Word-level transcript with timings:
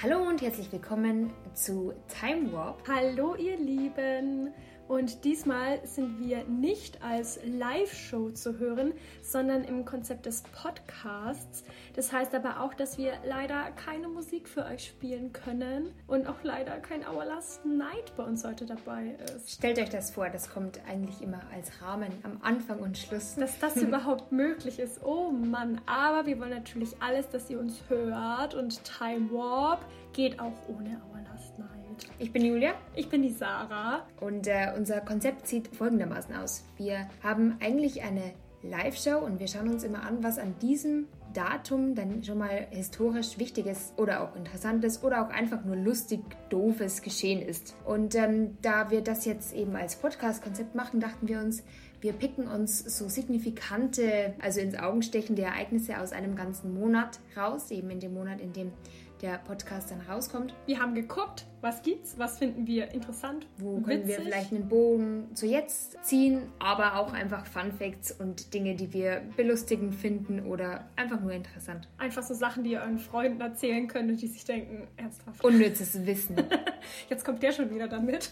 Hallo 0.00 0.28
und 0.28 0.40
herzlich 0.42 0.70
willkommen 0.70 1.32
zu 1.54 1.92
Time 2.20 2.52
Warp. 2.52 2.86
Hallo 2.86 3.34
ihr 3.34 3.56
Lieben! 3.56 4.52
Und 4.88 5.24
diesmal 5.24 5.86
sind 5.86 6.18
wir 6.18 6.44
nicht 6.44 7.02
als 7.02 7.38
Live-Show 7.44 8.30
zu 8.30 8.58
hören, 8.58 8.94
sondern 9.22 9.64
im 9.64 9.84
Konzept 9.84 10.24
des 10.24 10.42
Podcasts. 10.42 11.62
Das 11.94 12.10
heißt 12.10 12.34
aber 12.34 12.60
auch, 12.60 12.72
dass 12.72 12.96
wir 12.96 13.12
leider 13.24 13.70
keine 13.72 14.08
Musik 14.08 14.48
für 14.48 14.64
euch 14.64 14.86
spielen 14.86 15.32
können 15.32 15.92
und 16.06 16.26
auch 16.26 16.42
leider 16.42 16.78
kein 16.78 17.06
Our 17.06 17.26
Last 17.26 17.66
Night 17.66 18.16
bei 18.16 18.24
uns 18.24 18.44
heute 18.44 18.64
dabei 18.64 19.16
ist. 19.34 19.50
Stellt 19.50 19.78
euch 19.78 19.90
das 19.90 20.10
vor, 20.10 20.30
das 20.30 20.48
kommt 20.48 20.80
eigentlich 20.88 21.20
immer 21.20 21.42
als 21.54 21.82
Rahmen 21.82 22.10
am 22.22 22.38
Anfang 22.40 22.78
und 22.78 22.96
Schluss. 22.96 23.34
Dass 23.34 23.58
das 23.58 23.76
überhaupt 23.82 24.32
möglich 24.32 24.78
ist, 24.78 25.04
oh 25.04 25.30
Mann. 25.30 25.82
Aber 25.84 26.24
wir 26.26 26.40
wollen 26.40 26.50
natürlich 26.50 26.96
alles, 27.00 27.28
dass 27.28 27.50
ihr 27.50 27.60
uns 27.60 27.82
hört 27.88 28.54
und 28.54 28.80
Time 28.84 29.30
Warp 29.30 29.84
geht 30.14 30.40
auch 30.40 30.66
ohne 30.68 31.00
Our 31.12 31.20
Last 31.30 31.58
Night. 31.58 31.77
Ich 32.18 32.32
bin 32.32 32.44
Julia. 32.44 32.74
Ich 32.94 33.08
bin 33.08 33.22
die 33.22 33.32
Sarah. 33.32 34.06
Und 34.20 34.46
äh, 34.46 34.72
unser 34.76 35.00
Konzept 35.00 35.46
sieht 35.46 35.68
folgendermaßen 35.68 36.34
aus. 36.36 36.64
Wir 36.76 37.08
haben 37.22 37.56
eigentlich 37.60 38.02
eine 38.02 38.32
Live-Show 38.62 39.18
und 39.18 39.38
wir 39.38 39.46
schauen 39.46 39.68
uns 39.68 39.84
immer 39.84 40.02
an, 40.02 40.22
was 40.22 40.38
an 40.38 40.54
diesem 40.60 41.06
Datum 41.32 41.94
dann 41.94 42.24
schon 42.24 42.38
mal 42.38 42.66
historisch 42.70 43.38
Wichtiges 43.38 43.92
oder 43.96 44.22
auch 44.22 44.34
Interessantes 44.34 45.04
oder 45.04 45.24
auch 45.24 45.30
einfach 45.30 45.64
nur 45.64 45.76
lustig 45.76 46.20
Doofes 46.48 47.02
geschehen 47.02 47.40
ist. 47.42 47.76
Und 47.84 48.14
ähm, 48.14 48.56
da 48.62 48.90
wir 48.90 49.02
das 49.02 49.24
jetzt 49.24 49.54
eben 49.54 49.76
als 49.76 49.96
Podcast-Konzept 49.96 50.74
machen, 50.74 51.00
dachten 51.00 51.28
wir 51.28 51.38
uns, 51.38 51.62
wir 52.00 52.12
picken 52.12 52.46
uns 52.48 52.78
so 52.78 53.08
signifikante, 53.08 54.34
also 54.40 54.60
ins 54.60 54.76
Augen 54.76 55.02
stechende 55.02 55.42
Ereignisse 55.42 56.00
aus 56.00 56.12
einem 56.12 56.36
ganzen 56.36 56.72
Monat 56.72 57.20
raus, 57.36 57.70
eben 57.70 57.90
in 57.90 58.00
dem 58.00 58.14
Monat, 58.14 58.40
in 58.40 58.52
dem 58.52 58.72
der 59.22 59.38
Podcast 59.38 59.90
dann 59.90 60.00
rauskommt. 60.02 60.54
Wir 60.66 60.78
haben 60.78 60.94
geguckt, 60.94 61.46
was 61.60 61.82
gibt's, 61.82 62.18
was 62.18 62.38
finden 62.38 62.66
wir 62.66 62.92
interessant, 62.92 63.46
wo 63.58 63.80
können 63.80 64.02
witzig. 64.02 64.18
wir 64.18 64.24
vielleicht 64.24 64.52
einen 64.52 64.68
Bogen 64.68 65.34
zu 65.34 65.46
jetzt 65.46 66.02
ziehen, 66.04 66.52
aber 66.58 66.96
auch 66.96 67.12
einfach 67.12 67.46
Fun 67.46 67.72
Facts 67.72 68.12
und 68.12 68.54
Dinge, 68.54 68.74
die 68.74 68.92
wir 68.92 69.22
belustigend 69.36 69.94
finden 69.94 70.46
oder 70.46 70.88
einfach 70.96 71.20
nur 71.20 71.32
interessant. 71.32 71.88
Einfach 71.98 72.22
so 72.22 72.34
Sachen, 72.34 72.64
die 72.64 72.72
ihr 72.72 72.80
euren 72.80 72.98
Freunden 72.98 73.40
erzählen 73.40 73.88
könnt 73.88 74.10
und 74.10 74.20
die 74.20 74.28
sich 74.28 74.44
denken, 74.44 74.88
ernsthaft. 74.96 75.44
Unnützes 75.44 76.06
Wissen. 76.06 76.36
jetzt 77.08 77.24
kommt 77.24 77.42
der 77.42 77.52
schon 77.52 77.70
wieder 77.74 77.88
damit. 77.88 78.30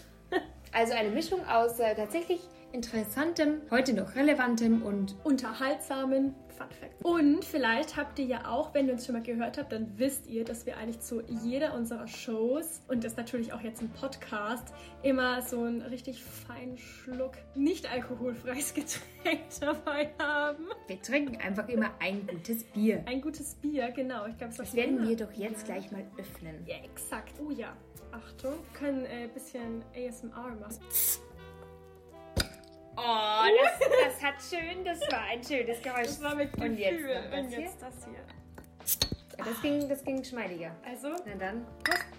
also 0.71 0.93
eine 0.93 1.09
Mischung 1.09 1.45
aus 1.45 1.79
äh, 1.79 1.95
tatsächlich 1.95 2.39
interessantem, 2.71 3.61
heute 3.71 3.93
noch 3.93 4.15
relevantem 4.15 4.83
und 4.83 5.15
unterhaltsamen 5.23 6.35
Fun 6.57 6.67
Fact. 6.71 7.05
Und 7.05 7.45
vielleicht 7.45 7.95
habt 7.95 8.17
ihr 8.19 8.25
ja 8.25 8.49
auch, 8.49 8.73
wenn 8.73 8.87
ihr 8.87 8.93
uns 8.93 9.05
schon 9.05 9.13
mal 9.13 9.21
gehört 9.21 9.57
habt, 9.57 9.71
dann 9.71 9.97
wisst 9.97 10.27
ihr, 10.27 10.43
dass 10.43 10.65
wir 10.65 10.77
eigentlich 10.77 10.99
zu 10.99 11.21
jeder 11.43 11.75
unserer 11.75 12.07
Shows 12.07 12.81
und 12.87 13.03
das 13.03 13.15
natürlich 13.15 13.53
auch 13.53 13.61
jetzt 13.61 13.81
im 13.81 13.89
Podcast 13.89 14.73
immer 15.03 15.41
so 15.43 15.63
einen 15.63 15.81
richtig 15.83 16.23
feinen 16.23 16.77
Schluck 16.77 17.33
nicht 17.55 17.91
alkoholfreies 17.91 18.73
Getränk 18.73 19.41
dabei 19.59 20.09
haben. 20.19 20.65
Wir 20.87 21.01
trinken 21.01 21.37
einfach 21.37 21.69
immer 21.69 21.91
ein 21.99 22.25
gutes 22.25 22.63
Bier. 22.63 23.03
Ein 23.05 23.21
gutes 23.21 23.55
Bier, 23.55 23.91
genau. 23.91 24.25
Ich 24.25 24.37
glaube, 24.37 24.53
das 24.57 24.73
werden 24.73 25.07
wir 25.07 25.15
doch 25.15 25.31
jetzt 25.33 25.65
gleich 25.65 25.91
mal 25.91 26.05
öffnen. 26.17 26.65
Ja, 26.65 26.77
exakt. 26.83 27.33
Oh 27.39 27.51
ja. 27.51 27.75
Achtung, 28.11 28.53
wir 28.53 28.79
können 28.79 29.05
ein 29.05 29.25
äh, 29.25 29.27
bisschen 29.27 29.83
ASMR 29.93 30.55
machen. 30.59 30.79
Oh, 32.97 33.43
das, 33.61 33.89
das, 34.05 34.23
hat 34.23 34.35
schön, 34.41 34.83
das 34.83 34.99
war 35.11 35.21
ein 35.29 35.43
schönes 35.43 35.81
Geräusch. 35.83 36.07
Das 36.07 36.23
war 36.23 36.35
mit 36.35 36.51
Gefühl. 36.51 36.71
Und 36.71 36.77
jetzt, 36.77 37.03
das, 37.05 37.39
Und 37.39 37.51
jetzt 37.51 37.81
das 37.81 38.05
hier. 38.05 38.23
Das, 39.37 39.61
ging, 39.61 39.87
das 39.87 40.03
ging 40.03 40.17
geschmeidiger. 40.17 40.75
Also? 40.83 41.09
Na 41.25 41.35
dann, 41.35 41.65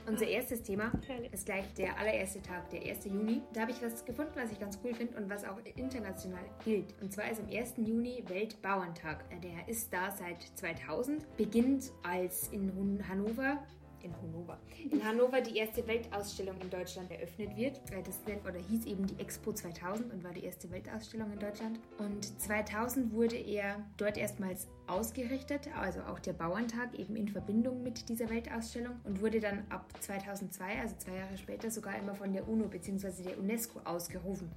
unser 0.07 0.27
erstes 0.27 0.63
Thema 0.63 0.93
ist 1.33 1.47
gleich 1.47 1.65
der 1.75 1.99
allererste 1.99 2.41
Tag, 2.41 2.71
der 2.71 2.81
1. 2.83 3.07
Juni. 3.07 3.43
Da 3.53 3.63
habe 3.63 3.73
ich 3.73 3.83
was 3.83 4.05
gefunden, 4.05 4.33
was 4.37 4.53
ich 4.53 4.61
ganz 4.61 4.79
cool 4.85 4.95
finde 4.95 5.17
und 5.17 5.29
was 5.29 5.45
auch 5.45 5.59
international 5.75 6.45
gilt. 6.65 6.95
Und 7.03 7.13
zwar 7.13 7.29
ist 7.29 7.41
am 7.41 7.51
1. 7.51 7.75
Juni 7.79 8.23
Weltbauerntag. 8.29 9.25
Der 9.43 9.69
ist 9.69 9.93
da 9.93 10.13
seit 10.13 10.43
2000, 10.55 11.37
beginnt 11.37 11.91
als 12.05 12.49
in 12.49 13.05
Hannover 13.09 13.59
in 14.03 14.15
Hannover. 14.23 14.59
In 14.91 15.05
Hannover 15.05 15.41
die 15.41 15.57
erste 15.57 15.87
Weltausstellung 15.87 16.57
in 16.61 16.71
Deutschland 16.71 17.11
eröffnet 17.11 17.57
wird. 17.57 17.79
Äh, 17.91 18.03
das 18.03 18.21
nennt 18.27 18.45
oder 18.45 18.59
hieß 18.59 18.87
eben 18.87 19.07
die 19.07 19.19
Expo 19.19 19.53
2000 19.53 20.13
und 20.13 20.25
war 20.25 20.33
die 20.33 20.45
erste 20.45 20.71
Weltausstellung 20.71 21.33
in 21.33 21.39
Deutschland. 21.39 21.79
Und 21.99 22.41
2000 22.41 23.13
wurde 23.13 23.37
er 23.37 23.85
dort 23.97 24.17
erstmals 24.17 24.69
ausgerichtet, 24.87 25.69
also 25.77 26.01
auch 26.03 26.19
der 26.19 26.33
Bauerntag 26.33 26.99
eben 26.99 27.17
in 27.17 27.29
Verbindung 27.29 27.83
mit 27.83 28.09
dieser 28.09 28.31
Weltausstellung 28.31 28.97
und 29.05 29.21
wurde 29.21 29.41
dann 29.41 29.65
ab 29.69 29.93
2002, 30.01 30.81
also 30.81 30.97
zwei 30.97 31.17
Jahre 31.17 31.37
später, 31.37 31.71
sogar 31.71 31.99
immer 31.99 32.15
von 32.15 32.33
der 32.33 32.49
UNO 32.49 32.69
bzw. 32.69 33.23
der 33.23 33.39
UNESCO 33.39 33.81
ausgerufen. 33.85 34.51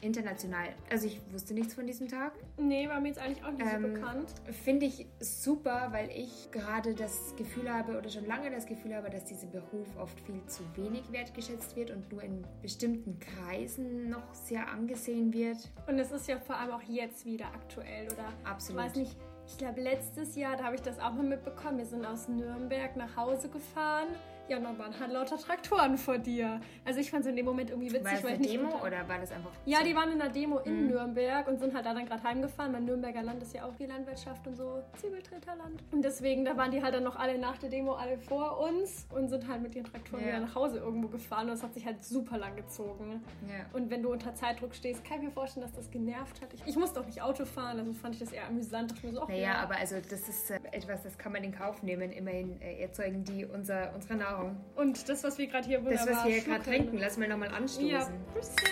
International. 0.00 0.68
Also 0.90 1.06
ich 1.06 1.20
wusste 1.32 1.54
nichts 1.54 1.74
von 1.74 1.86
diesem 1.86 2.08
Tag. 2.08 2.32
Nee, 2.56 2.88
war 2.88 3.00
mir 3.00 3.08
jetzt 3.08 3.20
eigentlich 3.20 3.44
auch 3.44 3.50
nicht 3.50 3.62
ähm, 3.62 3.82
so 3.82 3.88
bekannt. 3.88 4.34
Finde 4.64 4.86
ich 4.86 5.06
super, 5.20 5.88
weil 5.90 6.10
ich 6.10 6.50
gerade 6.52 6.94
das 6.94 7.34
Gefühl 7.36 7.72
habe 7.72 7.98
oder 7.98 8.08
schon 8.08 8.26
lange 8.26 8.50
das 8.50 8.66
Gefühl 8.66 8.94
habe, 8.94 9.10
dass 9.10 9.24
dieser 9.24 9.48
Beruf 9.48 9.88
oft 9.98 10.18
viel 10.20 10.40
zu 10.46 10.62
wenig 10.76 11.10
wertgeschätzt 11.10 11.74
wird 11.76 11.90
und 11.90 12.10
nur 12.12 12.22
in 12.22 12.44
bestimmten 12.62 13.18
Kreisen 13.18 14.08
noch 14.08 14.34
sehr 14.34 14.68
angesehen 14.68 15.32
wird. 15.32 15.58
Und 15.86 15.98
es 15.98 16.12
ist 16.12 16.28
ja 16.28 16.38
vor 16.38 16.56
allem 16.56 16.72
auch 16.72 16.82
jetzt 16.82 17.24
wieder 17.24 17.46
aktuell, 17.46 18.06
oder? 18.06 18.32
Absolut. 18.44 18.80
Ich 18.80 18.88
weiß 18.88 18.96
nicht, 18.96 19.16
ich 19.46 19.58
glaube 19.58 19.80
letztes 19.80 20.36
Jahr, 20.36 20.56
da 20.56 20.64
habe 20.64 20.76
ich 20.76 20.82
das 20.82 20.98
auch 21.00 21.12
mal 21.12 21.24
mitbekommen. 21.24 21.78
Wir 21.78 21.86
sind 21.86 22.06
aus 22.06 22.28
Nürnberg 22.28 22.96
nach 22.96 23.16
Hause 23.16 23.48
gefahren 23.48 24.08
ja, 24.48 24.58
dann 24.58 24.78
waren 24.78 24.98
halt 24.98 25.12
lauter 25.12 25.36
Traktoren 25.38 25.98
vor 25.98 26.18
dir. 26.18 26.60
Also 26.84 27.00
ich 27.00 27.10
fand 27.10 27.24
es 27.24 27.30
in 27.30 27.36
dem 27.36 27.46
Moment 27.46 27.70
irgendwie 27.70 27.92
witzig. 27.92 28.04
War 28.04 28.12
das 28.12 28.24
weil 28.24 28.34
eine 28.34 28.46
Demo 28.46 28.68
oder 28.84 29.08
war 29.08 29.18
das 29.18 29.32
einfach... 29.32 29.50
Ja, 29.64 29.82
die 29.82 29.94
waren 29.94 30.10
in 30.12 30.20
einer 30.20 30.30
Demo 30.30 30.58
in 30.60 30.82
mhm. 30.82 30.88
Nürnberg 30.88 31.48
und 31.48 31.58
sind 31.58 31.74
halt 31.74 31.86
da 31.86 31.94
dann 31.94 32.06
gerade 32.06 32.22
heimgefahren. 32.22 32.72
Mein 32.72 32.84
Nürnberger 32.84 33.22
Land 33.22 33.42
ist 33.42 33.54
ja 33.54 33.64
auch 33.64 33.74
die 33.76 33.86
Landwirtschaft 33.86 34.46
und 34.46 34.56
so 34.56 34.82
Zwiebeltreterland. 34.96 35.82
Und 35.90 36.02
deswegen, 36.02 36.44
da 36.44 36.56
waren 36.56 36.70
die 36.70 36.82
halt 36.82 36.94
dann 36.94 37.04
noch 37.04 37.16
alle 37.16 37.38
nach 37.38 37.58
der 37.58 37.70
Demo 37.70 37.94
alle 37.94 38.18
vor 38.18 38.58
uns 38.60 39.06
und 39.14 39.28
sind 39.28 39.48
halt 39.48 39.62
mit 39.62 39.74
ihren 39.74 39.84
Traktoren 39.84 40.22
ja. 40.22 40.28
wieder 40.28 40.40
nach 40.40 40.54
Hause 40.54 40.78
irgendwo 40.78 41.08
gefahren. 41.08 41.46
Und 41.46 41.52
das 41.52 41.62
hat 41.62 41.74
sich 41.74 41.84
halt 41.84 42.04
super 42.04 42.38
lang 42.38 42.56
gezogen. 42.56 43.22
Ja. 43.48 43.66
Und 43.72 43.90
wenn 43.90 44.02
du 44.02 44.12
unter 44.12 44.34
Zeitdruck 44.34 44.74
stehst, 44.74 45.04
kann 45.04 45.18
ich 45.18 45.24
mir 45.24 45.30
vorstellen, 45.30 45.66
dass 45.66 45.74
das 45.74 45.90
genervt 45.90 46.40
hat. 46.40 46.54
Ich, 46.54 46.66
ich 46.66 46.76
musste 46.76 47.00
auch 47.00 47.06
nicht 47.06 47.22
Auto 47.22 47.44
fahren, 47.44 47.78
also 47.78 47.92
fand 47.92 48.14
ich 48.14 48.20
das 48.20 48.32
eher 48.32 48.46
amüsant. 48.46 48.92
Ich 48.92 49.02
mir 49.02 49.12
so, 49.12 49.24
naja, 49.24 49.40
ja. 49.40 49.54
aber 49.56 49.76
also 49.76 49.96
das 49.96 50.28
ist 50.28 50.50
äh, 50.50 50.58
etwas, 50.72 51.02
das 51.02 51.18
kann 51.18 51.32
man 51.32 51.44
in 51.44 51.52
Kauf 51.52 51.82
nehmen. 51.82 52.12
Immerhin 52.12 52.60
äh, 52.60 52.80
erzeugen 52.80 53.24
die 53.24 53.44
unser, 53.44 53.94
unsere 53.94 54.16
Nahrung. 54.16 54.37
Und 54.74 55.08
das 55.08 55.18
das, 55.18 55.32
was 55.32 55.38
wir 55.38 55.48
gerade 55.48 55.66
hier 55.66 55.84
wunderbar 55.84 56.06
Das, 56.06 56.16
was 56.16 56.24
wir 56.24 56.32
hier 56.34 56.42
gerade 56.42 56.62
trinken, 56.62 56.98
lass 56.98 57.16
mal 57.16 57.28
nochmal 57.28 57.48
anstoßen. 57.48 57.88
Ja, 57.88 58.08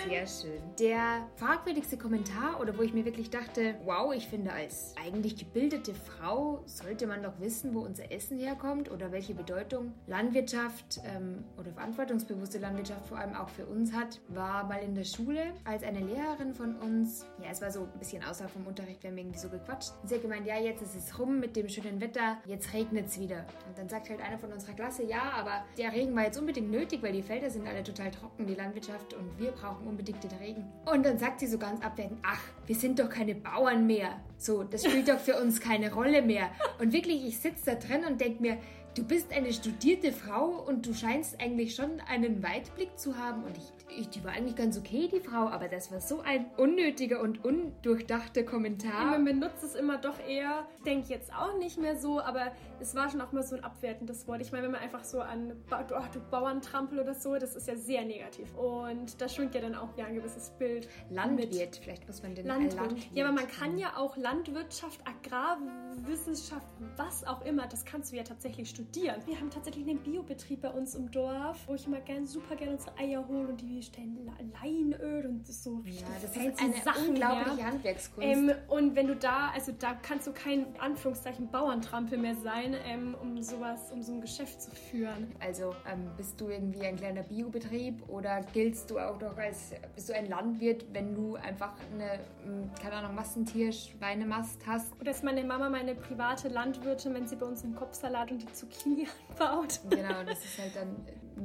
Sehr 0.07 0.25
schön. 0.25 0.61
Der 0.79 1.27
fragwürdigste 1.35 1.97
Kommentar 1.97 2.61
oder 2.61 2.77
wo 2.77 2.83
ich 2.83 2.93
mir 2.93 3.03
wirklich 3.03 3.29
dachte, 3.29 3.75
wow, 3.83 4.13
ich 4.13 4.27
finde 4.27 4.53
als 4.53 4.95
eigentlich 5.03 5.35
gebildete 5.35 5.93
Frau 5.93 6.63
sollte 6.65 7.05
man 7.05 7.21
doch 7.21 7.37
wissen, 7.39 7.73
wo 7.73 7.79
unser 7.79 8.11
Essen 8.11 8.39
herkommt 8.39 8.89
oder 8.89 9.11
welche 9.11 9.33
Bedeutung 9.33 9.93
Landwirtschaft 10.07 11.01
ähm, 11.03 11.43
oder 11.57 11.71
verantwortungsbewusste 11.73 12.59
Landwirtschaft 12.59 13.07
vor 13.07 13.17
allem 13.17 13.35
auch 13.35 13.49
für 13.49 13.65
uns 13.65 13.91
hat, 13.91 14.21
war 14.29 14.63
mal 14.63 14.81
in 14.81 14.95
der 14.95 15.03
Schule, 15.03 15.53
als 15.65 15.83
eine 15.83 15.99
Lehrerin 15.99 16.53
von 16.53 16.75
uns, 16.77 17.25
ja, 17.43 17.49
es 17.51 17.61
war 17.61 17.71
so 17.71 17.81
ein 17.81 17.99
bisschen 17.99 18.23
außerhalb 18.23 18.51
vom 18.51 18.65
Unterricht, 18.65 19.03
wir 19.03 19.09
haben 19.09 19.17
irgendwie 19.17 19.39
so 19.39 19.49
gequatscht. 19.49 19.91
Sie 20.05 20.15
hat 20.15 20.21
gemeint, 20.21 20.45
ja, 20.45 20.57
jetzt 20.57 20.81
ist 20.81 20.95
es 20.95 21.19
rum 21.19 21.39
mit 21.39 21.57
dem 21.57 21.67
schönen 21.67 21.99
Wetter, 21.99 22.37
jetzt 22.45 22.73
regnet 22.73 23.07
es 23.07 23.19
wieder. 23.19 23.45
Und 23.67 23.77
dann 23.77 23.89
sagt 23.89 24.09
halt 24.09 24.21
einer 24.21 24.37
von 24.37 24.53
unserer 24.53 24.73
Klasse, 24.73 25.03
ja, 25.03 25.31
aber 25.35 25.56
der 25.77 25.93
Regen 25.93 26.15
war 26.15 26.23
jetzt 26.23 26.37
unbedingt 26.37 26.71
nötig, 26.71 27.01
weil 27.03 27.13
die 27.13 27.21
Felder 27.21 27.49
sind 27.49 27.67
alle 27.67 27.83
total 27.83 28.11
trocken, 28.11 28.45
die 28.45 28.55
Landwirtschaft 28.55 29.13
und 29.13 29.37
wir 29.37 29.51
brauchen 29.51 29.87
unbedingt 29.87 30.23
den 30.23 30.31
Regen. 30.39 30.65
Und 30.91 31.05
dann 31.05 31.17
sagt 31.17 31.39
sie 31.39 31.47
so 31.47 31.57
ganz 31.57 31.83
abwertend, 31.83 32.19
ach, 32.23 32.41
wir 32.65 32.75
sind 32.75 32.99
doch 32.99 33.09
keine 33.09 33.35
Bauern 33.35 33.87
mehr. 33.87 34.19
So, 34.37 34.63
das 34.63 34.83
spielt 34.83 35.09
doch 35.09 35.19
für 35.19 35.39
uns 35.39 35.59
keine 35.59 35.93
Rolle 35.93 36.21
mehr. 36.21 36.49
Und 36.79 36.93
wirklich, 36.93 37.25
ich 37.25 37.39
sitze 37.39 37.65
da 37.65 37.75
drin 37.75 38.05
und 38.05 38.21
denke 38.21 38.41
mir, 38.41 38.57
du 38.95 39.03
bist 39.03 39.31
eine 39.31 39.53
studierte 39.53 40.11
Frau 40.11 40.63
und 40.67 40.85
du 40.85 40.93
scheinst 40.93 41.39
eigentlich 41.39 41.75
schon 41.75 42.01
einen 42.07 42.41
Weitblick 42.41 42.97
zu 42.97 43.17
haben. 43.17 43.43
Und 43.43 43.57
ich, 43.57 43.76
ich, 43.95 44.09
die 44.09 44.23
war 44.23 44.31
eigentlich 44.31 44.55
ganz 44.55 44.77
okay, 44.77 45.07
die 45.11 45.19
Frau, 45.19 45.47
aber 45.47 45.67
das 45.67 45.91
war 45.91 46.01
so 46.01 46.21
ein 46.21 46.45
unnötiger 46.57 47.21
und 47.21 47.43
undurchdachter 47.45 48.43
Kommentar. 48.43 49.05
Man 49.05 49.25
benutzt 49.25 49.63
es 49.63 49.75
immer 49.75 49.97
doch 49.97 50.19
eher, 50.27 50.67
denke 50.85 51.09
jetzt 51.09 51.33
auch 51.33 51.57
nicht 51.57 51.79
mehr 51.79 51.97
so, 51.97 52.19
aber 52.19 52.51
es 52.79 52.95
war 52.95 53.09
schon 53.09 53.21
auch 53.21 53.31
mal 53.31 53.43
so 53.43 53.55
ein 53.55 53.63
abwertendes 53.63 54.27
Wort. 54.27 54.41
Ich 54.41 54.51
meine, 54.51 54.65
wenn 54.65 54.71
man 54.71 54.81
einfach 54.81 55.03
so 55.03 55.21
an 55.21 55.53
oh, 55.71 56.03
du 56.13 56.19
Bauerntrampel 56.31 56.99
oder 56.99 57.13
so, 57.13 57.35
das 57.37 57.55
ist 57.55 57.67
ja 57.67 57.75
sehr 57.75 58.03
negativ. 58.03 58.53
Und 58.55 59.21
da 59.21 59.29
schwingt 59.29 59.55
ja 59.55 59.61
dann 59.61 59.75
auch 59.75 59.97
ja 59.97 60.05
ein 60.05 60.15
gewisses 60.15 60.51
Bild. 60.51 60.87
Landwirt, 61.09 61.53
mit. 61.53 61.75
vielleicht 61.77 62.07
muss 62.07 62.21
man 62.23 62.35
den 62.35 62.45
Landwirt. 62.45 62.75
Landwirt. 62.75 63.07
Ja, 63.13 63.25
aber 63.25 63.35
man 63.35 63.47
kann 63.47 63.77
ja 63.77 63.95
auch 63.95 64.17
Landwirtschaft, 64.17 65.01
Agrarwissenschaft, 65.07 66.67
was 66.95 67.25
auch 67.25 67.43
immer, 67.45 67.67
das 67.67 67.85
kannst 67.85 68.11
du 68.11 68.17
ja 68.17 68.23
tatsächlich 68.23 68.69
studieren 68.69 68.87
studieren. 68.87 69.21
Wir 69.25 69.39
haben 69.39 69.49
tatsächlich 69.49 69.87
einen 69.87 69.99
Biobetrieb 69.99 70.61
bei 70.61 70.69
uns 70.69 70.95
im 70.95 71.11
Dorf, 71.11 71.67
wo 71.67 71.75
ich 71.75 71.85
immer 71.85 71.99
gern, 72.01 72.25
super 72.25 72.55
gerne 72.55 72.73
unsere 72.73 72.97
Eier 72.97 73.27
hole 73.27 73.47
und 73.47 73.61
die 73.61 73.67
stellen 73.81 74.31
Leinöl 74.61 75.25
und 75.27 75.47
so 75.47 75.77
richtig 75.77 76.01
ja, 76.01 76.07
das 76.21 76.35
ist 76.35 76.61
eine 76.61 76.73
Sachen 76.83 77.09
unglaubliche 77.09 77.57
her. 77.57 77.67
Handwerkskunst. 77.67 78.27
Ähm, 78.27 78.51
und 78.67 78.95
wenn 78.95 79.07
du 79.07 79.15
da, 79.15 79.51
also 79.53 79.71
da 79.77 79.93
kannst 79.93 80.27
du 80.27 80.31
kein 80.31 80.65
Anführungszeichen 80.79 81.49
Bauerntrampel 81.49 82.17
mehr 82.17 82.35
sein, 82.35 82.75
ähm, 82.85 83.15
um 83.21 83.41
sowas, 83.41 83.91
um 83.91 84.01
so 84.01 84.13
ein 84.13 84.21
Geschäft 84.21 84.61
zu 84.61 84.71
führen. 84.71 85.27
Also 85.39 85.75
ähm, 85.91 86.09
bist 86.17 86.39
du 86.39 86.49
irgendwie 86.49 86.85
ein 86.85 86.95
kleiner 86.95 87.23
Biobetrieb 87.23 88.07
oder 88.09 88.41
giltst 88.53 88.89
du 88.89 88.99
auch 88.99 89.17
doch 89.17 89.37
als, 89.37 89.71
bist 89.95 90.09
du 90.09 90.13
ein 90.13 90.27
Landwirt, 90.27 90.85
wenn 90.93 91.15
du 91.15 91.35
einfach 91.35 91.73
eine, 91.93 92.19
hm, 92.43 92.69
keine 92.81 92.95
Ahnung, 92.95 93.15
Massentierschweinemast 93.15 94.65
hast? 94.65 94.99
Oder 94.99 95.11
ist 95.11 95.23
meine 95.23 95.43
Mama 95.43 95.69
meine 95.69 95.95
private 95.95 96.49
Landwirtin, 96.49 97.13
wenn 97.13 97.27
sie 97.27 97.35
bei 97.35 97.45
uns 97.45 97.63
einen 97.63 97.75
Kopfsalat 97.75 98.31
und 98.31 98.41
die 98.41 98.51
Zucchini 98.53 99.07
anbaut? 99.29 99.79
Genau, 99.89 100.23
das 100.25 100.43
ist 100.43 100.59
halt 100.59 100.75
dann 100.75 100.95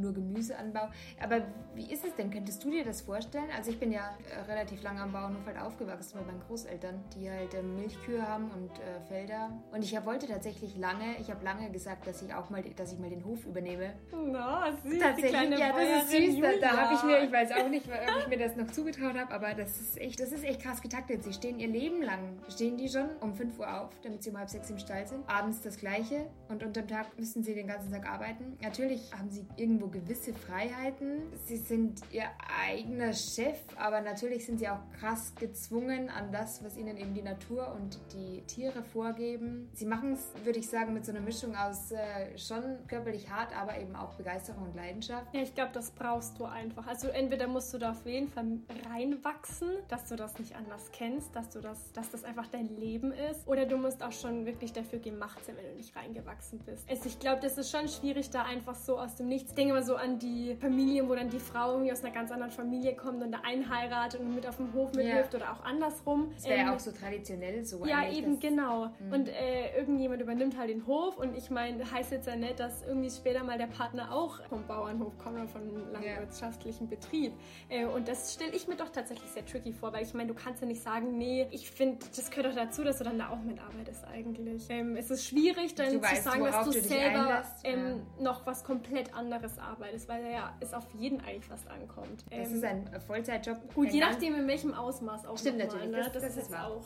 nur 0.01 0.13
Gemüseanbau. 0.13 0.89
Aber 1.21 1.43
wie 1.75 1.91
ist 1.93 2.05
es 2.05 2.15
denn? 2.15 2.31
Könntest 2.31 2.63
du 2.65 2.71
dir 2.71 2.85
das 2.85 3.03
vorstellen? 3.03 3.49
Also 3.57 3.71
ich 3.71 3.79
bin 3.79 3.93
ja 3.93 4.17
äh, 4.31 4.51
relativ 4.51 4.83
lange 4.83 5.01
am 5.03 5.13
Bauernhof 5.13 5.45
halt 5.47 5.59
aufgewachsen 5.59 6.19
bei 6.19 6.25
meinen 6.25 6.41
Großeltern, 6.41 7.03
die 7.15 7.31
halt 7.31 7.55
äh, 7.55 7.63
Milchkühe 7.63 8.27
haben 8.27 8.51
und 8.51 8.71
äh, 8.79 9.01
Felder. 9.09 9.51
Und 9.73 9.85
ich 9.85 9.93
wollte 10.05 10.27
tatsächlich 10.27 10.77
lange, 10.77 11.19
ich 11.21 11.31
habe 11.31 11.45
lange 11.45 11.71
gesagt, 11.71 12.07
dass 12.07 12.23
ich 12.23 12.35
auch 12.35 12.51
mal, 12.51 12.63
dass 12.63 12.93
ich 12.93 12.99
mal 12.99 13.11
den 13.11 13.25
Hof 13.25 13.45
übernehme. 13.47 13.95
Na, 14.11 14.71
no, 14.71 14.77
süß, 14.83 14.99
Tatsächlich, 14.99 15.59
ja, 15.59 15.73
das 15.73 16.05
ist 16.05 16.11
süß. 16.11 16.35
Julia. 16.35 16.53
Da, 16.61 16.71
da 16.71 16.77
habe 16.77 16.95
ich 16.95 17.03
mir, 17.05 17.23
ich 17.25 17.33
weiß 17.33 17.53
auch 17.53 17.69
nicht, 17.69 17.87
ob 17.87 18.23
ich 18.23 18.29
mir 18.29 18.39
das 18.39 18.57
noch 18.57 18.71
zugetraut 18.71 19.17
habe, 19.17 19.33
aber 19.33 19.55
das 19.55 19.81
ist 19.81 19.99
echt, 19.99 20.21
das 20.21 20.33
ist 20.33 20.45
echt 20.45 20.63
krass 20.63 20.81
getaktet. 20.81 21.25
Sie 21.25 21.33
stehen 21.33 21.59
ihr 21.59 21.69
Leben 21.69 22.03
lang, 22.03 22.39
stehen 22.49 22.77
die 22.77 22.89
schon 22.89 23.09
um 23.21 23.35
5 23.35 23.59
Uhr 23.59 23.81
auf, 23.81 23.91
damit 24.03 24.23
sie 24.23 24.31
um 24.31 24.39
halb 24.39 24.49
sechs 24.49 24.71
im 24.71 24.79
Stall 24.79 25.07
sind. 25.07 25.29
Abends 25.29 25.61
das 25.61 25.77
Gleiche 25.77 26.27
und 26.49 26.63
unterm 26.63 26.89
Tag 26.89 27.19
müssen 27.19 27.43
sie 27.43 27.55
den 27.55 27.67
ganzen 27.67 27.93
Tag 27.93 28.09
arbeiten. 28.09 28.57
Natürlich 28.63 29.13
haben 29.13 29.31
sie 29.31 29.47
irgendwo 29.57 29.82
gewisse 29.89 30.33
Freiheiten. 30.33 31.23
Sie 31.47 31.57
sind 31.57 32.01
ihr 32.11 32.25
eigener 32.67 33.13
Chef, 33.13 33.59
aber 33.77 34.01
natürlich 34.01 34.47
sind 34.47 34.59
sie 34.59 34.69
auch 34.69 34.81
krass 34.99 35.35
gezwungen 35.35 36.09
an 36.11 36.33
das, 36.33 36.63
was 36.65 36.77
ihnen 36.77 36.97
eben 36.97 37.15
die 37.15 37.23
Natur 37.23 37.75
und 37.75 37.99
die 38.13 38.43
Tiere 38.43 38.83
vorgeben. 38.83 39.69
Sie 39.73 39.87
machen 39.87 40.13
es, 40.13 40.33
würde 40.45 40.59
ich 40.59 40.69
sagen, 40.69 40.95
mit 40.95 41.05
so 41.05 41.13
einer 41.13 41.21
Mischung 41.21 41.57
aus 41.57 41.91
äh, 41.93 42.37
schon 42.39 42.87
körperlich 42.87 43.31
hart, 43.31 43.57
aber 43.57 43.79
eben 43.79 43.97
auch 43.97 44.15
Begeisterung 44.15 44.65
und 44.65 44.77
Leidenschaft. 44.77 45.35
Ja, 45.35 45.43
ich 45.43 45.55
glaube, 45.55 45.73
das 45.73 45.91
brauchst 45.91 46.39
du 46.39 46.45
einfach. 46.45 46.87
Also 46.87 47.09
entweder 47.09 47.47
musst 47.47 47.73
du 47.75 47.79
da 47.79 47.93
auf 47.93 48.05
jeden 48.07 48.29
Fall 48.29 48.59
reinwachsen, 48.91 49.69
dass 49.89 50.09
du 50.09 50.17
das 50.17 50.39
nicht 50.39 50.55
anders 50.57 50.91
kennst, 50.93 51.35
dass 51.35 51.51
du 51.51 51.61
das, 51.61 51.93
dass 51.93 52.11
das 52.11 52.25
einfach 52.25 52.47
dein 52.49 52.69
Leben 52.79 53.13
ist, 53.13 53.47
oder 53.47 53.67
du 53.67 53.77
musst 53.77 54.03
auch 54.03 54.13
schon 54.13 54.47
wirklich 54.47 54.73
dafür 54.73 54.99
gemacht 54.99 55.45
sein, 55.45 55.57
wenn 55.57 55.71
du 55.71 55.77
nicht 55.77 55.95
reingewachsen 55.97 56.59
bist. 56.61 56.89
Also 56.89 57.07
ich 57.07 57.19
glaube, 57.19 57.41
das 57.41 57.59
ist 57.59 57.71
schon 57.71 57.89
schwierig, 57.89 58.31
da 58.31 58.43
einfach 58.43 58.75
so 58.75 58.99
aus 58.99 59.17
dem 59.17 59.29
Nichts. 59.29 59.53
Ich 59.53 59.57
denke 59.73 59.81
mal 59.81 59.83
so 59.83 59.97
an 59.97 60.19
die 60.19 60.55
Familien, 60.61 61.09
wo 61.09 61.15
dann 61.15 61.29
die 61.29 61.39
Frau 61.39 61.73
irgendwie 61.73 61.93
aus 61.93 62.05
einer 62.05 62.13
ganz 62.13 62.31
anderen 62.31 62.53
Familie 62.53 62.95
kommt 62.95 63.23
und 63.23 63.33
da 63.33 63.41
einheiratet 63.45 64.21
und 64.21 64.35
mit 64.35 64.47
auf 64.47 64.57
dem 64.57 64.73
Hof 64.73 64.93
mithilft 64.95 65.33
ja. 65.33 65.41
oder 65.41 65.53
auch 65.53 65.65
andersrum. 65.65 66.31
Das 66.35 66.45
wäre 66.45 66.61
ähm, 66.61 66.67
ja 66.67 66.75
auch 66.75 66.81
so 66.81 66.91
traditionell 66.91 67.65
so. 67.65 67.85
Ja, 67.87 68.09
eben, 68.11 68.39
genau. 68.39 68.87
Mhm. 68.87 69.13
Und 69.13 69.29
äh, 69.29 69.77
irgendjemand 69.77 70.21
übernimmt 70.21 70.59
halt 70.59 70.71
den 70.71 70.87
Hof 70.87 71.19
und 71.19 71.37
ich 71.37 71.51
meine, 71.51 71.91
heißt 71.91 72.13
jetzt 72.13 72.27
ja 72.27 72.37
nicht, 72.37 72.61
dass 72.61 72.83
irgendwie 72.83 73.11
später 73.11 73.45
mal 73.45 73.59
der 73.59 73.67
Partner 73.67 74.13
auch 74.13 74.41
vom 74.49 74.67
Bauernhof 74.67 75.17
kommt 75.19 75.37
oder 75.37 75.49
von 75.49 75.63
einem 75.63 75.93
landwirtschaftlichen 75.93 76.89
ja. 76.91 76.97
Betrieb. 76.97 77.33
Äh, 77.69 77.87
und 77.87 78.09
das 78.09 78.35
stelle 78.35 78.53
ich 78.53 78.69
mir 78.69 78.77
doch 78.77 78.91
tatsächlich 78.91 79.31
sehr 79.31 79.45
tricky 79.47 79.73
vor, 79.73 79.93
weil 79.93 80.03
ich 80.03 80.15
meine, 80.15 80.29
du 80.29 80.35
kannst 80.35 80.61
ja 80.61 80.67
nicht 80.67 80.83
sagen, 80.83 81.17
nee, 81.17 81.47
ich 81.51 81.71
finde, 81.71 81.99
das 82.15 82.31
gehört 82.31 82.47
doch 82.47 82.57
dazu, 82.57 82.85
dass 82.85 82.99
du 82.99 83.05
dann 83.05 83.19
da 83.19 83.31
auch 83.31 83.43
mitarbeitest 83.43 84.05
eigentlich. 84.05 84.65
Ähm, 84.69 84.97
es 84.97 85.11
ist 85.11 85.27
schwierig, 85.27 85.75
dann 85.75 85.93
du 85.93 86.01
zu 86.01 86.03
weißt, 86.03 86.25
sagen, 86.25 86.45
dass 86.45 86.65
du, 86.65 86.73
selber 86.73 87.45
ähm, 87.65 88.03
noch 88.19 88.47
was 88.47 88.65
komplett 88.65 89.15
anderes 89.15 89.52
arbeitest, 89.59 90.09
weil 90.09 90.31
ja 90.31 90.55
es 90.61 90.75
auf 90.75 90.87
jeden 90.99 91.21
eigentlich 91.21 91.47
fast 91.47 91.69
ankommt. 91.69 92.25
Das 92.31 92.51
ähm, 92.51 92.57
ist 92.57 92.65
ein 92.65 93.01
Vollzeitjob. 93.07 93.75
Gut, 93.75 93.91
je 93.91 94.01
nachdem 94.01 94.35
in 94.35 94.47
welchem 94.47 94.75
Ausmaß 94.75 95.27
auch. 95.27 95.39
Stimmt 95.39 95.59
natürlich, 95.59 95.91
ne? 95.91 95.99
das, 95.99 96.13
das, 96.13 96.23
das, 96.23 96.37
ist 96.37 96.55
auch. 96.55 96.85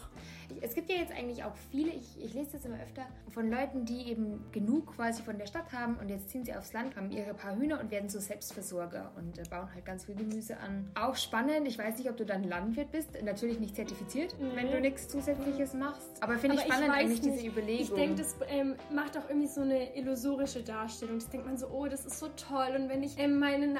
Es 0.60 0.74
gibt 0.74 0.90
ja 0.90 0.96
jetzt 0.96 1.12
eigentlich 1.12 1.44
auch 1.44 1.54
viele, 1.70 1.90
ich, 1.90 2.20
ich 2.22 2.34
lese 2.34 2.52
das 2.52 2.64
immer 2.64 2.76
öfter, 2.76 3.06
von 3.30 3.50
Leuten, 3.50 3.84
die 3.84 4.10
eben 4.10 4.44
genug 4.52 4.94
quasi 4.96 5.22
von 5.22 5.38
der 5.38 5.46
Stadt 5.46 5.72
haben 5.72 5.96
und 5.96 6.08
jetzt 6.08 6.30
ziehen 6.30 6.44
sie 6.44 6.54
aufs 6.54 6.72
Land, 6.72 6.96
haben 6.96 7.10
ihre 7.10 7.34
paar 7.34 7.56
Hühner 7.56 7.80
und 7.80 7.90
werden 7.90 8.08
so 8.08 8.18
Selbstversorger 8.20 9.12
und 9.16 9.38
äh, 9.38 9.42
bauen 9.50 9.68
halt 9.74 9.84
ganz 9.84 10.04
viel 10.04 10.14
Gemüse 10.14 10.56
an. 10.58 10.90
Auch 10.94 11.16
spannend, 11.16 11.66
ich 11.66 11.78
weiß 11.78 11.98
nicht, 11.98 12.08
ob 12.08 12.16
du 12.16 12.24
dann 12.24 12.44
Landwirt 12.44 12.92
bist, 12.92 13.22
natürlich 13.22 13.60
nicht 13.60 13.74
zertifiziert, 13.74 14.36
nee. 14.38 14.50
wenn 14.54 14.70
du 14.70 14.80
nichts 14.80 15.08
Zusätzliches 15.08 15.74
machst. 15.74 16.22
Aber 16.22 16.38
finde 16.38 16.56
ich 16.56 16.62
spannend 16.62 16.88
ich 16.88 16.92
eigentlich 16.92 17.22
nicht. 17.22 17.34
diese 17.34 17.46
Überlegung. 17.46 17.82
Ich 17.82 17.90
denke, 17.90 18.14
das 18.16 18.36
ähm, 18.48 18.76
macht 18.94 19.18
auch 19.18 19.28
irgendwie 19.28 19.48
so 19.48 19.62
eine 19.62 19.96
illusorische 19.96 20.62
Darstellung. 20.62 21.18
Das 21.18 21.28
denkt 21.28 21.46
man 21.46 21.56
so, 21.56 21.68
oh, 21.68 21.86
das 21.86 22.06
ist 22.06 22.18
so 22.18 22.28
toll 22.28 22.55
und 22.56 22.88
wenn 22.88 23.02
ich 23.02 23.18
ähm, 23.18 23.38
mein 23.38 23.78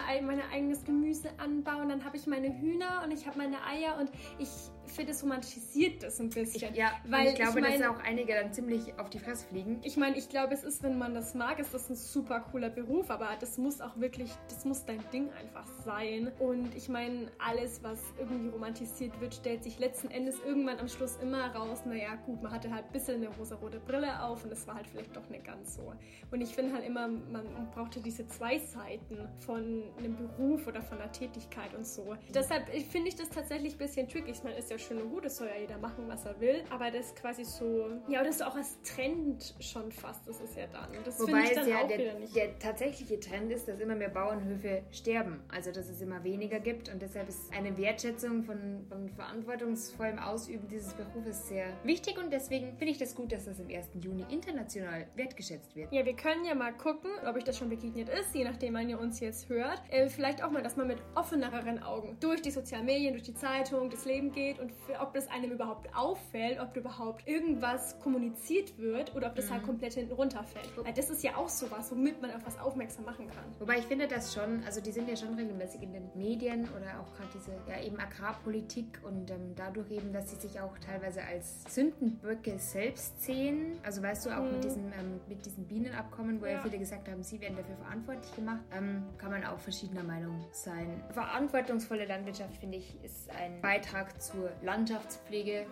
eigenes 0.52 0.84
Gemüse 0.84 1.31
anbaue, 1.38 1.87
dann 1.87 2.05
habe 2.05 2.17
ich 2.17 2.26
meine 2.26 2.49
Hühner 2.61 3.02
und 3.05 3.12
ich 3.12 3.26
habe 3.26 3.38
meine 3.38 3.56
Eier 3.64 3.99
und 3.99 4.11
ich 4.38 4.49
finde, 4.93 5.12
es 5.12 5.23
romantisiert 5.23 6.03
das 6.03 6.21
ein 6.21 6.31
bisschen. 6.31 6.73
Ich, 6.73 6.79
ja, 6.79 6.93
weil 7.09 7.29
ich 7.29 7.35
glaube, 7.35 7.61
ich 7.61 7.65
mein, 7.65 7.81
dass 7.81 7.88
auch 7.88 8.03
einige 8.03 8.35
dann 8.35 8.53
ziemlich 8.53 8.99
auf 8.99 9.11
die 9.11 9.19
Fresse 9.19 9.47
fliegen. 9.47 9.81
Ich 9.83 9.97
meine, 9.97 10.17
ich 10.17 10.29
glaube, 10.29 10.55
es 10.55 10.65
ist, 10.65 10.83
wenn 10.83 10.99
man 10.99 11.15
das 11.15 11.35
mag, 11.35 11.59
ist 11.59 11.73
das 11.75 11.88
ein 11.91 11.97
super 11.97 12.41
cooler 12.41 12.71
Beruf, 12.71 13.11
aber 13.11 13.29
das 13.38 13.59
muss 13.59 13.81
auch 13.81 13.97
wirklich, 13.99 14.31
das 14.49 14.65
muss 14.65 14.85
dein 14.85 15.00
Ding 15.12 15.31
einfach 15.33 15.67
sein. 15.85 16.31
Und 16.38 16.75
ich 16.75 16.88
meine, 16.88 17.31
alles, 17.38 17.83
was 17.83 18.00
irgendwie 18.19 18.49
romantisiert 18.49 19.21
wird, 19.21 19.35
stellt 19.35 19.65
sich 19.65 19.79
letzten 19.79 20.11
Endes 20.11 20.37
irgendwann 20.44 20.79
am 20.79 20.88
Schluss 20.88 21.17
immer 21.23 21.55
raus, 21.55 21.83
naja, 21.85 22.17
gut, 22.27 22.43
man 22.43 22.53
hatte 22.53 22.73
halt 22.73 22.87
ein 22.87 22.93
bisschen 22.93 23.17
eine 23.17 23.29
rosa-rote 23.37 23.81
Brille 23.81 24.23
auf 24.23 24.44
und 24.44 24.53
es 24.53 24.67
war 24.67 24.77
halt 24.77 24.87
vielleicht 24.87 25.17
doch 25.17 25.29
nicht 25.29 25.44
ganz 25.44 25.77
so. 25.77 25.93
Und 26.31 26.41
ich 26.41 26.55
finde 26.55 26.75
halt 26.75 26.85
immer, 26.85 27.09
man 27.09 27.71
brauchte 27.75 28.00
diese 28.00 28.27
zwei 28.27 28.59
Seiten 28.59 29.29
von 29.38 29.85
einem 29.99 30.17
Beruf 30.17 30.67
oder 30.67 30.83
von 30.83 30.99
einer 30.99 31.12
Tätigkeit 31.12 31.75
und 31.75 31.87
so. 31.87 32.17
Deshalb 32.35 32.69
finde 32.69 33.09
ich 33.09 33.17
das 33.17 33.29
tatsächlich 33.31 33.75
ein 33.75 33.79
bisschen 33.79 34.09
tricky. 34.09 34.31
Ich 34.31 34.43
meine, 34.43 34.56
ist 34.56 34.71
ja 34.71 34.75
schön 34.78 35.00
und 35.00 35.11
gut, 35.11 35.25
das 35.25 35.37
soll 35.37 35.49
ja 35.49 35.61
jeder 35.61 35.78
machen, 35.78 36.05
was 36.08 36.25
er 36.25 36.38
will. 36.40 36.62
Aber 36.70 36.90
das 36.90 37.14
quasi 37.14 37.44
so, 37.44 37.90
ja, 38.08 38.23
das 38.23 38.37
ist 38.37 38.43
auch 38.43 38.56
als 38.56 38.81
Trend 38.82 39.55
schon 39.61 39.90
fast, 39.93 40.26
das 40.26 40.40
ist 40.40 40.56
ja 40.56 40.67
dann. 40.67 40.88
Das 41.05 41.17
finde 41.17 41.43
ich 41.43 41.52
dann 41.52 41.69
ja 41.69 41.82
auch 41.82 41.88
der, 41.88 41.99
wieder 41.99 42.19
nicht. 42.19 42.34
Der 42.34 42.58
tatsächliche 42.58 43.20
Trend 43.20 43.50
ist, 43.52 43.69
dass 43.69 43.81
immer 43.81 43.94
mehr 43.94 44.08
Bauernhöfe 44.08 44.82
sterben. 44.90 45.40
Also, 45.49 45.73
dass 45.73 45.88
es 45.88 46.00
immer 46.00 46.23
weniger 46.25 46.61
gibt 46.61 46.88
und 46.88 47.00
deshalb 47.00 47.28
ist 47.28 47.52
eine 47.52 47.76
Wertschätzung 47.76 48.43
von, 48.43 48.84
von 48.88 49.08
verantwortungsvollem 49.11 50.19
Ausüben 50.19 50.69
dieses 50.69 50.94
Berufes 50.94 51.49
sehr 51.49 51.67
wichtig 51.84 52.19
und 52.19 52.32
deswegen 52.32 52.76
finde 52.76 52.93
ich 52.93 52.99
das 52.99 53.14
gut, 53.14 53.32
dass 53.32 53.44
das 53.44 53.58
im 53.61 53.69
1. 53.69 53.88
Juni 54.00 54.25
international 54.31 55.06
wertgeschätzt 55.14 55.75
wird. 55.76 55.93
Ja, 55.93 56.05
wir 56.05 56.14
können 56.14 56.44
ja 56.44 56.55
mal 56.55 56.73
gucken, 56.73 57.11
ob 57.26 57.37
euch 57.37 57.44
das 57.44 57.58
schon 57.58 57.69
begegnet 57.69 58.08
ist, 58.08 58.34
je 58.34 58.44
nachdem, 58.44 58.75
wann 58.75 58.88
ihr 58.88 58.99
uns 58.99 59.20
jetzt 59.20 59.49
hört. 59.49 59.82
Äh, 59.90 60.08
vielleicht 60.08 60.43
auch 60.43 60.50
mal, 60.50 60.62
dass 60.62 60.76
man 60.76 60.87
mit 60.87 60.99
offeneren 61.14 61.82
Augen 61.82 62.17
durch 62.20 62.43
die 62.43 62.50
sozialen 62.50 62.87
Medien, 62.87 63.12
durch 63.12 63.25
die 63.25 63.34
Zeitung, 63.34 63.90
das 63.90 64.05
Leben 64.05 64.32
geht 64.32 64.58
und 64.58 64.65
für, 64.72 65.00
ob 65.00 65.14
das 65.14 65.28
einem 65.28 65.52
überhaupt 65.52 65.94
auffällt, 65.94 66.60
ob 66.60 66.76
überhaupt 66.76 67.26
irgendwas 67.26 67.98
kommuniziert 68.00 68.78
wird 68.78 69.14
oder 69.14 69.28
ob 69.28 69.34
das 69.34 69.50
halt 69.50 69.62
mhm. 69.62 69.66
halt 69.66 69.66
komplett 69.66 69.94
hinten 69.94 70.12
runterfällt. 70.12 70.70
Weil 70.76 70.92
das 70.92 71.10
ist 71.10 71.22
ja 71.22 71.36
auch 71.36 71.48
sowas, 71.48 71.90
womit 71.90 72.20
man 72.20 72.30
auf 72.32 72.44
was 72.44 72.58
aufmerksam 72.58 73.04
machen 73.04 73.28
kann. 73.28 73.44
Wobei 73.58 73.78
ich 73.78 73.86
finde 73.86 74.08
das 74.08 74.34
schon, 74.34 74.62
also 74.64 74.80
die 74.80 74.92
sind 74.92 75.08
ja 75.08 75.16
schon 75.16 75.35
regelmäßig 75.35 75.82
in 75.82 75.92
den 75.92 76.11
Medien 76.14 76.68
oder 76.76 77.00
auch 77.00 77.12
gerade 77.14 77.28
diese, 77.35 77.52
ja 77.68 77.82
eben 77.82 77.99
Agrarpolitik 77.99 79.00
und 79.02 79.30
ähm, 79.30 79.54
dadurch 79.54 79.90
eben, 79.90 80.12
dass 80.12 80.30
sie 80.30 80.37
sich 80.37 80.61
auch 80.61 80.76
teilweise 80.78 81.23
als 81.23 81.64
Sündenböcke 81.75 82.58
selbst 82.58 83.23
sehen. 83.23 83.78
Also 83.82 84.02
weißt 84.02 84.26
du, 84.26 84.30
auch 84.30 84.42
mhm. 84.42 84.52
mit, 84.52 84.64
diesem, 84.64 84.87
ähm, 84.92 85.20
mit 85.28 85.44
diesem 85.44 85.64
Bienenabkommen, 85.64 86.40
wo 86.40 86.46
ja. 86.46 86.52
ja. 86.52 86.62
viele 86.62 86.78
gesagt 86.78 87.08
haben, 87.08 87.23
sie 87.23 87.40
werden 87.40 87.56
dafür 87.56 87.76
verantwortlich 87.76 88.35
gemacht, 88.35 88.64
ähm, 88.76 89.04
kann 89.18 89.30
man 89.30 89.44
auch 89.44 89.58
verschiedener 89.58 90.04
Meinung 90.04 90.44
sein. 90.52 91.02
Verantwortungsvolle 91.11 92.06
Landwirtschaft, 92.06 92.56
finde 92.56 92.78
ich, 92.78 93.02
ist 93.02 93.30
ein 93.30 93.61
Beitrag 93.61 94.20
zur 94.20 94.50
Landschaftspflege 94.62 95.52
äh, 95.62 95.66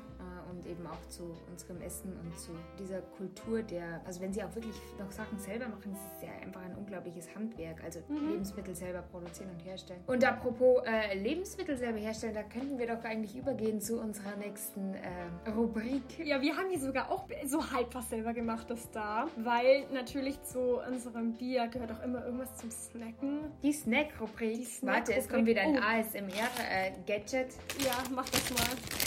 und 0.55 0.67
eben 0.67 0.87
auch 0.87 1.09
zu 1.09 1.37
unserem 1.51 1.81
Essen 1.83 2.13
und 2.23 2.39
zu 2.39 2.53
dieser 2.79 3.01
Kultur 3.01 3.63
der, 3.63 4.01
also 4.05 4.21
wenn 4.21 4.33
sie 4.33 4.43
auch 4.43 4.55
wirklich 4.55 4.77
noch 4.99 5.11
Sachen 5.11 5.39
selber 5.39 5.69
machen, 5.69 5.93
ist 5.93 6.01
es 6.17 6.23
ja 6.23 6.35
einfach 6.43 6.63
ein 6.63 6.75
unglaubliches 6.77 7.35
Handwerk. 7.35 7.83
Also 7.83 8.01
mhm. 8.09 8.31
Lebensmittel 8.31 8.75
selber 8.75 9.03
produzieren 9.03 9.51
und 9.51 9.65
herstellen. 9.65 10.01
Und 10.07 10.25
apropos 10.25 10.83
äh, 10.87 11.19
Lebensmittel 11.19 11.77
selber 11.77 11.99
herstellen, 11.99 12.35
da 12.35 12.43
könnten 12.43 12.79
wir 12.79 12.87
doch 12.87 13.03
eigentlich 13.05 13.37
übergehen 13.37 13.81
zu 13.81 14.01
unserer 14.01 14.37
nächsten 14.37 14.95
äh, 14.95 15.51
Rubrik. 15.51 16.03
Ja, 16.25 16.41
wir 16.41 16.57
haben 16.57 16.71
hier 16.71 16.81
sogar 16.81 17.11
auch 17.11 17.27
so 17.47 17.71
halb 17.71 17.95
was 17.95 18.09
selber 18.11 18.33
gemacht, 18.33 18.71
das 18.71 18.91
da, 18.91 19.29
weil 19.37 19.87
natürlich 19.93 20.43
zu 20.43 20.81
unserem 20.81 21.33
Bier 21.35 21.69
gehört 21.69 21.93
auch 21.93 22.03
immer 22.03 22.25
irgendwas 22.25 22.57
zum 22.57 22.71
Snacken. 22.71 23.53
Die 23.63 23.73
Snack-Rubrik. 23.73 24.67
Snack 24.67 24.95
Warte, 24.95 25.15
es 25.15 25.29
kommt 25.29 25.47
wieder 25.47 25.63
ein 25.63 25.79
oh. 25.79 25.83
ASMR-Gadget. 25.83 27.35
Äh, 27.35 27.85
ja, 27.85 27.95
mach 28.11 28.29
das 28.29 28.51
mal. 28.51 29.04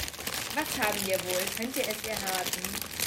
Was 0.56 0.80
haben 0.86 1.06
wir 1.06 1.16
wohl? 1.26 1.44
Könnt 1.58 1.76
ihr 1.76 1.84
es 1.84 2.08
erraten? 2.08 2.98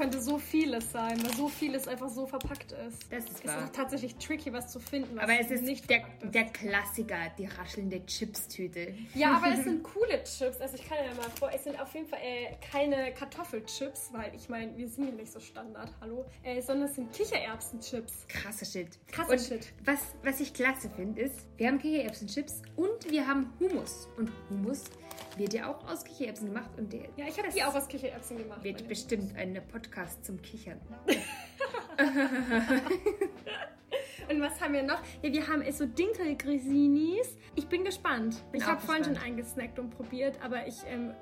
könnte 0.00 0.22
so 0.22 0.38
vieles 0.38 0.92
sein, 0.92 1.22
weil 1.22 1.34
so 1.34 1.46
vieles 1.48 1.86
einfach 1.86 2.08
so 2.08 2.26
verpackt 2.26 2.72
ist. 2.72 3.12
Das 3.12 3.24
ist 3.24 3.40
Es 3.40 3.46
wahr. 3.46 3.58
ist 3.58 3.64
auch 3.64 3.72
tatsächlich 3.72 4.16
tricky, 4.16 4.50
was 4.50 4.72
zu 4.72 4.80
finden. 4.80 5.14
Was 5.16 5.24
Aber 5.24 5.38
es 5.38 5.50
ist 5.50 5.62
nicht 5.62 5.90
der, 5.90 5.98
ist. 5.98 6.34
der 6.34 6.44
Klassiker, 6.46 7.18
die 7.36 7.44
raschelnde 7.44 8.06
Chips-Tüte. 8.06 8.94
Ja, 9.14 9.36
aber 9.36 9.52
es 9.52 9.64
sind 9.64 9.82
coole 9.82 10.24
Chips. 10.24 10.58
Also 10.58 10.76
ich 10.76 10.88
kann 10.88 10.96
ja 11.04 11.12
mal 11.14 11.28
vor, 11.38 11.50
es 11.54 11.64
sind 11.64 11.78
auf 11.78 11.92
jeden 11.92 12.06
Fall 12.06 12.20
äh, 12.22 12.54
keine 12.72 13.12
Kartoffelchips, 13.12 14.08
weil 14.12 14.34
ich 14.34 14.48
meine, 14.48 14.74
wir 14.78 14.88
sind 14.88 15.04
ja 15.04 15.12
nicht 15.12 15.32
so 15.32 15.38
Standard, 15.38 15.92
hallo, 16.00 16.24
äh, 16.44 16.62
sondern 16.62 16.88
es 16.88 16.94
sind 16.94 17.12
Kichererbsenchips. 17.12 18.26
Krasser 18.28 18.64
Shit. 18.64 18.98
Krasser 19.12 19.32
und 19.32 19.40
Shit. 19.42 19.70
Was, 19.84 20.00
was 20.22 20.40
ich 20.40 20.54
klasse 20.54 20.88
finde, 20.96 21.20
ist, 21.20 21.46
wir 21.58 21.68
haben 21.68 21.78
Kichererbsen-Chips 21.78 22.62
und 22.76 23.10
wir 23.10 23.26
haben 23.26 23.52
Hummus. 23.60 24.08
Und 24.16 24.32
Hummus 24.48 24.84
wird 25.36 25.54
ja 25.54 25.70
auch 25.70 25.88
aus 25.88 26.04
Kichererbsen 26.04 26.48
gemacht 26.48 26.70
und 26.76 26.92
der 26.92 27.02
Ja, 27.16 27.26
ich 27.26 27.36
habe 27.36 27.46
das 27.46 27.54
die 27.54 27.62
auch 27.62 27.74
aus 27.74 27.88
Kichererbsen 27.88 28.38
gemacht. 28.38 28.62
wird 28.62 28.86
bestimmt 28.88 29.36
ein 29.36 29.60
Podcast 29.70 30.24
zum 30.24 30.40
Kichern. 30.42 30.80
Und 34.30 34.40
was 34.40 34.60
haben 34.60 34.74
wir 34.74 34.82
noch? 34.82 35.02
Ja, 35.22 35.32
wir 35.32 35.48
haben 35.48 35.64
so 35.72 35.86
Dinkelgrisinis. 35.86 37.36
Ich 37.56 37.66
bin 37.66 37.84
gespannt. 37.84 38.44
Bin 38.52 38.60
ich 38.60 38.66
habe 38.66 38.80
vorhin 38.80 39.04
schon 39.04 39.16
eingesnackt 39.16 39.78
und 39.78 39.90
probiert, 39.90 40.38
aber 40.42 40.66
ich 40.66 40.76
ähm, 40.86 41.12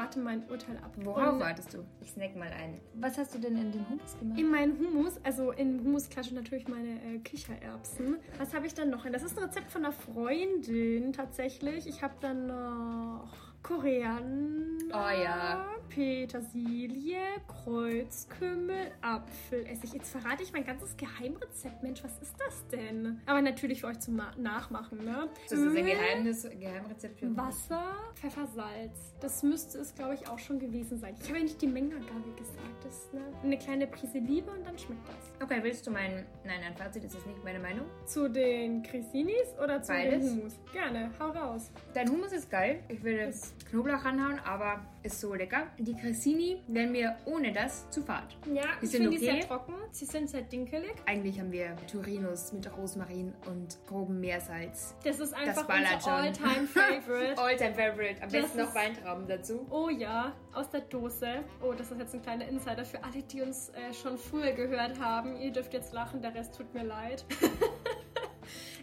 warte 0.00 0.18
mein 0.18 0.48
Urteil 0.48 0.76
ab. 0.78 0.92
Worauf 0.96 1.34
Und 1.34 1.40
wartest 1.40 1.74
du? 1.74 1.84
Ich 2.00 2.10
snack 2.10 2.34
mal 2.36 2.48
ein. 2.48 2.80
Was 2.94 3.18
hast 3.18 3.34
du 3.34 3.38
denn 3.38 3.56
in 3.56 3.70
den 3.70 3.88
Hummus 3.88 4.18
gemacht? 4.18 4.38
In 4.38 4.50
meinen 4.50 4.78
Hummus, 4.78 5.20
also 5.24 5.52
in 5.52 5.80
Hummusklatsche 5.80 6.34
natürlich 6.34 6.68
meine 6.68 7.02
äh, 7.02 7.18
Kichererbsen. 7.18 8.16
Was 8.38 8.54
habe 8.54 8.66
ich 8.66 8.74
dann 8.74 8.90
noch? 8.90 9.04
Das 9.10 9.22
ist 9.22 9.36
ein 9.38 9.44
Rezept 9.44 9.70
von 9.70 9.84
einer 9.84 9.92
Freundin 9.92 11.12
tatsächlich. 11.12 11.86
Ich 11.86 12.02
habe 12.02 12.14
dann 12.20 12.46
noch 12.46 13.49
Koriander, 13.62 14.66
Oh 14.92 15.22
ja. 15.22 15.66
Petersilie, 15.88 17.18
Kreuzkümmel, 17.46 18.92
Apfelessig. 19.02 19.92
Jetzt 19.92 20.10
verrate 20.10 20.42
ich 20.42 20.52
mein 20.52 20.64
ganzes 20.64 20.96
Geheimrezept. 20.96 21.82
Mensch, 21.82 22.02
was 22.02 22.12
ist 22.22 22.34
das 22.38 22.66
denn? 22.68 23.20
Aber 23.26 23.40
natürlich 23.42 23.80
für 23.80 23.88
euch 23.88 23.98
zum 24.00 24.16
Na 24.16 24.32
Nachmachen, 24.36 25.04
ne? 25.04 25.28
Das 25.48 25.58
ist 25.58 25.76
ein 25.76 25.84
Geheimnis, 25.86 26.42
Geheimrezept 26.58 27.18
für. 27.20 27.36
Wasser, 27.36 27.84
Pfeffer, 28.14 28.46
Salz. 28.46 29.14
Das 29.20 29.42
müsste 29.42 29.78
es, 29.78 29.94
glaube 29.94 30.14
ich, 30.14 30.28
auch 30.28 30.38
schon 30.38 30.58
gewesen 30.58 30.98
sein. 30.98 31.14
Ich 31.20 31.28
habe 31.28 31.38
ja 31.38 31.44
nicht 31.44 31.60
die 31.60 31.66
Mengenangabe 31.66 32.30
gesagt. 32.36 32.84
Das 32.84 32.94
ist 32.94 33.14
eine, 33.14 33.24
eine 33.42 33.58
kleine 33.58 33.86
Prise 33.86 34.18
Liebe 34.18 34.50
und 34.50 34.64
dann 34.66 34.78
schmeckt 34.78 35.06
das. 35.08 35.42
Okay, 35.44 35.58
willst 35.62 35.86
du 35.86 35.90
mein... 35.90 36.24
Nein, 36.44 36.60
ein 36.66 36.76
Fazit 36.76 37.04
ist 37.04 37.14
jetzt 37.14 37.26
nicht 37.26 37.42
meine 37.44 37.58
Meinung. 37.60 37.86
Zu 38.06 38.28
den 38.28 38.82
Crisinis 38.82 39.54
oder 39.62 39.82
zu 39.82 39.92
Beides. 39.92 40.24
den 40.24 40.36
Hummus? 40.38 40.58
Gerne, 40.72 41.10
hau 41.18 41.30
raus. 41.30 41.70
Dein 41.94 42.08
Hummus 42.10 42.32
ist 42.32 42.50
geil. 42.50 42.82
Ich 42.88 43.02
will 43.02 43.14
jetzt 43.16 43.49
Knoblauch 43.70 44.04
ranhauen, 44.04 44.40
aber 44.44 44.80
ist 45.02 45.20
so 45.20 45.32
lecker. 45.34 45.68
Die 45.78 45.94
Cressini 45.94 46.60
wären 46.66 46.90
mir 46.92 47.16
ohne 47.24 47.52
das 47.52 47.88
zu 47.90 48.02
fad. 48.02 48.36
Ja, 48.52 48.62
Die 48.80 48.84
ich 48.84 48.90
sind 48.90 49.04
finde 49.04 49.18
die 49.18 49.24
okay. 49.28 49.38
sehr 49.38 49.48
trocken. 49.48 49.74
Sie 49.92 50.04
sind 50.04 50.28
sehr 50.28 50.42
dinkelig. 50.42 50.92
Eigentlich 51.06 51.38
haben 51.38 51.52
wir 51.52 51.76
Turinos 51.90 52.52
mit 52.52 52.70
Rosmarin 52.76 53.32
und 53.46 53.78
grobem 53.86 54.20
Meersalz. 54.20 54.94
Das 55.04 55.20
ist 55.20 55.32
einfach 55.32 55.66
ballert 55.66 55.94
unser. 55.94 56.12
All-Time-Favorite. 56.12 57.38
All-time 57.40 57.74
favorite. 57.74 58.22
Am 58.22 58.28
Das 58.30 58.32
besten 58.32 58.58
noch 58.58 58.74
Weintrauben 58.74 59.26
dazu. 59.28 59.66
Oh 59.70 59.88
ja, 59.88 60.34
aus 60.52 60.68
der 60.70 60.80
Dose. 60.82 61.44
Oh, 61.62 61.72
das 61.72 61.90
ist 61.90 61.98
jetzt 61.98 62.14
ein 62.14 62.22
kleiner 62.22 62.48
Insider 62.48 62.84
für 62.84 63.02
alle, 63.04 63.22
die 63.22 63.42
uns 63.42 63.70
äh, 63.70 63.94
schon 63.94 64.18
früher 64.18 64.52
gehört 64.52 64.98
haben. 65.00 65.36
Ihr 65.36 65.52
dürft 65.52 65.72
jetzt 65.72 65.92
lachen, 65.92 66.20
der 66.20 66.34
Rest 66.34 66.56
tut 66.56 66.74
mir 66.74 66.82
leid. 66.84 67.24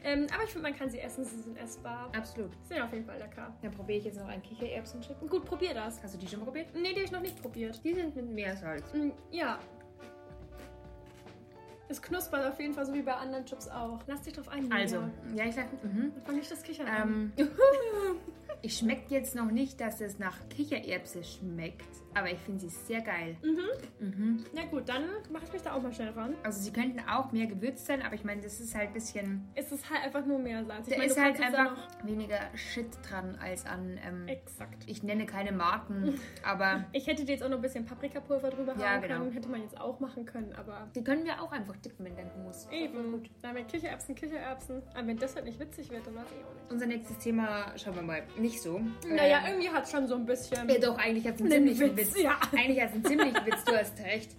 ähm, 0.04 0.27
aber 0.34 0.44
ich 0.44 0.50
finde, 0.51 0.70
man 0.70 0.77
kann 0.77 0.89
sie 0.89 1.00
essen, 1.00 1.24
sie 1.24 1.38
sind 1.42 1.58
essbar. 1.58 2.10
Absolut. 2.16 2.51
Sind 2.68 2.82
auf 2.82 2.92
jeden 2.94 3.06
Fall 3.06 3.18
lecker. 3.20 3.54
Dann 3.62 3.72
probiere 3.72 4.00
ich 4.00 4.06
jetzt 4.06 4.20
noch 4.20 4.27
einen 4.27 4.42
Kichererbsenchip. 4.42 5.20
Gut, 5.30 5.46
probier 5.46 5.74
das. 5.74 6.01
Hast 6.04 6.13
du 6.13 6.18
die 6.18 6.27
schon 6.27 6.42
probiert? 6.42 6.68
Nee, 6.74 6.89
die 6.89 6.96
habe 6.96 7.04
ich 7.06 7.12
noch 7.12 7.22
nicht 7.22 7.42
probiert. 7.42 7.80
Die 7.84 7.94
sind 7.94 8.16
mit 8.16 8.30
Meersalz. 8.30 8.94
Mm, 8.94 9.10
Ja. 9.32 9.60
Es 11.89 12.01
knuspert 12.01 12.46
auf 12.46 12.60
jeden 12.60 12.74
Fall 12.74 12.86
so 12.86 12.94
wie 12.94 13.01
bei 13.01 13.13
anderen 13.13 13.46
Chips 13.46 13.70
auch. 13.70 14.00
Lass 14.08 14.22
dich 14.22 14.34
drauf 14.34 14.50
ein. 14.50 14.70
Also, 14.72 14.98
ja, 15.34 15.46
ich 15.46 15.56
sag, 15.56 15.72
mhm. 15.84 16.12
Fang 16.25 16.36
nicht 16.36 16.51
das 16.51 16.62
Kichern 16.62 16.88
an. 16.88 17.32
Ich 18.61 18.77
schmeckt 18.77 19.11
jetzt 19.11 19.35
noch 19.35 19.51
nicht, 19.51 19.79
dass 19.79 20.01
es 20.01 20.19
nach 20.19 20.35
Kichererbse 20.49 21.23
schmeckt, 21.23 21.85
aber 22.15 22.31
ich 22.31 22.39
finde 22.39 22.61
sie 22.61 22.69
sehr 22.69 23.01
geil. 23.01 23.37
Mhm. 23.99 24.43
Na 24.53 24.65
gut, 24.65 24.89
dann 24.89 25.03
mache 25.31 25.45
ich 25.45 25.53
mich 25.53 25.61
da 25.61 25.73
auch 25.73 25.81
mal 25.81 25.93
schnell 25.93 26.09
ran. 26.09 26.35
Also 26.43 26.61
sie 26.61 26.71
könnten 26.73 26.99
auch 27.07 27.31
mehr 27.31 27.45
gewürzt 27.45 27.85
sein, 27.85 28.01
aber 28.01 28.15
ich 28.15 28.23
meine, 28.23 28.41
das 28.41 28.59
ist 28.59 28.73
halt 28.75 28.87
ein 28.87 28.93
bisschen... 28.93 29.47
Es 29.55 29.71
ist 29.71 29.89
halt 29.89 30.03
einfach 30.03 30.25
nur 30.25 30.39
mehr 30.39 30.65
Salz. 30.65 30.87
Ich 30.87 30.93
Da 30.93 30.99
meine, 30.99 31.11
ist 31.11 31.19
halt 31.21 31.39
einfach 31.39 31.77
weniger 32.03 32.39
Shit 32.55 32.87
dran 33.07 33.37
als 33.41 33.65
an... 33.65 33.99
Ähm, 34.05 34.27
Exakt. 34.27 34.83
ich 34.87 35.03
nenne 35.03 35.25
keine 35.25 35.51
Marken, 35.51 36.19
aber 36.43 36.85
Ich 36.93 37.05
hätte 37.07 37.25
dir 37.25 37.33
jetzt 37.33 37.43
auch 37.43 37.49
noch 37.49 37.57
ein 37.57 37.61
bisschen 37.61 37.85
Paprikapulver 37.85 38.49
drüber 38.49 38.75
Ja, 38.79 38.93
hauen 38.93 39.01
genau. 39.01 39.17
können. 39.19 39.31
Hätte 39.31 39.49
man 39.49 39.61
jetzt 39.61 39.79
auch 39.79 39.99
machen 39.99 40.25
können, 40.25 40.53
aber 40.53 40.87
die 40.95 41.03
können 41.03 41.25
wir 41.25 41.41
auch 41.41 41.51
einfach 41.51 41.75
dippen 41.77 42.05
in 42.07 42.15
den 42.15 42.33
Hummus. 42.33 42.67
eben. 42.71 43.11
Gut. 43.11 43.29
Haben 43.43 43.55
wir 43.57 43.63
Kichererbsen, 43.65 44.15
Kichererbsen. 44.15 44.81
Aber 44.95 45.07
wenn 45.07 45.17
das 45.17 45.35
halt 45.35 45.45
nicht 45.45 45.59
witzig 45.59 45.89
wird, 45.91 46.05
dann 46.07 46.15
weiß 46.15 46.25
ich 46.31 46.43
auch 46.45 46.53
nicht. 46.53 46.71
Unser 46.71 46.85
nächstes 46.87 47.17
Thema, 47.19 47.77
schauen 47.77 47.95
wir 47.95 48.01
mal, 48.01 48.23
nicht 48.48 48.62
so. 48.62 48.80
Naja, 49.08 49.39
Ähm, 49.39 49.51
irgendwie 49.51 49.70
hat 49.70 49.84
es 49.86 49.92
schon 49.92 50.08
so 50.08 50.16
ein 50.16 50.25
bisschen. 50.25 50.68
Ja, 50.70 50.77
doch, 50.80 50.98
eigentlich 50.98 51.25
hat 51.27 51.36
es 51.36 51.42
einen 51.42 51.51
Einen 51.54 51.68
ziemlichen 51.75 51.98
Witz, 51.98 52.16
Witz. 52.16 52.24
ja. 52.24 52.39
Eigentlich 52.58 52.82
hat 52.82 52.89
es 52.89 52.96
einen 52.96 53.06
ziemlichen 53.12 53.46
Witz, 53.46 53.63
du 53.66 53.75
hast 53.77 54.00
recht. 54.00 54.30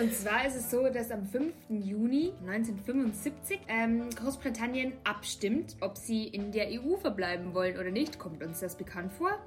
Und 0.00 0.14
zwar 0.14 0.46
ist 0.46 0.56
es 0.56 0.70
so, 0.70 0.88
dass 0.88 1.10
am 1.10 1.24
5. 1.26 1.52
Juni 1.68 2.32
1975 2.46 3.60
ähm, 3.68 4.08
Großbritannien 4.10 4.92
abstimmt, 5.04 5.76
ob 5.80 5.96
sie 5.98 6.26
in 6.28 6.52
der 6.52 6.68
EU 6.70 6.96
verbleiben 6.96 7.54
wollen 7.54 7.76
oder 7.78 7.90
nicht. 7.90 8.18
Kommt 8.18 8.42
uns 8.42 8.60
das 8.60 8.76
bekannt 8.76 9.12
vor? 9.12 9.38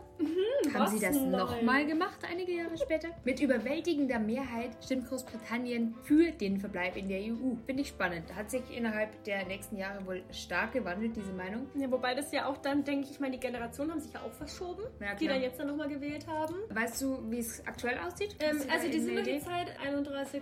Haben 0.73 0.85
was? 0.85 0.91
sie 0.91 0.99
das 0.99 1.19
nochmal 1.19 1.85
gemacht, 1.85 2.19
einige 2.29 2.53
Jahre 2.53 2.77
später? 2.77 3.09
Mit 3.23 3.41
überwältigender 3.41 4.19
Mehrheit 4.19 4.71
stimmt 4.83 5.07
Großbritannien 5.09 5.95
für 6.03 6.31
den 6.31 6.59
Verbleib 6.59 6.95
in 6.95 7.07
der 7.09 7.19
EU. 7.19 7.55
Finde 7.65 7.81
ich 7.81 7.89
spannend. 7.89 8.33
Hat 8.35 8.49
sich 8.49 8.61
innerhalb 8.75 9.23
der 9.25 9.45
nächsten 9.45 9.77
Jahre 9.77 10.05
wohl 10.05 10.23
stark 10.31 10.73
gewandelt, 10.73 11.15
diese 11.15 11.33
Meinung. 11.33 11.67
Ja, 11.75 11.91
wobei 11.91 12.15
das 12.15 12.31
ja 12.31 12.47
auch 12.47 12.57
dann, 12.57 12.83
denke 12.83 13.07
ich 13.11 13.19
mal, 13.19 13.29
die 13.29 13.39
Generationen 13.39 13.91
haben 13.91 13.99
sich 13.99 14.13
ja 14.13 14.21
auch 14.21 14.31
verschoben, 14.31 14.83
Ja, 14.99 15.15
die 15.15 15.27
dann 15.27 15.41
jetzt 15.41 15.59
dann 15.59 15.67
nochmal 15.67 15.89
gewählt 15.89 16.27
haben. 16.27 16.55
Weißt 16.69 17.01
du, 17.01 17.19
wie 17.29 17.39
es 17.39 17.65
aktuell 17.67 17.97
aussieht? 17.99 18.35
Ähm, 18.39 18.61
da 18.65 18.73
also 18.73 18.89
die 18.89 18.99
sind 18.99 19.25
die 19.25 19.39
Zeit 19.39 19.67
31. 19.85 20.41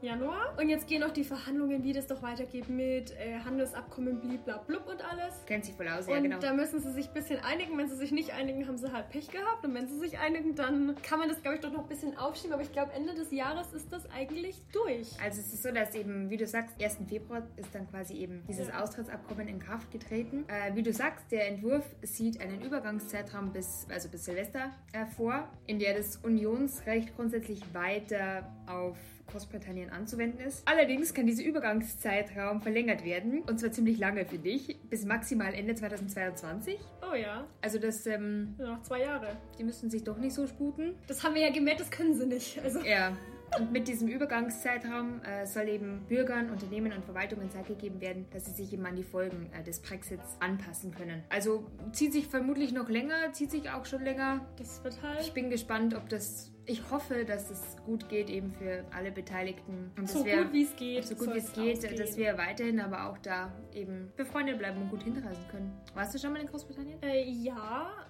Januar 0.00 0.54
und 0.58 0.68
jetzt 0.68 0.86
gehen 0.86 1.00
noch 1.00 1.12
die 1.12 1.24
Verhandlungen, 1.24 1.82
wie 1.82 1.92
das 1.92 2.06
doch 2.06 2.22
weitergeht 2.22 2.68
mit 2.68 3.12
äh, 3.12 3.38
Handelsabkommen 3.44 4.20
bliblablub 4.20 4.86
und 4.88 5.04
alles. 5.04 5.44
Kennt 5.46 5.64
sich 5.64 5.74
voll 5.74 5.88
aus, 5.88 6.06
ja 6.06 6.16
und 6.16 6.22
genau. 6.22 6.38
da 6.38 6.52
müssen 6.52 6.80
sie 6.80 6.92
sich 6.92 7.08
ein 7.08 7.14
bisschen 7.14 7.40
einigen. 7.40 7.76
Wenn 7.76 7.88
sie 7.88 7.96
sich 7.96 8.12
nicht 8.12 8.32
einigen, 8.32 8.66
haben 8.66 8.78
sie 8.78 8.92
halt 8.92 9.05
Pech 9.10 9.28
gehabt. 9.30 9.64
Und 9.64 9.74
wenn 9.74 9.86
sie 9.88 9.98
sich 9.98 10.18
einigen, 10.18 10.54
dann 10.54 10.94
kann 11.02 11.18
man 11.18 11.28
das, 11.28 11.42
glaube 11.42 11.56
ich, 11.56 11.60
doch 11.62 11.72
noch 11.72 11.82
ein 11.82 11.88
bisschen 11.88 12.16
aufschieben. 12.16 12.52
Aber 12.52 12.62
ich 12.62 12.72
glaube, 12.72 12.92
Ende 12.92 13.14
des 13.14 13.30
Jahres 13.32 13.72
ist 13.72 13.92
das 13.92 14.08
eigentlich 14.10 14.62
durch. 14.72 15.08
Also 15.22 15.40
es 15.40 15.52
ist 15.52 15.62
so, 15.62 15.70
dass 15.72 15.94
eben, 15.94 16.30
wie 16.30 16.36
du 16.36 16.46
sagst, 16.46 16.80
1. 16.82 16.98
Februar 17.08 17.42
ist 17.56 17.74
dann 17.74 17.88
quasi 17.88 18.14
eben 18.14 18.42
dieses 18.48 18.68
Ja. 18.68 18.82
Austrittsabkommen 18.82 19.48
in 19.48 19.58
Kraft 19.58 19.90
getreten. 19.90 20.44
Äh, 20.48 20.74
wie 20.74 20.82
du 20.82 20.92
sagst, 20.92 21.24
der 21.30 21.48
Entwurf 21.48 21.84
sieht 22.02 22.40
einen 22.40 22.60
Übergangszeitraum 22.62 23.52
bis, 23.52 23.86
also 23.90 24.08
bis 24.08 24.24
Silvester 24.24 24.72
äh, 24.92 25.06
vor, 25.06 25.48
in 25.66 25.78
der 25.78 25.96
das 25.96 26.16
Unionsrecht 26.18 27.14
grundsätzlich 27.16 27.62
weiter 27.74 28.52
auf 28.66 28.96
Großbritannien 29.26 29.90
anzuwenden 29.90 30.40
ist. 30.46 30.66
Allerdings 30.68 31.12
kann 31.14 31.26
dieser 31.26 31.44
Übergangszeitraum 31.44 32.60
verlängert 32.62 33.04
werden, 33.04 33.42
und 33.42 33.58
zwar 33.60 33.72
ziemlich 33.72 33.98
lange, 33.98 34.24
finde 34.24 34.48
ich, 34.48 34.78
bis 34.88 35.04
maximal 35.04 35.52
Ende 35.54 35.74
2022. 35.74 36.78
Oh 37.10 37.14
ja, 37.14 37.46
Also 37.62 37.78
das, 37.78 38.06
ähm, 38.06 38.54
noch 38.58 38.82
zwei 38.82 39.00
Jahre. 39.02 39.36
die 39.58 39.64
müssen 39.64 39.90
sich 39.90 40.04
doch 40.04 40.18
nicht 40.18 40.34
so 40.34 40.46
sputen. 40.46 40.94
Das 41.06 41.22
haben 41.24 41.34
wir 41.34 41.42
ja 41.42 41.50
gemerkt, 41.52 41.80
das 41.80 41.90
können 41.90 42.14
sie 42.14 42.26
nicht. 42.26 42.58
Also 42.62 42.80
Ja. 42.80 43.16
Und 43.60 43.70
mit 43.72 43.86
diesem 43.86 44.08
Übergangszeitraum 44.08 45.22
äh, 45.22 45.46
soll 45.46 45.68
eben 45.68 46.04
Bürgern, 46.08 46.50
Unternehmen 46.50 46.92
und 46.92 47.04
Verwaltungen 47.04 47.48
Zeit 47.48 47.68
gegeben 47.68 48.00
werden, 48.00 48.26
dass 48.32 48.44
sie 48.44 48.50
sich 48.50 48.72
eben 48.72 48.84
an 48.84 48.96
die 48.96 49.04
Folgen 49.04 49.48
äh, 49.52 49.62
des 49.62 49.80
Brexits 49.80 50.36
anpassen 50.40 50.92
können. 50.92 51.22
Also 51.28 51.64
zieht 51.92 52.12
sich 52.12 52.26
vermutlich 52.26 52.72
noch 52.72 52.88
länger, 52.88 53.32
zieht 53.32 53.52
sich 53.52 53.70
auch 53.70 53.86
schon 53.86 54.02
länger. 54.02 54.44
das 54.58 54.82
wird 54.82 54.94
Ich 54.94 55.02
halt 55.02 55.34
bin 55.34 55.48
gespannt, 55.48 55.94
ob 55.94 56.08
das. 56.08 56.50
Ich 56.68 56.90
hoffe, 56.90 57.24
dass 57.24 57.50
es 57.50 57.76
gut 57.84 58.08
geht 58.08 58.28
eben 58.28 58.50
für 58.50 58.84
alle 58.92 59.12
Beteiligten. 59.12 59.92
Und 59.96 60.08
so 60.08 60.24
wir, 60.24 60.42
gut 60.42 60.52
wie 60.52 60.64
es 60.64 60.74
geht. 60.76 61.06
so 61.06 61.14
gut 61.14 61.32
wie 61.32 61.38
es 61.38 61.52
geht, 61.52 61.78
ausgehen. 61.78 61.96
dass 61.96 62.16
wir 62.16 62.36
weiterhin 62.36 62.80
aber 62.80 63.08
auch 63.08 63.18
da 63.18 63.52
eben 63.72 64.12
befreundet 64.16 64.58
bleiben 64.58 64.82
und 64.82 64.90
gut 64.90 65.04
hinreisen 65.04 65.44
können. 65.48 65.72
Warst 65.94 66.14
du 66.14 66.18
schon 66.18 66.32
mal 66.32 66.40
in 66.40 66.48
Großbritannien? 66.48 67.00
Äh, 67.02 67.22
ja, 67.30 68.06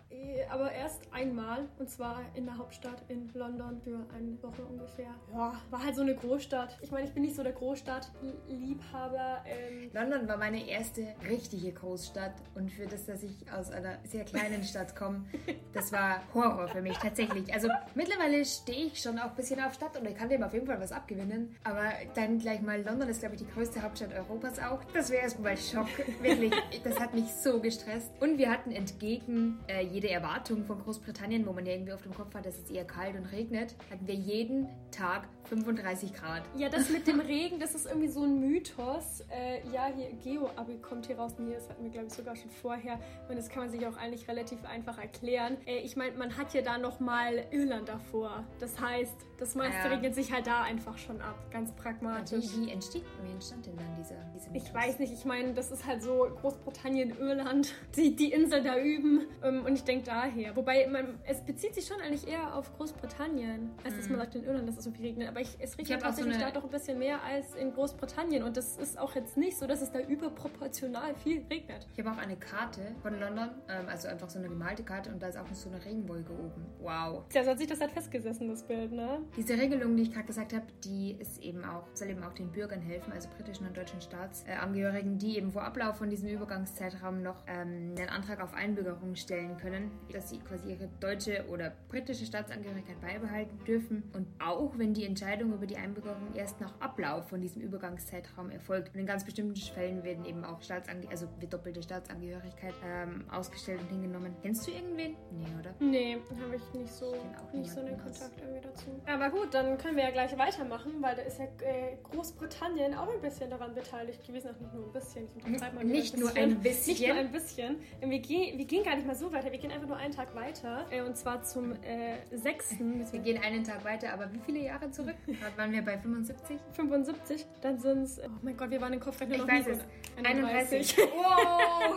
aber 0.50 0.72
erst 0.72 1.02
einmal. 1.12 1.68
Und 1.78 1.90
zwar 1.90 2.22
in 2.34 2.46
der 2.46 2.58
Hauptstadt 2.58 3.02
in 3.08 3.30
London 3.34 3.80
für 3.82 3.98
eine 4.14 4.42
Woche 4.42 4.64
ungefähr. 4.64 5.14
Ja, 5.32 5.54
war 5.70 5.84
halt 5.84 5.94
so 5.94 6.02
eine 6.02 6.14
Großstadt. 6.14 6.78
Ich 6.82 6.90
meine, 6.90 7.06
ich 7.06 7.12
bin 7.12 7.22
nicht 7.22 7.36
so 7.36 7.42
der 7.42 7.52
Großstadtliebhaber. 7.52 9.44
Ähm, 9.46 9.90
London 9.92 10.28
war 10.28 10.36
meine 10.36 10.66
erste 10.68 11.06
richtige 11.28 11.72
Großstadt 11.72 12.34
und 12.54 12.70
für 12.70 12.86
das, 12.86 13.06
dass 13.06 13.22
ich 13.22 13.32
aus 13.52 13.70
einer 13.70 13.98
sehr 14.04 14.24
kleinen 14.24 14.64
Stadt 14.64 14.96
komme, 14.96 15.24
das 15.72 15.92
war 15.92 16.22
Horror 16.34 16.68
für 16.68 16.82
mich 16.82 16.96
tatsächlich. 16.98 17.52
Also 17.52 17.68
mittlerweile 17.94 18.44
stehe 18.44 18.86
ich 18.86 19.00
schon 19.00 19.18
auch 19.18 19.30
ein 19.30 19.36
bisschen 19.36 19.60
auf 19.60 19.74
Stadt 19.74 19.98
und 19.98 20.06
ich 20.06 20.16
kann 20.16 20.28
dem 20.28 20.42
auf 20.42 20.52
jeden 20.52 20.66
Fall 20.66 20.80
was 20.80 20.92
abgewinnen. 20.92 21.54
Aber 21.64 21.92
dann 22.14 22.38
gleich 22.38 22.62
mal 22.62 22.82
London 22.82 23.08
ist, 23.08 23.20
glaube 23.20 23.34
ich, 23.34 23.42
die 23.42 23.48
größte 23.48 23.82
Hauptstadt 23.82 24.12
Europas 24.12 24.58
auch. 24.58 24.82
Das 24.94 25.10
wäre 25.10 25.22
erstmal 25.22 25.56
Schock. 25.56 25.88
Wirklich, 26.20 26.52
das 26.84 26.98
hat 26.98 27.14
mich 27.14 27.30
so 27.32 27.60
gestresst. 27.60 28.10
Und 28.20 28.38
wir 28.38 28.50
hatten 28.50 28.72
entgegen 28.72 29.58
äh, 29.68 29.82
jede 29.82 30.05
Erwartung 30.10 30.64
von 30.64 30.78
Großbritannien, 30.80 31.46
wo 31.46 31.52
man 31.52 31.66
ja 31.66 31.72
irgendwie 31.72 31.92
auf 31.92 32.02
dem 32.02 32.14
Kopf 32.14 32.34
hat, 32.34 32.46
dass 32.46 32.58
es 32.58 32.70
eher 32.70 32.84
kalt 32.84 33.16
und 33.16 33.26
regnet, 33.26 33.74
hatten 33.90 34.06
wir 34.06 34.14
jeden 34.14 34.68
Tag 34.90 35.28
35 35.48 36.12
Grad. 36.14 36.42
Ja, 36.56 36.68
das 36.68 36.90
mit 36.90 37.06
dem 37.06 37.20
Regen, 37.20 37.58
das 37.60 37.74
ist 37.74 37.86
irgendwie 37.86 38.08
so 38.08 38.24
ein 38.24 38.40
Mythos. 38.40 39.22
Äh, 39.30 39.66
ja, 39.72 39.86
hier 39.94 40.12
Geo-Abi 40.22 40.78
kommt 40.78 41.06
hier 41.06 41.18
raus. 41.18 41.34
Nee, 41.38 41.54
das 41.54 41.68
hatten 41.68 41.84
wir, 41.84 41.90
glaube 41.90 42.06
ich, 42.06 42.12
sogar 42.12 42.36
schon 42.36 42.50
vorher. 42.50 42.98
Und 43.28 43.36
das 43.36 43.48
kann 43.48 43.64
man 43.64 43.70
sich 43.70 43.86
auch 43.86 43.96
eigentlich 43.96 44.28
relativ 44.28 44.64
einfach 44.64 44.98
erklären. 44.98 45.56
Äh, 45.66 45.78
ich 45.78 45.96
meine, 45.96 46.16
man 46.16 46.36
hat 46.36 46.54
ja 46.54 46.62
da 46.62 46.78
nochmal 46.78 47.46
Irland 47.50 47.88
davor. 47.88 48.44
Das 48.58 48.80
heißt, 48.80 49.14
das 49.38 49.54
meiste 49.54 49.76
ja. 49.76 49.94
regnet 49.94 50.14
sich 50.14 50.32
halt 50.32 50.46
da 50.46 50.62
einfach 50.62 50.98
schon 50.98 51.20
ab. 51.20 51.36
Ganz 51.50 51.72
pragmatisch. 51.72 52.44
Wie, 52.56 52.66
wie, 52.66 52.70
entsteht, 52.70 53.04
wie 53.22 53.30
entstand 53.30 53.66
denn 53.66 53.76
dann 53.76 53.96
dieser, 53.96 54.16
diese 54.34 54.50
Mythos? 54.50 54.68
Ich 54.68 54.74
weiß 54.74 54.98
nicht. 54.98 55.12
Ich 55.12 55.24
meine, 55.24 55.54
das 55.54 55.70
ist 55.70 55.86
halt 55.86 56.02
so 56.02 56.28
Großbritannien, 56.40 57.16
Irland, 57.18 57.74
die, 57.96 58.16
die 58.16 58.32
Insel 58.32 58.62
da 58.62 58.78
üben. 58.78 59.26
Ähm, 59.42 59.64
und 59.64 59.74
ich 59.74 59.84
denke 59.86 60.04
daher. 60.06 60.54
Wobei, 60.56 60.86
man, 60.86 61.18
es 61.24 61.40
bezieht 61.40 61.74
sich 61.74 61.86
schon 61.86 62.00
eigentlich 62.00 62.26
eher 62.26 62.54
auf 62.54 62.76
Großbritannien, 62.76 63.70
als 63.84 63.94
mhm. 63.94 63.98
dass 63.98 64.08
man 64.08 64.18
sagt 64.20 64.34
in 64.34 64.44
Irland, 64.44 64.68
dass 64.68 64.78
es 64.78 64.84
so 64.84 64.90
viel 64.90 65.06
regnet. 65.06 65.28
Aber 65.28 65.40
ich, 65.40 65.56
es 65.58 65.78
regnet 65.78 66.00
tatsächlich 66.00 66.34
so 66.34 66.40
da 66.40 66.50
doch 66.50 66.64
ein 66.64 66.70
bisschen 66.70 66.98
mehr 66.98 67.22
als 67.22 67.54
in 67.54 67.72
Großbritannien. 67.72 68.42
Und 68.42 68.56
das 68.56 68.76
ist 68.76 68.98
auch 68.98 69.14
jetzt 69.14 69.36
nicht 69.36 69.56
so, 69.56 69.66
dass 69.66 69.82
es 69.82 69.92
da 69.92 70.00
überproportional 70.00 71.14
viel 71.14 71.44
regnet. 71.50 71.86
Ich 71.92 71.98
habe 72.04 72.10
auch 72.10 72.18
eine 72.18 72.36
Karte 72.36 72.94
von 73.02 73.18
London, 73.18 73.50
ähm, 73.68 73.86
also 73.88 74.08
einfach 74.08 74.28
so 74.28 74.38
eine 74.38 74.48
gemalte 74.48 74.82
Karte 74.82 75.10
und 75.10 75.22
da 75.22 75.28
ist 75.28 75.36
auch 75.36 75.46
so 75.52 75.70
eine 75.70 75.84
Regenwolke 75.84 76.32
oben. 76.32 76.66
Wow. 76.80 77.24
Ja, 77.32 77.44
so 77.44 77.50
hat 77.50 77.58
sich 77.58 77.66
das 77.66 77.80
halt 77.80 77.92
festgesessen, 77.92 78.48
das 78.48 78.62
Bild, 78.62 78.92
ne? 78.92 79.20
Diese 79.36 79.54
Regelung, 79.54 79.96
die 79.96 80.04
ich 80.04 80.12
gerade 80.12 80.26
gesagt 80.26 80.52
habe, 80.52 80.66
die 80.84 81.16
ist 81.18 81.42
eben 81.42 81.64
auch, 81.64 81.86
soll 81.94 82.10
eben 82.10 82.22
auch 82.22 82.32
den 82.32 82.50
Bürgern 82.50 82.80
helfen, 82.80 83.12
also 83.12 83.28
britischen 83.36 83.66
und 83.66 83.76
deutschen 83.76 84.00
Staatsangehörigen, 84.00 85.18
die 85.18 85.36
eben 85.36 85.52
vor 85.52 85.64
Ablauf 85.64 85.96
von 85.96 86.10
diesem 86.10 86.28
Übergangszeitraum 86.28 87.22
noch 87.22 87.42
ähm, 87.46 87.94
einen 87.96 88.08
Antrag 88.08 88.40
auf 88.40 88.54
Einbürgerung 88.54 89.14
stellen 89.16 89.56
können, 89.56 89.75
dass 90.12 90.30
sie 90.30 90.38
quasi 90.38 90.70
ihre 90.70 90.88
deutsche 91.00 91.44
oder 91.48 91.72
britische 91.88 92.26
Staatsangehörigkeit 92.26 93.00
beibehalten 93.00 93.58
dürfen 93.64 94.02
und 94.12 94.26
auch 94.38 94.78
wenn 94.78 94.94
die 94.94 95.04
Entscheidung 95.04 95.52
über 95.52 95.66
die 95.66 95.76
Einbürgerung 95.76 96.34
erst 96.34 96.60
nach 96.60 96.72
Ablauf 96.80 97.28
von 97.28 97.40
diesem 97.40 97.62
Übergangszeitraum 97.62 98.50
erfolgt. 98.50 98.94
Und 98.94 99.00
in 99.00 99.06
ganz 99.06 99.24
bestimmten 99.24 99.56
Fällen 99.56 100.04
werden 100.04 100.24
eben 100.24 100.44
auch 100.44 100.62
Staatsange 100.62 101.08
also 101.10 101.26
doppelte 101.50 101.82
Staatsangehörigkeit 101.82 102.74
ähm, 102.84 103.24
ausgestellt 103.30 103.80
und 103.80 103.88
hingenommen. 103.88 104.34
Kennst 104.42 104.66
du 104.66 104.72
irgendwen? 104.72 105.16
Nee, 105.30 105.46
oder? 105.58 105.74
Nee, 105.80 106.18
habe 106.42 106.56
ich 106.56 106.78
nicht 106.78 106.92
so, 106.92 107.14
nicht 107.52 107.70
so 107.70 107.80
einen 107.80 107.98
Kontakt 107.98 108.40
irgendwie 108.40 108.60
dazu. 108.60 108.86
Aber 109.06 109.30
gut, 109.30 109.54
dann 109.54 109.78
können 109.78 109.96
wir 109.96 110.04
ja 110.04 110.10
gleich 110.10 110.36
weitermachen, 110.36 110.92
weil 111.00 111.16
da 111.16 111.22
ist 111.22 111.38
ja 111.38 111.44
äh, 111.44 111.96
Großbritannien 112.02 112.94
auch 112.94 113.08
ein 113.12 113.20
bisschen 113.20 113.50
daran 113.50 113.74
beteiligt 113.74 114.26
gewesen. 114.26 114.50
Ach, 114.52 114.60
nicht 114.60 114.74
nur 114.74 114.86
ein 114.86 114.92
bisschen. 114.92 115.28
Ich 115.36 115.46
nicht 115.46 116.14
ein 116.14 116.20
nur 116.20 116.36
ein 116.36 116.60
bisschen. 116.60 116.94
Nicht 116.94 117.06
nur 117.06 117.16
ein 117.16 117.32
bisschen. 117.32 117.76
Wir 118.00 118.18
gehen, 118.18 118.58
wir 118.58 118.64
gehen 118.64 118.84
gar 118.84 118.94
nicht 118.94 119.06
mal 119.06 119.14
so 119.14 119.32
weiter. 119.32 119.50
Wir 119.50 119.58
gehen 119.66 119.74
einfach 119.74 119.88
nur 119.88 119.96
einen 119.96 120.14
Tag 120.14 120.34
weiter. 120.34 120.86
Äh, 120.90 121.02
und 121.02 121.16
zwar 121.16 121.42
zum 121.42 121.72
äh, 121.72 122.18
6. 122.30 122.78
Wir 123.10 123.20
gehen 123.20 123.42
einen 123.42 123.64
Tag 123.64 123.84
weiter, 123.84 124.12
aber 124.12 124.32
wie 124.32 124.38
viele 124.38 124.60
Jahre 124.60 124.90
zurück? 124.90 125.16
Gerade 125.26 125.56
waren 125.56 125.72
wir 125.72 125.82
bei 125.82 125.98
75? 125.98 126.58
75. 126.72 127.46
Dann 127.62 127.78
sind 127.78 128.02
es, 128.02 128.20
oh 128.20 128.30
mein 128.42 128.56
Gott, 128.56 128.70
wir 128.70 128.80
waren 128.80 128.92
in 128.92 129.00
Kopfrechnen 129.00 129.38
noch 129.38 129.48
weiß 129.48 129.66
nie. 129.66 129.72
Es. 129.72 129.80
31. 130.24 130.96
Wow! 131.16 131.96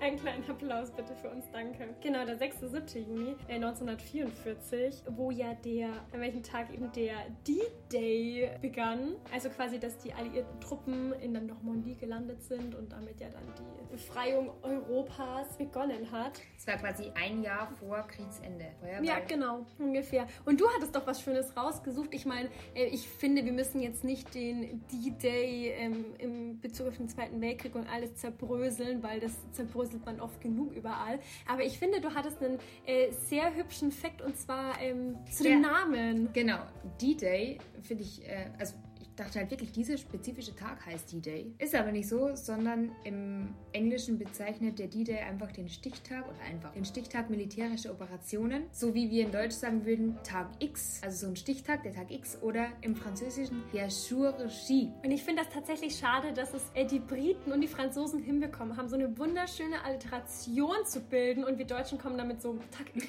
Ein 0.00 0.16
kleiner 0.16 0.48
Applaus 0.48 0.90
bitte 0.90 1.14
für 1.16 1.30
uns, 1.30 1.44
danke. 1.52 1.88
Genau, 2.00 2.24
der 2.24 2.38
6. 2.38 2.60
7. 2.60 3.06
Juni 3.06 3.36
äh, 3.48 3.54
1944, 3.56 5.02
wo 5.10 5.30
ja 5.30 5.54
der, 5.54 5.88
an 6.12 6.20
welchem 6.20 6.42
Tag 6.42 6.72
eben 6.72 6.90
der 6.92 7.14
D-Day 7.46 8.50
begann. 8.60 9.16
Also 9.32 9.50
quasi, 9.50 9.78
dass 9.78 9.98
die 9.98 10.12
alliierten 10.12 10.60
Truppen 10.60 11.12
in 11.14 11.34
der 11.34 11.42
Normandie 11.42 11.96
gelandet 11.96 12.42
sind 12.42 12.74
und 12.74 12.92
damit 12.92 13.20
ja 13.20 13.28
dann 13.28 13.42
die 13.58 13.92
Befreiung 13.92 14.50
Europas 14.62 15.56
begonnen 15.58 16.10
hat. 16.10 16.40
Es 16.56 16.66
war 16.70 16.78
quasi 16.78 17.10
ein 17.14 17.42
Jahr 17.42 17.68
vor 17.78 18.06
Kriegsende. 18.06 18.66
Ja, 19.02 19.18
genau, 19.26 19.66
ungefähr. 19.78 20.26
Und 20.44 20.60
du 20.60 20.68
hattest 20.70 20.94
doch 20.94 21.06
was 21.06 21.20
Schönes 21.20 21.56
rausgesucht. 21.56 22.10
Ich 22.12 22.26
meine, 22.26 22.48
äh, 22.74 22.86
ich 22.86 23.08
finde, 23.08 23.44
wir 23.44 23.52
müssen 23.52 23.80
jetzt 23.80 24.04
nicht 24.04 24.34
den 24.34 24.82
D-Day 24.92 25.74
ähm, 25.76 26.04
im 26.18 26.60
Bezug 26.60 26.88
auf 26.88 26.96
den 26.96 27.08
Zweiten 27.08 27.40
Weltkrieg 27.40 27.74
und 27.74 27.88
alles 27.88 28.14
zerbröseln, 28.16 29.02
weil 29.02 29.20
das 29.20 29.32
zerbröselt 29.52 30.04
man 30.06 30.20
oft 30.20 30.40
genug 30.40 30.72
überall. 30.72 31.18
Aber 31.48 31.64
ich 31.64 31.78
finde, 31.78 32.00
du 32.00 32.14
hattest 32.14 32.42
einen 32.42 32.58
äh, 32.86 33.10
sehr 33.10 33.54
hübschen 33.54 33.90
Fakt 33.90 34.22
und 34.22 34.36
zwar 34.36 34.80
ähm, 34.80 35.16
zu 35.30 35.42
dem 35.42 35.62
ja, 35.62 35.68
Namen. 35.68 36.32
Genau, 36.32 36.60
D-Day 37.00 37.58
finde 37.82 38.04
ich, 38.04 38.26
äh, 38.26 38.50
also 38.58 38.74
dachte 39.20 39.38
halt 39.38 39.50
wirklich, 39.50 39.70
dieser 39.72 39.98
spezifische 39.98 40.56
Tag 40.56 40.84
heißt 40.86 41.12
D-Day. 41.12 41.52
Ist 41.58 41.74
aber 41.74 41.92
nicht 41.92 42.08
so, 42.08 42.34
sondern 42.34 42.92
im 43.04 43.54
Englischen 43.72 44.18
bezeichnet 44.18 44.78
der 44.78 44.88
D-Day 44.88 45.18
einfach 45.18 45.52
den 45.52 45.68
Stichtag 45.68 46.26
oder 46.26 46.40
einfach 46.48 46.72
den 46.72 46.84
Stichtag 46.84 47.28
militärische 47.28 47.90
Operationen, 47.90 48.64
so 48.72 48.94
wie 48.94 49.10
wir 49.10 49.26
in 49.26 49.32
Deutsch 49.32 49.54
sagen 49.54 49.84
würden 49.84 50.18
Tag 50.24 50.48
X, 50.58 51.00
also 51.02 51.26
so 51.26 51.32
ein 51.32 51.36
Stichtag, 51.36 51.82
der 51.82 51.92
Tag 51.92 52.10
X 52.10 52.38
oder 52.40 52.68
im 52.80 52.96
Französischen 52.96 53.62
der 53.74 53.88
Jour 53.88 54.34
J. 54.68 54.88
Und 55.04 55.10
ich 55.10 55.22
finde 55.22 55.42
das 55.42 55.52
tatsächlich 55.52 55.96
schade, 55.96 56.32
dass 56.32 56.54
es 56.54 56.62
äh, 56.74 56.86
die 56.86 56.98
Briten 56.98 57.52
und 57.52 57.60
die 57.60 57.68
Franzosen 57.68 58.22
hinbekommen 58.22 58.76
haben, 58.76 58.88
so 58.88 58.96
eine 58.96 59.18
wunderschöne 59.18 59.84
Alliteration 59.84 60.86
zu 60.86 61.00
bilden 61.00 61.44
und 61.44 61.58
wir 61.58 61.66
Deutschen 61.66 61.98
kommen 61.98 62.16
damit 62.16 62.40
so 62.40 62.54
Tag 62.70 62.86
X. 62.94 63.04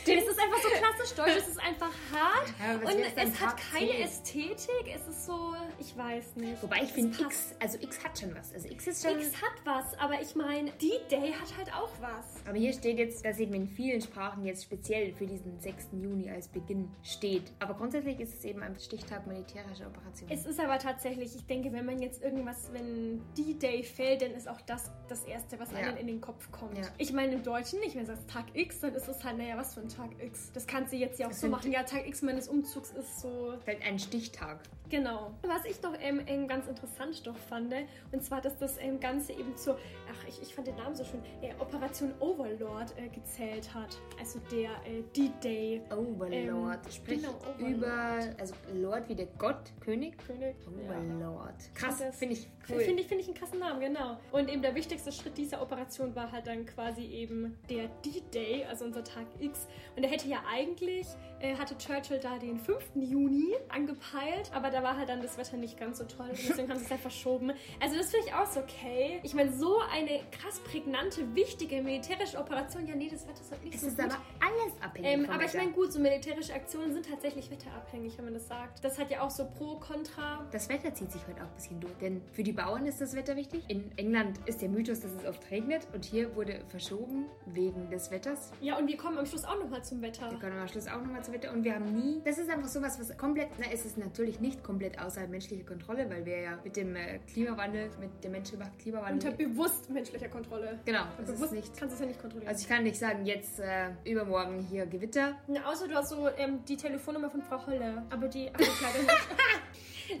Stimmt. 0.00 0.22
Es 0.22 0.28
ist 0.28 0.40
einfach 0.40 0.58
so 0.60 0.68
klassisch 0.68 1.14
deutsch, 1.14 1.36
es 1.38 1.48
ist 1.48 1.60
einfach 1.60 1.92
hart 2.12 2.52
ja, 2.58 2.90
und 2.90 3.00
es 3.16 3.40
hat 3.40 3.56
keine 3.72 3.98
Ästhetik, 3.98 4.94
es 4.94 5.06
ist 5.06 5.26
so 5.26 5.51
ich 5.78 5.96
weiß 5.96 6.36
nicht. 6.36 6.62
Wobei 6.62 6.82
ich 6.82 6.92
finde 6.92 7.20
X, 7.22 7.54
also 7.60 7.78
X 7.80 8.04
hat 8.04 8.18
schon 8.18 8.34
was. 8.34 8.52
Also 8.52 8.68
X 8.68 8.86
ist 8.86 9.06
schon. 9.06 9.18
X 9.18 9.32
hat 9.40 9.64
was, 9.64 9.98
aber 9.98 10.20
ich 10.20 10.34
meine, 10.34 10.70
D-Day 10.72 11.32
hat 11.32 11.56
halt 11.56 11.74
auch 11.74 11.90
was. 12.00 12.46
Aber 12.46 12.56
hier 12.56 12.72
steht 12.72 12.98
jetzt, 12.98 13.24
dass 13.24 13.38
eben 13.38 13.54
in 13.54 13.66
vielen 13.66 14.00
Sprachen 14.00 14.44
jetzt 14.44 14.64
speziell 14.64 15.12
für 15.14 15.26
diesen 15.26 15.58
6. 15.60 15.88
Juni 15.92 16.30
als 16.30 16.48
Beginn 16.48 16.90
steht. 17.02 17.52
Aber 17.58 17.74
grundsätzlich 17.74 18.20
ist 18.20 18.34
es 18.34 18.44
eben 18.44 18.62
ein 18.62 18.78
Stichtag 18.78 19.26
militärischer 19.26 19.86
Operationen. 19.86 20.32
Es 20.32 20.46
ist 20.46 20.60
aber 20.60 20.78
tatsächlich, 20.78 21.34
ich 21.34 21.46
denke, 21.46 21.72
wenn 21.72 21.86
man 21.86 22.00
jetzt 22.00 22.22
irgendwas, 22.22 22.72
wenn 22.72 23.22
D-Day 23.36 23.82
fällt, 23.82 24.22
dann 24.22 24.32
ist 24.32 24.48
auch 24.48 24.60
das 24.62 24.90
das 25.08 25.24
Erste, 25.24 25.58
was 25.58 25.70
ja. 25.72 25.78
einem 25.78 25.96
in 25.96 26.06
den 26.06 26.20
Kopf 26.20 26.50
kommt. 26.50 26.78
Ja. 26.78 26.84
Ich 26.98 27.12
meine, 27.12 27.34
im 27.34 27.42
Deutschen 27.42 27.80
nicht, 27.80 27.94
wenn 27.94 28.02
du 28.02 28.06
sagst 28.06 28.28
Tag 28.28 28.46
X, 28.54 28.80
dann 28.80 28.94
ist 28.94 29.08
es 29.08 29.22
halt, 29.24 29.38
naja, 29.38 29.56
was 29.56 29.74
für 29.74 29.80
ein 29.80 29.88
Tag 29.88 30.10
X. 30.22 30.50
Das 30.52 30.66
kannst 30.66 30.92
du 30.92 30.96
jetzt 30.96 31.18
ja 31.18 31.26
auch 31.26 31.30
das 31.30 31.40
so 31.40 31.48
machen. 31.48 31.70
Ja, 31.70 31.82
Tag 31.82 32.06
X 32.06 32.22
meines 32.22 32.48
Umzugs 32.48 32.90
ist 32.90 33.20
so. 33.20 33.54
Fällt 33.64 33.82
ein 33.82 33.98
Stichtag. 33.98 34.60
Genau. 34.88 35.31
Was 35.42 35.64
ich 35.64 35.80
noch 35.82 35.94
ähm, 36.00 36.20
ähm, 36.26 36.48
ganz 36.48 36.66
interessant 36.66 37.26
doch 37.26 37.36
fand, 37.36 37.72
und 38.12 38.22
zwar, 38.22 38.40
dass 38.40 38.56
das 38.58 38.76
ähm, 38.78 39.00
Ganze 39.00 39.32
eben 39.32 39.56
zur, 39.56 39.78
ach, 40.10 40.28
ich, 40.28 40.42
ich 40.42 40.54
fand 40.54 40.66
den 40.66 40.76
Namen 40.76 40.94
so 40.94 41.04
schön, 41.04 41.22
äh, 41.40 41.52
Operation 41.58 42.12
Overlord 42.20 42.94
äh, 42.98 43.08
gezählt 43.08 43.72
hat. 43.72 43.96
Also 44.18 44.40
der 44.50 44.70
äh, 44.84 45.02
D-Day. 45.16 45.82
Overlord. 45.90 46.86
Ähm, 46.86 46.92
Sprich 46.92 47.22
genau, 47.22 47.34
Overlord. 47.36 47.76
über, 47.76 48.20
also 48.38 48.54
Lord 48.74 49.08
wie 49.08 49.14
der 49.14 49.26
Gott, 49.38 49.72
König? 49.80 50.18
König. 50.26 50.56
Overlord. 50.66 51.54
Ja. 51.62 51.70
Krass, 51.74 52.02
finde 52.18 52.34
ich 52.34 52.48
cool. 52.68 52.80
Finde 52.80 53.02
ich, 53.02 53.08
find 53.08 53.20
ich 53.20 53.26
einen 53.28 53.36
krassen 53.36 53.58
Namen, 53.58 53.80
genau. 53.80 54.18
Und 54.30 54.50
eben 54.50 54.62
der 54.62 54.74
wichtigste 54.74 55.12
Schritt 55.12 55.36
dieser 55.38 55.62
Operation 55.62 56.14
war 56.14 56.30
halt 56.30 56.46
dann 56.46 56.66
quasi 56.66 57.02
eben 57.04 57.58
der 57.70 57.88
D-Day, 58.04 58.64
also 58.64 58.84
unser 58.84 59.04
Tag 59.04 59.26
X. 59.40 59.66
Und 59.96 60.02
der 60.02 60.10
hätte 60.10 60.28
ja 60.28 60.42
eigentlich, 60.50 61.06
äh, 61.40 61.54
hatte 61.56 61.76
Churchill 61.78 62.18
da 62.18 62.38
den 62.38 62.58
5. 62.58 62.92
Juni 62.96 63.54
angepeilt, 63.68 64.50
aber 64.54 64.70
da 64.70 64.82
war 64.82 64.96
halt 64.96 65.08
dann 65.08 65.21
das 65.22 65.38
Wetter 65.38 65.56
nicht 65.56 65.78
ganz 65.78 65.98
so 65.98 66.04
toll 66.04 66.28
und 66.30 66.48
deswegen 66.48 66.68
haben 66.70 66.78
sie 66.78 66.84
es 66.84 66.90
halt 66.90 67.00
verschoben. 67.00 67.52
Also 67.80 67.96
das 67.96 68.10
finde 68.10 68.26
ich 68.26 68.34
auch 68.34 68.46
so 68.46 68.60
okay. 68.60 69.20
Ich 69.22 69.34
meine, 69.34 69.52
so 69.52 69.78
eine 69.92 70.20
krass 70.30 70.60
prägnante, 70.60 71.34
wichtige 71.34 71.82
militärische 71.82 72.38
Operation, 72.38 72.86
ja 72.86 72.94
nee, 72.94 73.08
das 73.10 73.26
Wetter 73.26 73.40
ist 73.40 73.50
halt 73.50 73.64
nicht 73.64 73.74
es 73.74 73.80
so 73.82 73.86
ist 73.88 73.96
gut. 73.96 74.04
aber 74.06 74.16
alles 74.40 74.82
abhängig 74.82 75.10
ähm, 75.10 75.30
Aber 75.30 75.44
ich 75.44 75.54
meine, 75.54 75.72
gut, 75.72 75.92
so 75.92 76.00
militärische 76.00 76.54
Aktionen 76.54 76.92
sind 76.92 77.08
tatsächlich 77.08 77.50
wetterabhängig, 77.50 78.16
wenn 78.18 78.24
man 78.26 78.34
das 78.34 78.48
sagt. 78.48 78.84
Das 78.84 78.98
hat 78.98 79.10
ja 79.10 79.22
auch 79.22 79.30
so 79.30 79.46
pro, 79.46 79.76
contra. 79.76 80.46
Das 80.50 80.68
Wetter 80.68 80.94
zieht 80.94 81.10
sich 81.12 81.26
heute 81.26 81.42
auch 81.42 81.46
ein 81.48 81.54
bisschen 81.54 81.80
durch, 81.80 81.94
denn 82.00 82.22
für 82.32 82.42
die 82.42 82.52
Bauern 82.52 82.86
ist 82.86 83.00
das 83.00 83.14
Wetter 83.14 83.36
wichtig. 83.36 83.64
In 83.68 83.96
England 83.96 84.38
ist 84.46 84.62
der 84.62 84.68
Mythos, 84.68 85.00
dass 85.00 85.12
es 85.12 85.24
oft 85.26 85.50
regnet 85.50 85.86
und 85.94 86.04
hier 86.04 86.34
wurde 86.36 86.60
verschoben 86.68 87.26
wegen 87.46 87.90
des 87.90 88.10
Wetters. 88.10 88.52
Ja, 88.60 88.78
und 88.78 88.88
wir 88.88 88.96
kommen 88.96 89.18
am 89.18 89.26
Schluss 89.26 89.44
auch 89.44 89.58
nochmal 89.58 89.84
zum 89.84 90.02
Wetter. 90.02 90.30
Wir 90.30 90.38
kommen 90.38 90.58
am 90.58 90.68
Schluss 90.68 90.86
auch 90.86 91.00
nochmal 91.00 91.22
zum 91.24 91.34
Wetter 91.34 91.52
und 91.52 91.64
wir 91.64 91.74
haben 91.74 91.94
nie, 91.94 92.20
das 92.24 92.38
ist 92.38 92.50
einfach 92.50 92.68
sowas, 92.68 92.98
was 92.98 93.16
komplett, 93.16 93.48
na, 93.58 93.66
es 93.72 93.84
ist 93.84 93.98
natürlich 93.98 94.40
nicht 94.40 94.62
komplett 94.62 94.98
aus 94.98 95.11
außerhalb 95.12 95.30
menschlicher 95.30 95.64
Kontrolle, 95.64 96.08
weil 96.08 96.24
wir 96.24 96.40
ja 96.40 96.58
mit 96.64 96.74
dem 96.76 96.96
äh, 96.96 97.18
Klimawandel, 97.30 97.90
mit 98.00 98.24
dem 98.24 98.32
menschengemachten 98.32 98.78
Klimawandel. 98.78 99.14
Unter 99.14 99.30
bewusst 99.32 99.90
menschlicher 99.90 100.28
Kontrolle. 100.28 100.78
Genau, 100.86 101.04
das 101.18 101.26
bewusst 101.26 101.42
ist 101.44 101.52
nicht. 101.52 101.76
kannst 101.76 101.92
du 101.92 101.94
es 101.96 102.00
ja 102.00 102.06
nicht 102.06 102.20
kontrollieren. 102.20 102.48
Also 102.48 102.62
ich 102.62 102.68
kann 102.68 102.82
nicht 102.82 102.96
sagen, 102.96 103.26
jetzt 103.26 103.60
äh, 103.60 103.90
übermorgen 104.04 104.60
hier 104.60 104.86
Gewitter. 104.86 105.36
Na, 105.48 105.64
außer 105.70 105.86
du 105.86 105.94
hast 105.94 106.08
so 106.10 106.28
ähm, 106.38 106.64
die 106.66 106.76
Telefonnummer 106.76 107.28
von 107.30 107.42
Frau 107.42 107.64
Holle, 107.66 108.02
aber 108.10 108.28
die 108.28 108.48
habe 108.48 108.62
ich 108.62 108.80
leider 108.80 108.98
nicht. 109.00 109.12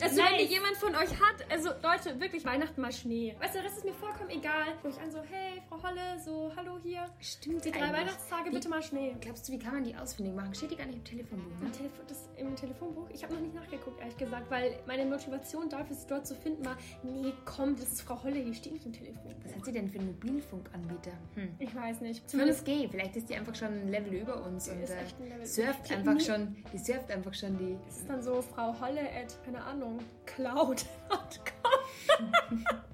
Also 0.00 0.16
wenn 0.16 0.36
Nice. 0.36 0.48
jemand 0.50 0.76
von 0.76 0.94
euch 0.94 1.10
hat, 1.20 1.44
also 1.50 1.68
Leute, 1.82 2.18
wirklich 2.18 2.46
Weihnachten 2.46 2.80
mal 2.80 2.92
Schnee. 2.92 3.34
Weißt 3.40 3.56
du, 3.56 3.62
das 3.62 3.76
ist 3.76 3.84
mir 3.84 3.92
vollkommen 3.92 4.30
egal. 4.30 4.68
Wo 4.82 4.88
ich 4.88 4.98
an 4.98 5.10
so, 5.10 5.18
hey, 5.28 5.60
Frau 5.68 5.82
Holle, 5.82 6.18
so, 6.24 6.50
hallo 6.56 6.78
hier. 6.82 7.04
Stimmt, 7.20 7.62
Die 7.64 7.70
drei 7.72 7.80
eigentlich. 7.80 8.00
Weihnachtstage, 8.00 8.50
Wie- 8.50 8.54
bitte 8.54 8.68
mal 8.70 8.82
Schnee. 8.82 9.14
Glaubst 9.20 9.48
du, 9.48 9.52
wie 9.52 9.58
kann 9.58 9.74
man 9.74 9.84
die 9.84 9.94
ausfindig 9.94 10.34
machen? 10.34 10.54
Steht 10.54 10.70
die 10.70 10.76
gar 10.76 10.86
nicht 10.86 10.96
im 10.96 11.04
Telefonbuch, 11.04 11.60
ne? 11.60 11.66
Im, 11.66 11.72
Telefon, 11.72 12.04
das, 12.08 12.28
Im 12.38 12.56
Telefonbuch? 12.56 13.10
Ich 13.12 13.22
habe 13.22 13.34
noch 13.34 13.40
nicht 13.42 13.54
nachgeguckt, 13.54 14.00
ehrlich 14.00 14.16
gesagt, 14.16 14.50
weil 14.50 14.78
meine 14.86 15.04
Motivation 15.04 15.68
dafür, 15.68 15.96
es 15.96 16.06
dort 16.06 16.26
zu 16.26 16.34
finden, 16.34 16.64
war, 16.64 16.76
nee, 17.02 17.32
komm, 17.44 17.76
das 17.76 17.92
ist 17.92 18.02
Frau 18.02 18.22
Holle, 18.22 18.42
die 18.44 18.54
steht 18.54 18.72
nicht 18.72 18.86
im 18.86 18.92
Telefonbuch. 18.92 19.32
Was 19.44 19.54
hat 19.54 19.64
sie 19.64 19.72
denn 19.72 19.88
für 19.88 19.98
einen 19.98 20.08
Mobilfunkanbieter? 20.08 21.12
Hm. 21.34 21.48
Ich 21.58 21.74
weiß 21.74 22.00
nicht. 22.00 22.28
Zumindest 22.28 22.64
G, 22.64 22.88
vielleicht 22.88 23.16
ist 23.16 23.28
die 23.28 23.36
einfach 23.36 23.54
schon 23.54 23.68
ein 23.68 23.88
Level 23.88 24.14
über 24.14 24.44
uns 24.44 24.68
und 24.68 24.80
ist 24.82 24.90
äh, 24.90 25.46
surft 25.46 25.90
einfach 25.90 26.20
schon, 26.20 26.56
die 26.72 26.78
surft 26.78 27.10
einfach 27.10 27.34
schon 27.34 27.58
die. 27.58 27.76
Das 27.86 27.98
ist 27.98 28.08
dann 28.08 28.22
so 28.22 28.42
Frau 28.42 28.78
Holle 28.80 29.00
at, 29.00 29.36
keine 29.44 29.62
Ahnung, 29.62 29.98
cloud.com. 30.26 30.76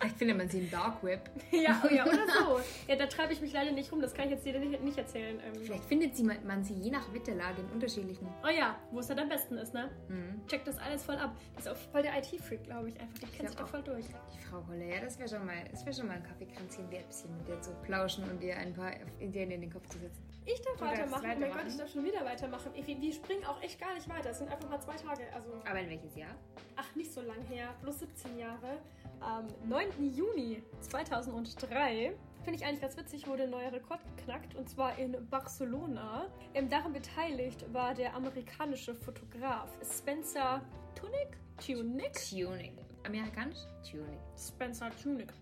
Vielleicht 0.00 0.16
findet 0.16 0.38
man 0.38 0.48
sie 0.48 0.60
im 0.60 0.70
Dark 0.70 1.04
Web. 1.04 1.28
ja, 1.50 1.82
ja, 1.90 2.06
oder 2.06 2.26
so. 2.26 2.60
Ja, 2.88 2.96
da 2.96 3.06
treibe 3.06 3.32
ich 3.34 3.40
mich 3.40 3.52
leider 3.52 3.70
nicht 3.70 3.92
rum, 3.92 4.00
das 4.00 4.14
kann 4.14 4.24
ich 4.26 4.32
jetzt 4.32 4.46
dir 4.46 4.58
nicht, 4.58 4.82
nicht 4.82 4.96
erzählen. 4.98 5.38
Ähm, 5.44 5.60
Vielleicht 5.62 5.84
findet 5.84 6.16
sie 6.16 6.22
man, 6.24 6.64
sie 6.64 6.74
je 6.74 6.90
nach 6.90 7.12
Wetterlage 7.12 7.60
in 7.60 7.68
unterschiedlichen. 7.68 8.26
oh 8.42 8.48
ja, 8.48 8.76
wo 8.90 9.00
es 9.00 9.08
halt 9.10 9.18
am 9.18 9.28
besten 9.28 9.58
ist, 9.58 9.74
ne? 9.74 9.90
Mhm. 10.08 10.46
Checkt 10.46 10.66
das 10.66 10.78
alles 10.78 11.04
voll 11.04 11.16
ab. 11.16 11.36
Die 11.54 11.58
ist 11.58 11.68
auch 11.68 11.76
voll 11.76 12.02
der 12.02 12.16
IT-Freak, 12.18 12.64
glaube 12.64 12.88
ich, 12.88 13.00
einfach. 13.00 13.18
Die 13.18 13.26
kennt 13.26 13.48
sich 13.50 13.58
da 13.58 13.66
voll 13.66 13.82
durch. 13.82 14.06
Die 14.06 14.44
Frau 14.44 14.66
Holle, 14.66 14.88
ja, 14.88 15.00
das 15.00 15.18
wäre 15.18 15.28
schon 15.28 15.44
mal, 15.44 15.64
das 15.70 15.84
wäre 15.84 15.94
schon 15.94 16.06
mal 16.08 16.14
ein 16.14 16.22
Kaffeekränzchen 16.24 16.90
wert, 16.90 17.06
bisschen 17.08 17.36
mit 17.36 17.48
der 17.48 17.60
zu 17.60 17.72
plauschen 17.82 18.24
und 18.24 18.42
ihr 18.42 18.56
ein 18.56 18.72
paar 18.72 18.92
Ideen 19.20 19.50
in 19.50 19.60
den 19.60 19.72
Kopf 19.72 19.86
zu 19.88 19.98
setzen. 19.98 20.22
Ich 20.46 20.60
darf 20.62 20.80
Oder 20.80 20.92
weitermachen. 20.92 21.24
Oh 21.36 21.40
mein. 21.40 21.52
Gott, 21.52 21.66
ich 21.68 21.76
darf 21.76 21.90
schon 21.92 22.04
wieder 22.04 22.24
weitermachen. 22.24 22.72
Ich, 22.74 22.86
wir 22.86 23.12
springen 23.12 23.44
auch 23.44 23.62
echt 23.62 23.78
gar 23.78 23.94
nicht 23.94 24.08
weiter. 24.08 24.30
Es 24.30 24.38
sind 24.38 24.50
einfach 24.50 24.68
mal 24.68 24.80
zwei 24.80 24.96
Tage. 24.96 25.22
Also, 25.34 25.52
Aber 25.68 25.78
in 25.80 25.90
welches 25.90 26.16
Jahr? 26.16 26.34
ach, 26.76 26.96
nicht 26.96 27.12
so 27.12 27.20
lang 27.20 27.42
her. 27.48 27.74
Plus 27.82 27.98
17 28.00 28.38
Jahre. 28.38 28.78
Am 29.20 29.46
9. 29.68 30.12
Juni 30.14 30.62
2003. 30.80 32.14
Finde 32.42 32.58
ich 32.58 32.64
eigentlich 32.64 32.80
ganz 32.80 32.96
witzig, 32.96 33.26
wurde 33.26 33.42
ein 33.42 33.50
neuer 33.50 33.70
Rekord 33.70 34.00
geknackt 34.16 34.54
und 34.54 34.68
zwar 34.68 34.98
in 34.98 35.14
Barcelona. 35.28 36.26
Ähm, 36.54 36.70
daran 36.70 36.92
beteiligt 36.92 37.70
war 37.72 37.92
der 37.94 38.14
amerikanische 38.14 38.94
Fotograf 38.94 39.68
Spencer 39.82 40.62
Tunick? 40.94 41.36
Tunick? 41.58 42.12
Tuning. 42.14 42.78
Amerikanisch? 43.04 43.58
Tuning. 43.88 44.18
Spencer 44.38 44.90
Tunick. 45.02 45.32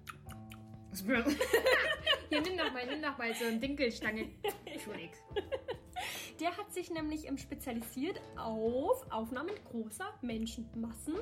Hier, 2.29 2.41
nimm 2.41 2.57
noch 2.57 2.73
mal, 2.73 2.85
nimm 2.87 3.01
noch 3.01 3.17
mal 3.17 3.33
so 3.35 3.45
eine 3.45 3.59
Dinkelstange. 3.59 4.31
Tuning. 4.85 5.11
Der 6.41 6.57
hat 6.57 6.73
sich 6.73 6.91
nämlich 6.91 7.29
ähm, 7.29 7.38
spezialisiert 7.38 8.21
auf 8.37 9.07
Aufnahmen 9.11 9.55
großer 9.71 10.14
Menschenmassen. 10.23 11.17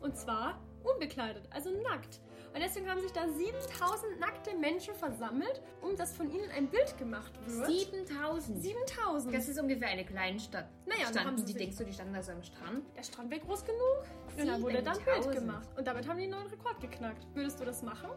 Und 0.00 0.16
zwar 0.16 0.60
unbekleidet, 0.84 1.48
also 1.50 1.70
nackt. 1.82 2.20
Und 2.52 2.60
deswegen 2.60 2.90
haben 2.90 3.00
sich 3.00 3.12
da 3.12 3.28
7000 3.28 4.18
nackte 4.18 4.56
Menschen 4.56 4.94
versammelt, 4.94 5.62
um 5.82 5.96
dass 5.96 6.12
von 6.12 6.30
ihnen 6.32 6.50
ein 6.50 6.66
Bild 6.66 6.98
gemacht 6.98 7.32
wird. 7.46 7.66
7000. 7.66 8.60
7000. 8.60 9.34
Das 9.34 9.48
ist 9.48 9.60
ungefähr 9.60 9.88
eine 9.88 10.04
kleine 10.04 10.40
Stadt. 10.40 10.68
Naja, 10.84 11.02
da 11.04 11.10
standen 11.10 11.28
haben 11.28 11.38
sie 11.38 11.44
die, 11.44 11.54
denkst 11.54 11.76
du, 11.76 11.84
die 11.84 11.92
standen 11.92 12.14
da 12.14 12.22
so 12.22 12.32
am 12.32 12.42
Strand? 12.42 12.82
der 12.96 13.02
Strand 13.04 13.30
wäre 13.30 13.40
groß 13.40 13.64
genug. 13.64 14.04
Und 14.36 14.46
dann 14.46 14.62
wurde 14.62 14.82
dann 14.82 14.98
ein 14.98 15.04
Bild 15.04 15.22
7000. 15.22 15.34
gemacht. 15.34 15.68
Und 15.76 15.86
damit 15.86 16.08
haben 16.08 16.16
die 16.18 16.24
einen 16.24 16.32
neuen 16.32 16.48
Rekord 16.48 16.80
geknackt. 16.80 17.24
Würdest 17.34 17.60
du 17.60 17.64
das 17.64 17.82
machen? 17.82 18.10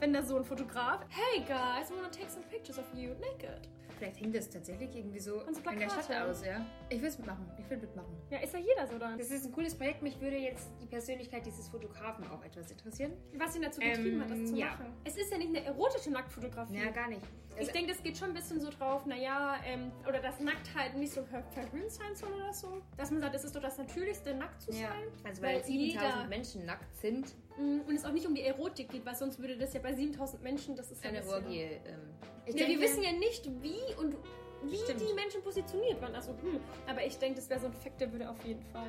Wenn 0.00 0.12
da 0.12 0.22
so 0.22 0.36
ein 0.36 0.44
Fotograf, 0.44 1.04
hey 1.08 1.40
guys, 1.40 1.90
I 1.90 1.94
wanna 1.94 2.08
take 2.10 2.30
some 2.30 2.44
pictures 2.46 2.78
of 2.78 2.84
you 2.94 3.10
naked. 3.14 3.68
Vielleicht 3.98 4.20
hängt 4.20 4.34
das 4.34 4.48
tatsächlich 4.48 4.94
irgendwie 4.94 5.18
so 5.18 5.40
in 5.42 5.78
der 5.78 5.88
Stadt 5.90 6.10
aus, 6.28 6.44
ja? 6.44 6.64
Ich 6.88 7.00
will 7.00 7.08
es 7.08 7.18
mitmachen. 7.18 7.50
Ich 7.58 7.68
will 7.68 7.78
mitmachen. 7.78 8.16
Ja, 8.30 8.38
ist 8.38 8.52
ja 8.54 8.60
jeder 8.60 8.86
so 8.86 8.98
dann. 8.98 9.18
Das 9.18 9.30
ist 9.30 9.44
ein 9.46 9.52
cooles 9.52 9.74
Projekt. 9.74 10.02
Mich 10.02 10.20
würde 10.20 10.36
jetzt 10.36 10.68
die 10.80 10.86
Persönlichkeit 10.86 11.44
dieses 11.44 11.68
Fotografen 11.68 12.26
auch 12.30 12.42
etwas 12.44 12.70
interessieren. 12.70 13.12
Was 13.36 13.56
ihn 13.56 13.62
dazu 13.62 13.80
getrieben 13.80 14.20
hat, 14.20 14.30
das 14.30 14.38
Ähm, 14.38 14.46
zu 14.46 14.56
ja. 14.56 14.66
machen. 14.66 14.92
Es 15.04 15.16
ist 15.16 15.30
ja 15.30 15.38
nicht 15.38 15.48
eine 15.48 15.64
erotische 15.64 16.10
Nacktfotografie. 16.10 16.76
Ja, 16.76 16.90
gar 16.90 17.08
nicht. 17.08 17.22
Ich 17.50 17.58
Also, 17.62 17.72
denke, 17.72 17.92
das 17.92 18.02
geht 18.04 18.16
schon 18.16 18.28
ein 18.28 18.34
bisschen 18.34 18.60
so 18.60 18.70
drauf, 18.70 19.04
naja, 19.04 19.56
ähm, 19.66 19.90
oder 20.08 20.20
dass 20.20 20.38
Nacktheit 20.38 20.96
nicht 20.96 21.12
so 21.12 21.24
ver 21.24 21.42
verhöhnt 21.50 21.90
sein 21.90 22.14
soll 22.14 22.32
oder 22.32 22.52
so. 22.52 22.80
Dass 22.96 23.10
man 23.10 23.20
sagt, 23.20 23.34
es 23.34 23.42
ist 23.44 23.56
doch 23.56 23.62
das 23.62 23.78
Natürlichste, 23.78 24.32
nackt 24.34 24.62
zu 24.62 24.70
ja, 24.70 24.88
sein. 24.88 25.02
also 25.24 25.42
weil, 25.42 25.56
weil 25.56 25.64
7000 25.64 25.92
jeder- 26.14 26.26
Menschen 26.28 26.64
nackt 26.66 26.94
sind, 26.96 27.34
Mm, 27.58 27.80
Und 27.88 27.96
es 27.96 28.04
auch 28.04 28.12
nicht 28.12 28.24
um 28.24 28.36
die 28.36 28.42
Erotik 28.42 28.88
geht, 28.88 29.04
weil 29.04 29.16
sonst 29.16 29.40
würde 29.40 29.58
das 29.58 29.74
ja 29.74 29.80
bei 29.80 29.92
7000 29.92 30.40
Menschen, 30.44 30.76
das 30.76 30.92
ist 30.92 31.02
ja 31.02 31.10
eine 31.10 31.26
Orgie. 31.26 31.62
Ähm, 31.62 32.14
ich 32.48 32.54
Ja, 32.54 32.60
wir 32.60 32.66
denke- 32.78 32.82
wissen 32.82 33.02
ja 33.02 33.12
nicht, 33.12 33.46
wie 33.62 33.94
und 34.00 34.16
wie 34.64 34.76
Stimmt. 34.76 35.00
die 35.00 35.14
Menschen 35.14 35.42
positioniert 35.42 36.00
waren. 36.02 36.14
Also, 36.14 36.32
hm, 36.32 36.60
aber 36.88 37.04
ich 37.04 37.16
denke, 37.18 37.36
das 37.36 37.48
wäre 37.48 37.60
so 37.60 37.66
ein 37.66 37.72
Fakt, 37.72 38.00
der 38.00 38.10
würde 38.12 38.28
auf 38.28 38.44
jeden 38.44 38.62
Fall. 38.72 38.88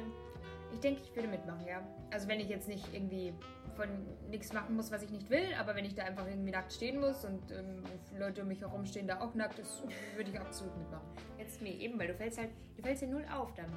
Ich 0.73 0.79
denke, 0.79 1.01
ich 1.03 1.15
würde 1.15 1.27
mitmachen, 1.27 1.65
ja. 1.67 1.81
Also 2.11 2.27
wenn 2.27 2.39
ich 2.39 2.47
jetzt 2.49 2.67
nicht 2.67 2.85
irgendwie 2.93 3.33
von 3.75 3.87
nichts 4.29 4.51
machen 4.53 4.75
muss, 4.75 4.91
was 4.91 5.01
ich 5.03 5.09
nicht 5.09 5.29
will, 5.29 5.47
aber 5.59 5.75
wenn 5.75 5.85
ich 5.85 5.95
da 5.95 6.03
einfach 6.03 6.27
irgendwie 6.27 6.51
nackt 6.51 6.71
stehen 6.73 6.99
muss 6.99 7.23
und 7.25 7.51
ähm, 7.51 7.83
Leute 8.19 8.41
um 8.43 8.47
mich 8.49 8.61
herum 8.61 8.85
stehen 8.85 9.07
da 9.07 9.19
auch 9.21 9.33
nackt, 9.35 9.57
das 9.57 9.81
würde 10.15 10.29
ich 10.31 10.39
absolut 10.39 10.75
mitmachen. 10.77 11.07
Jetzt 11.37 11.61
mir 11.61 11.73
eben, 11.73 11.97
weil 11.99 12.07
du 12.07 12.13
fällst 12.15 12.37
halt, 12.37 12.49
du 12.77 12.83
fällst 12.83 13.01
ja 13.01 13.07
null 13.07 13.25
auf 13.35 13.53
dann. 13.55 13.71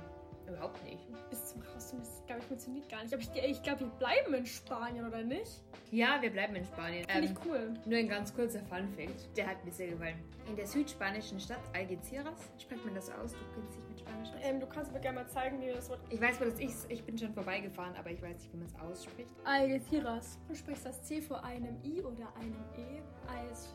Überhaupt 0.52 0.84
nicht. 0.84 1.06
Bis 1.30 1.46
zum 1.46 1.62
Raus, 1.62 1.94
das 1.98 2.22
glaube 2.26 2.40
ich 2.42 2.46
funktioniert 2.46 2.88
gar 2.88 3.02
nicht. 3.02 3.12
Aber 3.14 3.22
ich, 3.22 3.50
ich 3.50 3.62
glaube, 3.62 3.80
wir 3.80 3.86
bleiben 3.88 4.34
in 4.34 4.44
Spanien, 4.46 5.06
oder 5.06 5.22
nicht? 5.22 5.62
Ja, 5.90 6.20
wir 6.20 6.30
bleiben 6.30 6.54
in 6.56 6.64
Spanien. 6.64 7.04
Finde 7.08 7.28
Ähm, 7.28 7.34
ich 7.36 7.46
cool. 7.46 7.74
nur 7.86 7.98
ein 7.98 8.08
ganz 8.08 8.34
kurzer 8.34 8.60
Fun-Fact, 8.60 9.36
der 9.36 9.46
hat 9.46 9.64
mir 9.64 9.72
sehr 9.72 9.88
gefallen. 9.88 10.18
In 10.48 10.56
der 10.56 10.66
südspanischen 10.66 11.38
Stadt 11.40 11.60
Algeciras, 11.74 12.34
spricht 12.58 12.84
man 12.84 12.94
das 12.94 13.10
aus? 13.10 13.32
Du 13.32 13.38
kennst 13.54 13.76
dich 13.78 13.88
mit 13.88 14.00
Spanisch 14.00 14.28
aus? 14.30 14.34
Ähm, 14.42 14.60
du 14.60 14.66
kannst 14.66 14.92
mir 14.92 15.00
gerne 15.00 15.20
mal 15.20 15.28
zeigen, 15.28 15.60
wie 15.60 15.68
das 15.72 15.88
Wort 15.88 16.00
Ich 16.10 16.20
weiß, 16.20 16.40
wo 16.40 16.44
das 16.44 16.58
ist. 16.60 16.90
Ich 16.90 17.02
bin 17.04 17.16
schon 17.16 17.32
vorbeigefahren, 17.32 17.94
aber 17.96 18.10
ich 18.10 18.20
weiß 18.20 18.34
nicht, 18.34 18.52
wie 18.52 18.56
man 18.58 18.66
es 18.66 18.74
ausspricht. 18.80 19.28
Algeciras. 19.44 20.38
Du 20.48 20.54
sprichst 20.54 20.84
das 20.84 21.02
C 21.02 21.20
vor 21.22 21.42
einem 21.44 21.76
I 21.84 22.00
oder 22.02 22.34
einem 22.36 22.56
E 22.76 23.00
als. 23.28 23.70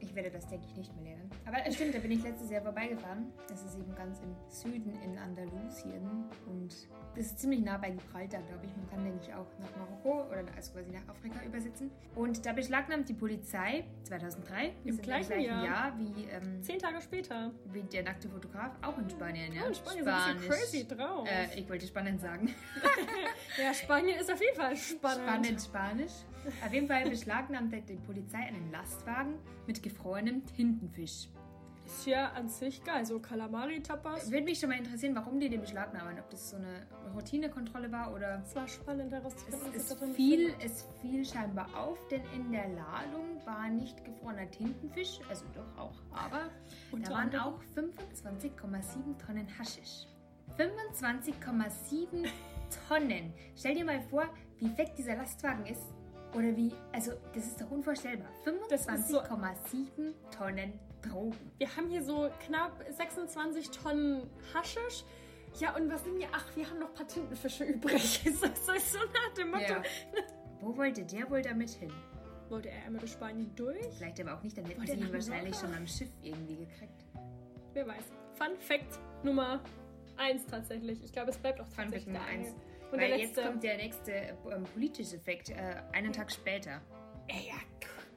Ich 0.00 0.14
werde 0.14 0.30
das, 0.30 0.46
denke 0.48 0.66
ich, 0.66 0.76
nicht 0.76 0.94
mehr 0.96 1.04
lernen. 1.14 1.30
Aber 1.46 1.58
es 1.66 1.74
stimmt, 1.74 1.94
da 1.94 1.98
bin 1.98 2.10
ich 2.10 2.22
letztes 2.22 2.50
Jahr 2.50 2.62
vorbeigefahren. 2.62 3.32
Das 3.48 3.62
ist 3.64 3.78
eben 3.78 3.94
ganz 3.94 4.18
im 4.20 4.34
Süden 4.48 4.94
in 5.02 5.18
Andalusien. 5.18 6.24
Und 6.46 6.74
das 7.14 7.26
ist 7.26 7.38
ziemlich 7.38 7.60
nah 7.60 7.76
bei 7.76 7.90
Gibraltar, 7.90 8.40
glaube 8.42 8.64
ich. 8.66 8.76
Man 8.76 8.88
kann, 8.90 9.04
denke 9.04 9.18
ich, 9.22 9.34
auch 9.34 9.46
nach 9.58 9.76
Marokko 9.76 10.28
oder 10.30 10.44
also 10.56 10.72
quasi 10.72 10.90
nach 10.90 11.06
Afrika 11.08 11.44
übersetzen. 11.44 11.90
Und 12.14 12.44
da 12.46 12.52
beschlagnahmt 12.52 13.08
die 13.08 13.14
Polizei 13.14 13.84
2003, 14.04 14.72
Im 14.84 14.94
ist 14.94 15.02
gleichen 15.02 15.40
Jahr. 15.40 15.96
wie, 15.98 16.24
ähm, 16.24 16.62
Zehn 16.62 16.78
Tage 16.78 17.00
später. 17.00 17.50
wie 17.72 17.82
der 17.82 18.02
nackte 18.04 18.28
Fotograf, 18.28 18.72
auch 18.82 18.96
in 18.98 19.08
Spanien. 19.10 19.52
Ja, 19.52 19.62
Oh, 19.64 19.68
in 19.68 19.74
Spanien 19.74 20.04
sind 20.04 20.14
ein 20.14 20.36
bisschen 20.36 20.50
crazy 20.50 20.88
drauf. 20.88 21.28
Äh, 21.28 21.58
ich 21.60 21.68
wollte 21.68 21.86
spannend 21.86 22.20
sagen. 22.20 22.54
Ja, 23.60 23.74
Spanien 23.74 24.18
ist 24.18 24.32
auf 24.32 24.40
jeden 24.40 24.56
Fall 24.56 24.76
spannend. 24.76 25.22
Spannend 25.26 25.60
Spanisch. 25.60 26.12
Auf 26.64 26.72
jeden 26.72 26.88
Fall 26.88 27.08
beschlagnahmte 27.08 27.80
die 27.82 27.96
Polizei 27.96 28.38
einen 28.38 28.70
Lastwagen 28.70 29.34
mit 29.66 29.82
gefrorenem 29.82 30.44
Tintenfisch. 30.46 31.28
Ist 31.90 32.06
ja 32.06 32.30
an 32.32 32.48
sich 32.48 32.84
geil. 32.84 33.04
So 33.04 33.18
Kalamari-Tapas. 33.18 34.30
Würde 34.30 34.44
mich 34.44 34.60
schon 34.60 34.68
mal 34.68 34.78
interessieren, 34.78 35.14
warum 35.16 35.40
die 35.40 35.48
den 35.48 35.60
beschlagnahmen. 35.60 36.18
Ob 36.20 36.30
das 36.30 36.50
so 36.50 36.56
eine 36.56 36.86
Routinekontrolle 37.14 37.90
war 37.90 38.14
oder. 38.14 38.42
Es 38.46 38.54
war 38.54 38.68
spannend 38.68 39.12
Es, 39.12 39.18
herauszufinden, 39.18 39.72
es, 39.74 39.88
drin 39.88 40.14
fiel, 40.14 40.54
es 40.64 40.86
fiel 41.00 41.24
scheinbar 41.24 41.68
auf, 41.76 41.98
denn 42.08 42.22
in 42.34 42.52
der 42.52 42.68
Ladung 42.68 43.44
war 43.44 43.68
nicht 43.68 44.04
gefrorener 44.04 44.48
Tintenfisch, 44.50 45.18
also 45.28 45.44
doch 45.52 45.78
auch, 45.78 46.02
aber 46.12 46.50
da 46.92 47.10
waren 47.10 47.36
auch 47.36 47.60
25,7 47.74 49.18
Tonnen 49.18 49.48
Haschisch. 49.58 50.06
25,7 50.56 52.28
Tonnen. 52.88 53.32
Stell 53.56 53.74
dir 53.74 53.84
mal 53.84 54.00
vor, 54.02 54.28
wie 54.58 54.68
fett 54.68 54.96
dieser 54.96 55.16
Lastwagen 55.16 55.66
ist. 55.66 55.92
Oder 56.34 56.56
wie, 56.56 56.72
also 56.92 57.12
das 57.34 57.44
ist 57.46 57.60
doch 57.60 57.70
unvorstellbar. 57.70 58.28
Das 58.68 58.86
ist 58.86 59.08
so- 59.08 59.20
25,7 59.20 60.14
Tonnen 60.36 60.72
Drogen. 61.02 61.34
Wir 61.58 61.74
haben 61.76 61.88
hier 61.88 62.02
so 62.02 62.30
knapp 62.46 62.84
26 62.90 63.70
Tonnen 63.70 64.28
Haschisch. 64.54 65.04
Ja, 65.58 65.74
und 65.74 65.90
was 65.90 66.04
nehmen 66.04 66.18
wir? 66.18 66.28
Ach, 66.32 66.44
wir 66.54 66.68
haben 66.68 66.78
noch 66.78 66.88
ein 66.90 66.94
paar 66.94 67.08
Tintenfische 67.08 67.64
übrig. 67.64 68.24
Ist 68.26 68.42
das 68.44 68.66
so 68.66 68.72
so 68.78 68.98
nach 68.98 69.34
dem 69.34 69.50
Motto? 69.50 69.64
Ja. 69.64 69.82
Wo 70.60 70.76
wollte 70.76 71.02
der 71.04 71.28
wohl 71.30 71.42
damit 71.42 71.70
hin? 71.70 71.90
Wollte 72.50 72.68
er 72.68 72.84
einmal 72.84 73.00
durch 73.00 73.12
Spanien 73.12 73.50
durch? 73.56 73.86
Vielleicht 73.96 74.20
aber 74.20 74.34
auch 74.36 74.42
nicht, 74.42 74.56
dann 74.58 74.66
hätten 74.66 74.86
sie 74.86 74.92
ihn 74.92 75.12
wahrscheinlich 75.12 75.56
schon 75.56 75.72
am 75.74 75.86
Schiff 75.86 76.10
irgendwie 76.22 76.56
gekriegt. 76.56 77.04
Wer 77.72 77.86
weiß. 77.88 78.04
Fun 78.34 78.56
Fact 78.58 78.98
Nummer 79.24 79.60
1 80.18 80.46
tatsächlich. 80.46 81.02
Ich 81.02 81.12
glaube, 81.12 81.30
es 81.30 81.38
bleibt 81.38 81.60
auch 81.60 81.66
Fun 81.66 81.84
tatsächlich 81.84 82.12
Fact 82.14 82.18
Nummer 82.18 82.26
der 82.26 82.34
eine. 82.34 82.46
eins. 82.48 82.54
Und 82.92 83.00
Weil 83.00 83.08
der 83.08 83.18
jetzt 83.18 83.36
kommt 83.36 83.62
der 83.62 83.76
nächste 83.76 84.12
ähm, 84.12 84.64
politische 84.72 85.16
Effekt, 85.16 85.50
äh, 85.50 85.76
einen 85.92 86.12
Tag 86.12 86.30
später. 86.32 86.80
Ey, 87.28 87.48
ja, 87.48 87.54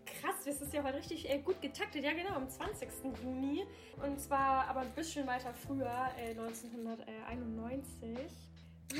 krass, 0.06 0.36
das 0.46 0.62
ist 0.62 0.74
ja 0.74 0.84
heute 0.84 0.98
richtig 0.98 1.30
äh, 1.30 1.40
gut 1.40 1.62
getaktet. 1.62 2.04
Ja, 2.04 2.14
genau, 2.14 2.32
am 2.32 2.50
20. 2.50 2.90
Juni. 3.24 3.66
Und 4.04 4.20
zwar 4.20 4.68
aber 4.68 4.82
ein 4.82 4.92
bisschen 4.92 5.28
weiter 5.28 5.54
früher, 5.54 6.10
äh, 6.18 6.32
1991. 6.32 8.18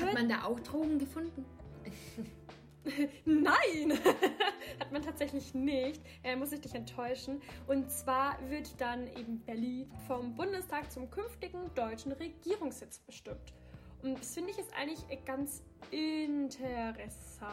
Hat 0.00 0.14
man 0.14 0.28
da 0.28 0.44
auch 0.44 0.60
Drogen 0.60 0.98
gefunden? 0.98 1.44
Nein, 3.24 3.98
hat 4.80 4.92
man 4.92 5.02
tatsächlich 5.02 5.54
nicht. 5.54 6.02
Äh, 6.22 6.36
muss 6.36 6.52
ich 6.52 6.60
dich 6.60 6.74
enttäuschen. 6.74 7.40
Und 7.66 7.90
zwar 7.90 8.38
wird 8.48 8.80
dann 8.80 9.06
eben 9.08 9.40
Berlin 9.40 9.90
vom 10.06 10.34
Bundestag 10.34 10.92
zum 10.92 11.10
künftigen 11.10 11.74
deutschen 11.74 12.12
Regierungssitz 12.12 12.98
bestimmt. 13.00 13.54
Und 14.04 14.20
das 14.20 14.34
finde 14.34 14.50
ich 14.50 14.58
ist 14.58 14.70
eigentlich 14.76 15.02
ganz 15.24 15.62
interessant, 15.90 17.48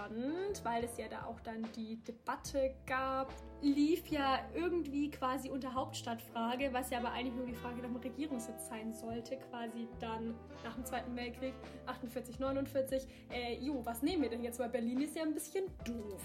weil 0.63 0.83
es 0.83 0.97
ja 0.97 1.07
da 1.07 1.23
auch 1.25 1.39
dann 1.39 1.65
die 1.77 1.95
Debatte 2.03 2.75
gab. 2.85 3.33
Lief 3.61 4.07
ja 4.07 4.39
irgendwie 4.53 5.09
quasi 5.11 5.49
unter 5.49 5.73
Hauptstadtfrage, 5.73 6.73
was 6.73 6.89
ja 6.89 6.97
aber 6.97 7.13
eigentlich 7.13 7.35
nur 7.35 7.45
die 7.45 7.53
Frage 7.53 7.77
nach 7.77 7.87
dem 7.87 7.95
Regierungssitz 7.95 8.67
sein 8.67 8.93
sollte, 8.93 9.37
quasi 9.49 9.87
dann 10.01 10.35
nach 10.65 10.75
dem 10.75 10.83
Zweiten 10.83 11.15
Weltkrieg, 11.15 11.53
48, 11.85 12.39
49. 12.39 13.07
Äh, 13.31 13.57
jo, 13.59 13.85
was 13.85 14.01
nehmen 14.01 14.23
wir 14.23 14.29
denn 14.29 14.43
jetzt? 14.43 14.59
Weil 14.59 14.69
Berlin 14.69 14.99
ist 14.99 15.15
ja 15.15 15.23
ein 15.23 15.33
bisschen 15.33 15.65
doof. 15.85 16.21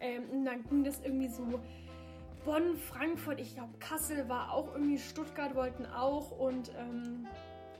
Ähm, 0.00 0.28
und 0.30 0.46
dann 0.46 0.64
ging 0.64 0.82
das 0.82 1.00
irgendwie 1.00 1.28
so. 1.28 1.60
Bonn, 2.44 2.74
Frankfurt, 2.74 3.38
ich 3.38 3.54
glaube 3.54 3.76
Kassel 3.78 4.26
war 4.28 4.52
auch 4.52 4.72
irgendwie, 4.72 4.98
Stuttgart 4.98 5.54
wollten 5.54 5.84
auch 5.84 6.30
und 6.30 6.72
ähm, 6.78 7.26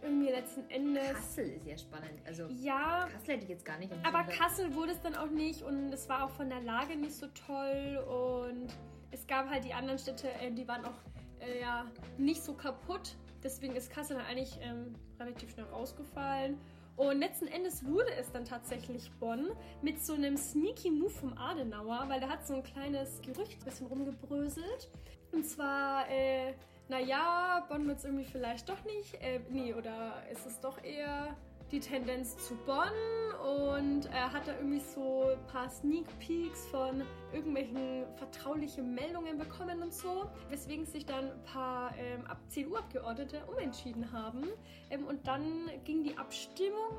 irgendwie 0.03 0.31
letzten 0.31 0.69
Endes. 0.71 1.13
Kassel 1.13 1.51
ist 1.51 1.67
ja 1.67 1.77
spannend. 1.79 2.21
Also 2.27 2.47
Ja, 2.49 3.09
Kassel 3.13 3.35
hätte 3.35 3.45
ich 3.45 3.51
jetzt 3.51 3.65
gar 3.65 3.79
nicht. 3.79 3.93
aber 4.03 4.25
Kassel 4.25 4.75
wurde 4.75 4.93
es 4.93 5.01
dann 5.01 5.15
auch 5.15 5.31
nicht 5.31 5.63
und 5.63 5.93
es 5.93 6.09
war 6.09 6.25
auch 6.25 6.31
von 6.31 6.49
der 6.49 6.61
Lage 6.61 6.97
nicht 6.97 7.15
so 7.15 7.27
toll 7.47 7.99
und 8.09 8.69
es 9.11 9.27
gab 9.27 9.49
halt 9.49 9.65
die 9.65 9.73
anderen 9.75 9.99
Städte, 9.99 10.29
äh, 10.41 10.51
die 10.53 10.67
waren 10.69 10.85
auch 10.85 10.99
äh, 11.41 11.61
ja 11.61 11.87
nicht 12.19 12.43
so 12.43 12.55
kaputt. 12.55 13.17
Deswegen 13.43 13.75
ist 13.75 13.91
Kassel 13.91 14.17
dann 14.17 14.27
eigentlich 14.27 14.59
ähm, 14.63 14.95
relativ 15.19 15.51
schnell 15.51 15.67
rausgefallen. 15.67 16.59
Und 16.97 17.19
letzten 17.21 17.47
Endes 17.47 17.83
wurde 17.87 18.13
es 18.19 18.31
dann 18.31 18.45
tatsächlich 18.45 19.11
Bonn 19.19 19.49
mit 19.81 20.05
so 20.05 20.13
einem 20.13 20.37
sneaky 20.37 20.91
Move 20.91 21.09
vom 21.09 21.33
Adenauer, 21.39 22.05
weil 22.09 22.21
da 22.21 22.29
hat 22.29 22.47
so 22.47 22.55
ein 22.55 22.63
kleines 22.63 23.23
Gerücht 23.23 23.59
ein 23.61 23.65
bisschen 23.65 23.87
rumgebröselt. 23.87 24.91
Und 25.33 25.47
zwar, 25.47 26.11
äh, 26.11 26.53
naja, 26.91 27.65
Bonn 27.69 27.87
wird 27.87 27.99
es 27.99 28.05
irgendwie 28.05 28.25
vielleicht 28.25 28.69
doch 28.69 28.85
nicht. 28.85 29.15
Äh, 29.23 29.41
nee, 29.49 29.73
oder 29.73 30.23
ist 30.31 30.45
es 30.45 30.61
doch 30.61 30.83
eher 30.83 31.37
die 31.71 31.79
Tendenz 31.79 32.37
zu 32.37 32.57
Bonn 32.67 32.91
und 33.69 34.07
er 34.07 34.33
hat 34.33 34.49
da 34.49 34.57
irgendwie 34.57 34.81
so 34.81 35.31
ein 35.31 35.47
paar 35.47 35.71
Sneak 35.71 36.07
Peeks 36.19 36.67
von 36.67 37.03
irgendwelchen 37.33 38.05
vertraulichen 38.17 38.93
Meldungen 38.93 39.39
bekommen 39.39 39.81
und 39.81 39.95
so, 39.95 40.29
weswegen 40.49 40.85
sich 40.85 41.07
dann 41.07 41.31
ein 41.31 41.43
paar 41.45 41.95
ähm, 41.97 42.27
ab 42.27 42.39
CDU-Abgeordnete 42.49 43.45
umentschieden 43.47 44.11
haben 44.11 44.49
ähm, 44.91 45.07
und 45.07 45.29
dann 45.29 45.71
ging 45.85 46.03
die 46.03 46.19
Abstimmung 46.19 46.97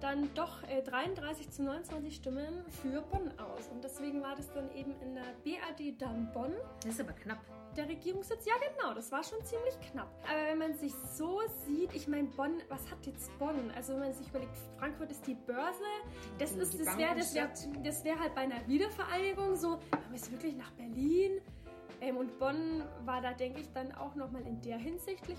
dann 0.00 0.32
doch 0.34 0.62
äh, 0.64 0.82
33 0.82 1.50
zu 1.50 1.62
29 1.62 2.14
Stimmen 2.16 2.64
für 2.82 3.00
Bonn 3.02 3.30
aus 3.38 3.68
und 3.72 3.82
deswegen 3.82 4.22
war 4.22 4.34
das 4.36 4.52
dann 4.52 4.70
eben 4.74 4.94
in 5.02 5.14
der 5.14 5.24
BAD 5.44 6.00
dann 6.00 6.30
Bonn 6.32 6.52
Das 6.82 6.94
ist 6.94 7.00
aber 7.00 7.12
knapp. 7.12 7.38
der 7.76 7.88
Regierungssitz, 7.88 8.44
ja 8.46 8.54
genau, 8.74 8.94
das 8.94 9.10
war 9.12 9.22
schon 9.22 9.44
ziemlich 9.44 9.78
knapp. 9.90 10.08
Aber 10.24 10.46
wenn 10.50 10.58
man 10.58 10.74
sich 10.74 10.92
so 10.94 11.40
sieht, 11.66 11.92
ich 11.94 12.06
meine 12.08 12.28
Bonn, 12.28 12.60
was 12.68 12.90
hat 12.90 13.04
jetzt 13.06 13.36
Bonn? 13.38 13.70
Also 13.76 13.92
wenn 13.94 14.00
man 14.00 14.12
sich 14.12 14.28
überlegt, 14.28 14.56
Frankfurt 14.78 15.10
ist 15.10 15.26
die 15.26 15.34
Börse, 15.34 15.82
das 16.38 16.52
ist, 16.52 16.74
die 16.74 16.84
das 16.84 16.96
wäre 16.98 17.14
das 17.16 17.34
wär, 17.34 17.50
das 17.84 18.04
wär 18.04 18.18
halt 18.18 18.34
bei 18.34 18.42
einer 18.42 18.66
Wiedervereinigung 18.66 19.56
so, 19.56 19.78
man 19.90 20.14
ist 20.14 20.30
wirklich 20.30 20.56
nach 20.56 20.70
Berlin. 20.72 21.40
Ähm, 22.00 22.16
und 22.16 22.38
Bonn 22.38 22.84
war 23.04 23.20
da, 23.20 23.32
denke 23.32 23.60
ich, 23.60 23.72
dann 23.72 23.92
auch 23.92 24.14
nochmal 24.14 24.42
in 24.46 24.60
der 24.62 24.78
Hinsichtlich, 24.78 25.38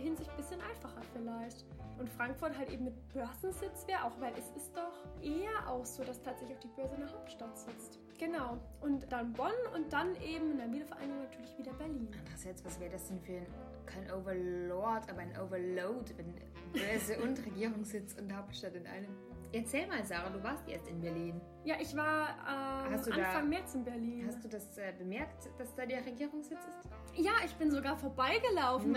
Hinsicht 0.00 0.30
ein 0.30 0.36
bisschen 0.36 0.60
einfacher 0.60 1.02
vielleicht. 1.12 1.64
Und 1.98 2.08
Frankfurt 2.08 2.56
halt 2.56 2.70
eben 2.70 2.84
mit 2.84 3.08
Börsensitz 3.12 3.86
wäre 3.86 4.04
auch, 4.04 4.18
weil 4.20 4.32
es 4.32 4.50
ist 4.56 4.74
doch 4.74 5.04
eher 5.22 5.68
auch 5.68 5.84
so, 5.84 6.02
dass 6.02 6.22
tatsächlich 6.22 6.56
auch 6.56 6.60
die 6.62 6.68
Börse 6.68 6.94
in 6.94 7.00
der 7.02 7.12
Hauptstadt 7.12 7.58
sitzt. 7.58 7.98
Genau. 8.18 8.58
Und 8.80 9.10
dann 9.12 9.32
Bonn 9.32 9.52
und 9.74 9.92
dann 9.92 10.14
eben 10.22 10.52
in 10.52 10.58
der 10.58 10.72
Wiedervereinigung 10.72 11.22
natürlich 11.22 11.56
wieder 11.58 11.72
Berlin. 11.74 12.08
Andererseits, 12.18 12.64
was 12.64 12.80
wäre 12.80 12.90
das 12.90 13.08
denn 13.08 13.20
für 13.20 13.32
ein, 13.32 13.46
kein 13.86 14.10
Overlord, 14.12 15.10
aber 15.10 15.20
ein 15.20 15.32
Overload, 15.38 16.12
wenn 16.16 16.34
Börse 16.72 17.18
und 17.22 17.38
Regierungssitz 17.46 18.14
und 18.14 18.34
Hauptstadt 18.34 18.74
in 18.74 18.86
einem. 18.86 19.16
Erzähl 19.52 19.86
mal, 19.88 20.04
Sarah, 20.04 20.30
du 20.30 20.42
warst 20.42 20.68
erst 20.68 20.86
in 20.88 21.00
Berlin. 21.00 21.40
Ja, 21.64 21.74
ich 21.80 21.96
war 21.96 22.28
ähm, 22.48 22.92
Hast 22.92 23.06
du 23.06 23.10
da- 23.10 23.16
Anfang 23.16 23.48
März 23.48 23.74
in 23.74 23.84
Berlin. 23.84 24.24
Hast 24.26 24.44
du 24.44 24.48
das 24.48 24.78
äh, 24.78 24.92
bemerkt, 24.96 25.48
dass 25.58 25.74
da 25.74 25.84
der 25.84 26.04
Regierungssitz 26.06 26.58
ist? 26.60 26.90
ja, 27.24 27.32
ich 27.44 27.54
bin 27.56 27.70
sogar 27.70 27.96
vorbeigelaufen. 27.96 28.92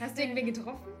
Hast 0.00 0.18
du 0.18 0.22
irgendwen 0.22 0.46
getroffen? 0.46 0.92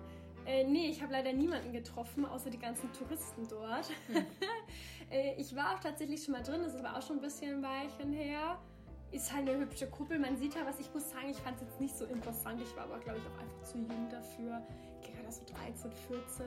Äh, 0.46 0.64
nee, 0.64 0.88
ich 0.88 1.02
habe 1.02 1.12
leider 1.12 1.32
niemanden 1.32 1.72
getroffen, 1.72 2.24
außer 2.26 2.50
die 2.50 2.58
ganzen 2.58 2.92
Touristen 2.92 3.46
dort. 3.48 3.90
Hm. 4.08 4.24
äh, 5.10 5.34
ich 5.36 5.54
war 5.56 5.74
auch 5.74 5.80
tatsächlich 5.80 6.22
schon 6.22 6.32
mal 6.32 6.42
drin, 6.42 6.62
das 6.62 6.74
ist 6.74 6.84
aber 6.84 6.96
auch 6.98 7.02
schon 7.02 7.16
ein 7.16 7.22
bisschen 7.22 7.56
ein 7.56 7.62
Weilchen 7.62 8.12
her. 8.12 8.58
Ist 9.10 9.32
halt 9.32 9.48
eine 9.48 9.58
hübsche 9.58 9.86
Kuppel, 9.88 10.18
man 10.18 10.36
sieht 10.36 10.54
ja 10.54 10.62
was. 10.66 10.80
Ich 10.80 10.92
muss 10.92 11.08
sagen, 11.10 11.28
ich 11.30 11.36
fand 11.38 11.56
es 11.56 11.62
jetzt 11.62 11.80
nicht 11.80 11.96
so 11.96 12.04
interessant. 12.06 12.60
Ich 12.60 12.74
war 12.76 12.84
aber, 12.84 12.98
glaube 12.98 13.18
ich, 13.20 13.24
auch 13.26 13.40
einfach 13.40 13.62
zu 13.62 13.78
jung 13.78 14.08
dafür. 14.10 14.60
Gerade 15.02 15.30
so 15.32 15.42
13, 15.44 15.92
14. 15.92 16.46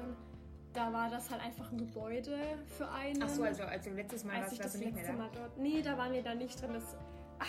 Da 0.78 0.94
war 0.94 1.10
das 1.10 1.32
halt 1.32 1.42
einfach 1.42 1.72
ein 1.72 1.78
Gebäude 1.80 2.38
für 2.78 2.88
einen. 2.90 3.24
Ach 3.24 3.30
so, 3.30 3.42
also 3.42 3.64
als 3.64 3.84
du 3.86 3.90
letztes 3.90 4.24
Mal 4.24 4.34
als 4.36 4.42
warst, 4.44 4.54
ich 4.54 4.60
warst 4.60 4.76
das 4.76 4.80
du 4.80 4.86
nicht 4.86 4.96
mehr 4.96 5.08
da. 5.08 5.14
Mal 5.14 5.30
dort. 5.34 5.58
Nee, 5.58 5.82
da 5.82 5.98
waren 5.98 6.14
wir 6.14 6.22
da 6.22 6.36
nicht 6.36 6.62
drin. 6.62 6.70
Das 6.72 6.96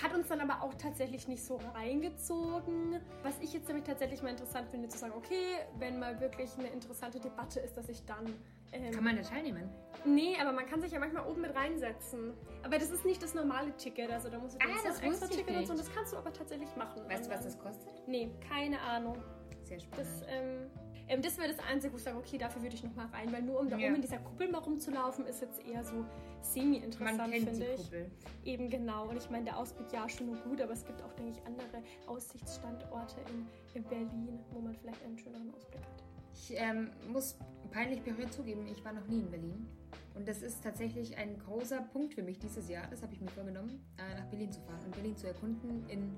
hat 0.03 0.15
uns 0.15 0.29
dann 0.29 0.41
aber 0.41 0.63
auch 0.63 0.73
tatsächlich 0.75 1.29
nicht 1.29 1.45
so 1.45 1.61
reingezogen. 1.75 3.01
Was 3.23 3.35
ich 3.41 3.53
jetzt 3.53 3.67
nämlich 3.69 3.85
tatsächlich 3.87 4.23
mal 4.23 4.31
interessant 4.31 4.69
finde, 4.71 4.89
zu 4.89 4.97
sagen, 4.97 5.13
okay, 5.15 5.59
wenn 5.79 5.99
mal 5.99 6.19
wirklich 6.21 6.51
eine 6.59 6.69
interessante 6.69 7.21
Debatte 7.21 7.61
ist, 7.61 7.77
dass 7.77 7.91
ich 7.91 8.03
dann. 8.07 8.25
Ähm, 8.73 8.93
Kann 8.93 9.05
man 9.05 9.17
da 9.17 9.23
teilnehmen? 9.23 9.69
nee, 10.07 10.35
aber 10.41 10.53
man 10.53 10.65
kann 10.67 10.81
sich 10.81 10.93
ja 10.93 10.99
manchmal 10.99 11.27
oben 11.27 11.43
mit 11.43 11.55
reinsetzen. 11.55 12.33
Aber 12.63 12.79
das 12.79 12.91
ist 12.91 13.05
nicht 13.05 13.23
das 13.23 13.35
normale 13.35 13.77
Ticket. 13.77 14.11
Also 14.11 14.31
da 14.31 14.39
musst 14.39 14.55
du 14.55 14.67
Ah, 14.67 14.71
das 14.87 15.01
extra 15.01 15.27
Ticket 15.27 15.55
und 15.55 15.67
so. 15.67 15.75
das 15.75 15.93
kannst 15.95 16.15
du 16.15 16.17
aber 16.17 16.33
tatsächlich 16.33 16.75
machen. 16.77 17.03
Weißt 17.09 17.27
du, 17.27 17.31
was 17.31 17.45
das 17.45 17.59
kostet? 17.59 17.89
Nee, 18.07 18.31
keine 18.49 18.81
Ahnung. 18.81 19.19
Sehr 19.65 19.81
spannend. 19.81 20.07
Das, 20.07 20.23
ähm, 20.31 20.71
ähm, 21.09 21.23
das 21.23 21.39
wäre 21.39 21.49
das 21.49 21.59
Einzige, 21.67 21.93
wo 21.93 21.97
ich 21.97 22.03
sage, 22.03 22.17
okay, 22.19 22.39
dafür 22.39 22.63
würde 22.63 22.75
ich 22.75 22.83
noch 22.85 22.95
mal 22.95 23.07
rein. 23.07 23.33
Weil 23.33 23.43
nur 23.43 23.61
um 23.61 23.69
da 23.69 23.77
Ja. 23.77 23.87
oben 23.89 23.97
in 23.97 24.03
dieser 24.03 24.19
Kuppel 24.19 24.49
mal 24.51 24.59
rumzulaufen, 24.59 25.27
ist 25.27 25.41
jetzt 25.41 25.65
eher 25.67 25.83
so 25.85 26.05
semi-interessant, 26.41 27.21
finde 27.35 27.65
ich. 27.75 27.77
Kuppel. 27.77 28.11
Eben 28.45 28.71
genau. 28.71 29.09
Und 29.09 29.17
ich 29.17 29.29
meine, 29.31 29.45
der 29.45 29.57
Ausblick 29.59 29.93
ja 29.93 30.09
schon 30.09 30.27
nur 30.27 30.37
gut, 30.37 30.61
aber 30.61 30.73
es 30.73 30.85
gibt 30.85 31.03
auch, 31.03 31.13
denke 31.15 31.33
ich, 31.33 31.47
andere 31.47 31.83
Aussichtsstandorte 32.07 33.17
in, 33.31 33.47
in 33.75 33.85
Berlin, 33.89 34.39
wo 34.53 34.61
man 34.61 34.75
vielleicht 34.75 35.03
einen 35.05 35.19
schöneren 35.19 35.53
Ausblick 35.55 35.81
hat. 35.81 36.03
Ich 36.35 36.53
ähm, 36.57 36.91
muss 37.13 37.37
peinlich 37.71 38.03
berührt 38.03 38.33
zugeben, 38.33 38.67
ich 38.69 38.85
war 38.85 38.93
noch 38.93 39.07
nie 39.07 39.21
in 39.21 39.31
Berlin. 39.31 39.67
Und 40.15 40.27
das 40.27 40.43
ist 40.43 40.63
tatsächlich 40.63 41.17
ein 41.17 41.39
großer 41.39 41.81
Punkt 41.93 42.15
für 42.15 42.23
mich 42.23 42.39
dieses 42.39 42.69
Jahr. 42.69 42.87
Das 42.91 43.03
habe 43.03 43.13
ich 43.13 43.21
mir 43.21 43.29
vorgenommen, 43.29 43.85
äh, 43.99 44.19
nach 44.19 44.27
Berlin 44.27 44.51
zu 44.51 44.61
fahren 44.61 44.81
und 44.85 44.95
Berlin 44.95 45.17
zu 45.17 45.27
erkunden 45.29 45.85
in 45.89 46.17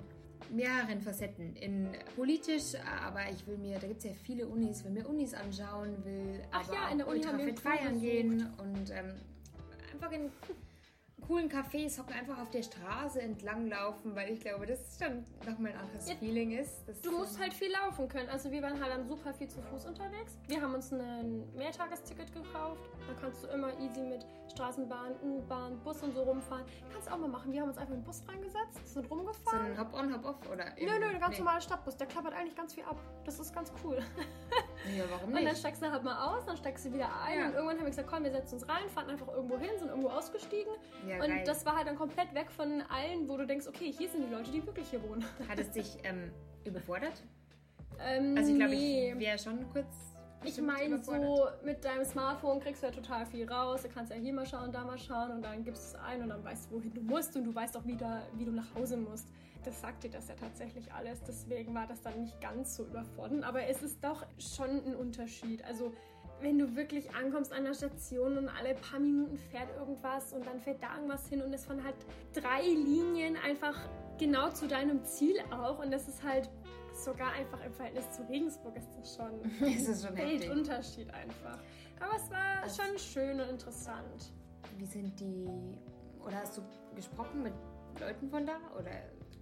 mehreren 0.50 1.00
Facetten. 1.00 1.54
In 1.56 1.88
politisch, 2.16 2.74
aber 3.04 3.20
ich 3.30 3.46
will 3.46 3.58
mir, 3.58 3.78
da 3.78 3.86
gibt 3.86 3.98
es 3.98 4.04
ja 4.04 4.12
viele 4.22 4.46
Unis, 4.46 4.84
will 4.84 4.92
mir 4.92 5.08
Unis 5.08 5.34
anschauen, 5.34 6.04
will 6.04 6.40
Ach 6.50 6.64
aber 6.64 6.74
ja, 6.74 6.86
auch 6.86 6.92
in 6.92 6.98
der 6.98 7.08
Uni 7.08 7.22
haben 7.22 7.38
wir 7.38 7.54
feiern 7.54 8.00
gehen 8.00 8.48
und 8.58 8.90
ähm, 8.90 9.14
einfach 9.92 10.12
in 10.12 10.30
coolen 11.20 11.48
Cafés 11.50 11.98
hocken, 11.98 12.12
einfach 12.14 12.38
auf 12.40 12.50
der 12.50 12.62
Straße 12.62 13.20
entlang 13.20 13.68
laufen, 13.68 14.14
weil 14.14 14.32
ich 14.32 14.40
glaube, 14.40 14.66
das 14.66 14.98
schon 14.98 15.24
nochmal 15.46 15.72
ein 15.72 15.78
anderes 15.78 16.08
Ja, 16.08 16.16
Feeling 16.16 16.52
ist. 16.52 16.82
Du 17.02 17.12
musst 17.12 17.38
halt 17.38 17.52
viel 17.54 17.70
laufen 17.72 18.08
können. 18.08 18.28
Also 18.28 18.50
wir 18.50 18.62
waren 18.62 18.80
halt 18.80 18.92
dann 18.92 19.06
super 19.06 19.32
viel 19.34 19.48
zu 19.48 19.60
Fuß 19.62 19.86
unterwegs. 19.86 20.36
Wir 20.48 20.60
haben 20.60 20.74
uns 20.74 20.92
ein 20.92 21.44
Mehrtagesticket 21.54 22.32
gekauft. 22.32 22.80
Da 23.06 23.14
kannst 23.20 23.44
du 23.44 23.48
immer 23.48 23.68
easy 23.80 24.00
mit 24.02 24.26
Straßenbahn, 24.52 25.14
U-Bahn, 25.22 25.78
Bus 25.84 26.02
und 26.02 26.12
so 26.14 26.22
rumfahren. 26.22 26.64
Kannst 26.92 27.08
du 27.08 27.12
auch 27.12 27.18
mal 27.18 27.28
machen. 27.28 27.52
Wir 27.52 27.60
haben 27.62 27.68
uns 27.68 27.78
einfach 27.78 27.94
in 27.94 28.00
den 28.00 28.04
Bus 28.04 28.22
reingesetzt, 28.28 28.86
sind 28.94 29.08
so 29.08 29.14
rumgefahren. 29.14 29.66
ein 29.72 29.78
Hop-on, 29.78 30.12
Hop-off 30.14 30.50
oder 30.52 30.64
Nö, 30.78 30.86
nö, 30.98 31.06
ein 31.06 31.20
ganz 31.20 31.32
nee. 31.34 31.38
normaler 31.38 31.60
Stadtbus. 31.60 31.96
Der 31.96 32.06
klappert 32.06 32.34
eigentlich 32.34 32.56
ganz 32.56 32.74
viel 32.74 32.84
ab. 32.84 32.96
Das 33.24 33.38
ist 33.38 33.54
ganz 33.54 33.72
cool. 33.84 33.98
Ja, 34.96 35.04
warum 35.10 35.28
Und 35.28 35.34
dann 35.34 35.44
nicht? 35.44 35.58
steigst 35.58 35.82
du 35.82 35.90
halt 35.90 36.02
mal 36.02 36.34
aus, 36.34 36.44
dann 36.46 36.56
steigst 36.56 36.84
du 36.86 36.92
wieder 36.92 37.08
ein. 37.22 37.38
Ja. 37.38 37.46
Und 37.46 37.54
irgendwann 37.54 37.76
haben 37.76 37.84
wir 37.84 37.90
gesagt, 37.90 38.08
komm, 38.08 38.24
wir 38.24 38.30
setzen 38.32 38.54
uns 38.54 38.68
rein, 38.68 38.88
fahren 38.88 39.08
einfach 39.10 39.28
irgendwo 39.28 39.58
hin, 39.58 39.70
sind 39.78 39.88
irgendwo 39.88 40.08
ausgestiegen. 40.08 40.72
Ja, 41.06 41.09
und 41.16 41.28
geil. 41.28 41.42
das 41.44 41.64
war 41.66 41.76
halt 41.76 41.86
dann 41.86 41.96
komplett 41.96 42.34
weg 42.34 42.50
von 42.50 42.82
allen, 42.88 43.28
wo 43.28 43.36
du 43.36 43.46
denkst, 43.46 43.66
okay, 43.66 43.92
hier 43.92 44.08
sind 44.08 44.26
die 44.26 44.32
Leute, 44.32 44.50
die 44.50 44.64
wirklich 44.64 44.88
hier 44.90 45.02
wohnen. 45.02 45.24
Hat 45.48 45.58
es 45.58 45.70
dich 45.70 45.98
ähm, 46.04 46.30
überfordert? 46.64 47.22
Ähm, 47.98 48.34
Also 48.36 48.52
ich 48.52 48.58
glaube, 48.58 48.74
nee. 48.74 49.12
ich 49.12 49.18
wäre 49.18 49.38
schon 49.38 49.68
kurz. 49.72 49.86
Ich 50.42 50.58
meine, 50.60 51.02
so 51.02 51.48
mit 51.64 51.84
deinem 51.84 52.04
Smartphone 52.04 52.60
kriegst 52.60 52.82
du 52.82 52.86
ja 52.86 52.92
total 52.92 53.26
viel 53.26 53.46
raus. 53.46 53.82
Du 53.82 53.90
kannst 53.90 54.10
ja 54.10 54.16
hier 54.16 54.32
mal 54.32 54.46
schauen, 54.46 54.72
da 54.72 54.84
mal 54.84 54.96
schauen 54.98 55.32
und 55.32 55.42
dann 55.42 55.62
gibst 55.62 55.92
du 55.92 55.98
es 55.98 56.02
ein 56.02 56.22
und 56.22 56.30
dann 56.30 56.42
weißt 56.42 56.70
du, 56.70 56.76
wohin 56.76 56.94
du 56.94 57.02
musst 57.02 57.36
und 57.36 57.44
du 57.44 57.54
weißt 57.54 57.76
auch 57.76 57.84
wieder, 57.84 58.22
wie 58.36 58.46
du 58.46 58.52
nach 58.52 58.74
Hause 58.74 58.96
musst. 58.96 59.28
Das 59.66 59.78
sagt 59.82 60.02
dir 60.04 60.10
das 60.10 60.28
ja 60.28 60.34
tatsächlich 60.36 60.90
alles. 60.94 61.22
Deswegen 61.28 61.74
war 61.74 61.86
das 61.86 62.00
dann 62.00 62.22
nicht 62.22 62.40
ganz 62.40 62.74
so 62.74 62.84
überfordernd. 62.86 63.44
Aber 63.44 63.64
es 63.64 63.82
ist 63.82 64.02
doch 64.02 64.24
schon 64.38 64.70
ein 64.86 64.96
Unterschied. 64.96 65.62
Also, 65.66 65.92
wenn 66.42 66.58
du 66.58 66.74
wirklich 66.76 67.14
ankommst 67.14 67.52
an 67.52 67.64
der 67.64 67.74
Station 67.74 68.38
und 68.38 68.48
alle 68.48 68.74
paar 68.74 68.98
Minuten 68.98 69.36
fährt 69.38 69.68
irgendwas 69.78 70.32
und 70.32 70.46
dann 70.46 70.58
fährt 70.60 70.82
da 70.82 70.94
irgendwas 70.96 71.28
hin 71.28 71.42
und 71.42 71.52
es 71.52 71.64
von 71.66 71.82
halt 71.84 71.94
drei 72.32 72.62
Linien 72.62 73.36
einfach 73.36 73.76
genau 74.18 74.50
zu 74.50 74.66
deinem 74.68 75.04
Ziel 75.04 75.36
auch. 75.50 75.78
Und 75.82 75.90
das 75.90 76.08
ist 76.08 76.22
halt 76.22 76.48
sogar 76.94 77.32
einfach 77.32 77.64
im 77.64 77.72
Verhältnis 77.72 78.10
zu 78.12 78.22
Regensburg 78.28 78.76
ist 78.76 78.88
das 78.98 79.16
schon 79.16 79.40
Das 79.60 79.88
ist 79.88 80.06
schon 80.06 80.16
ein. 80.16 80.40
Weltunterschied 80.40 81.12
einfach. 81.12 81.58
Aber 82.00 82.16
es 82.16 82.30
war 82.30 82.62
Also- 82.62 82.82
schon 82.82 82.98
schön 82.98 83.40
und 83.40 83.48
interessant. 83.50 84.32
Wie 84.78 84.86
sind 84.86 85.18
die. 85.20 85.46
Oder 86.24 86.36
hast 86.38 86.56
du 86.58 86.62
gesprochen 86.94 87.42
mit 87.42 87.52
Leuten 88.00 88.28
von 88.30 88.46
da? 88.46 88.56
Oder. 88.78 88.90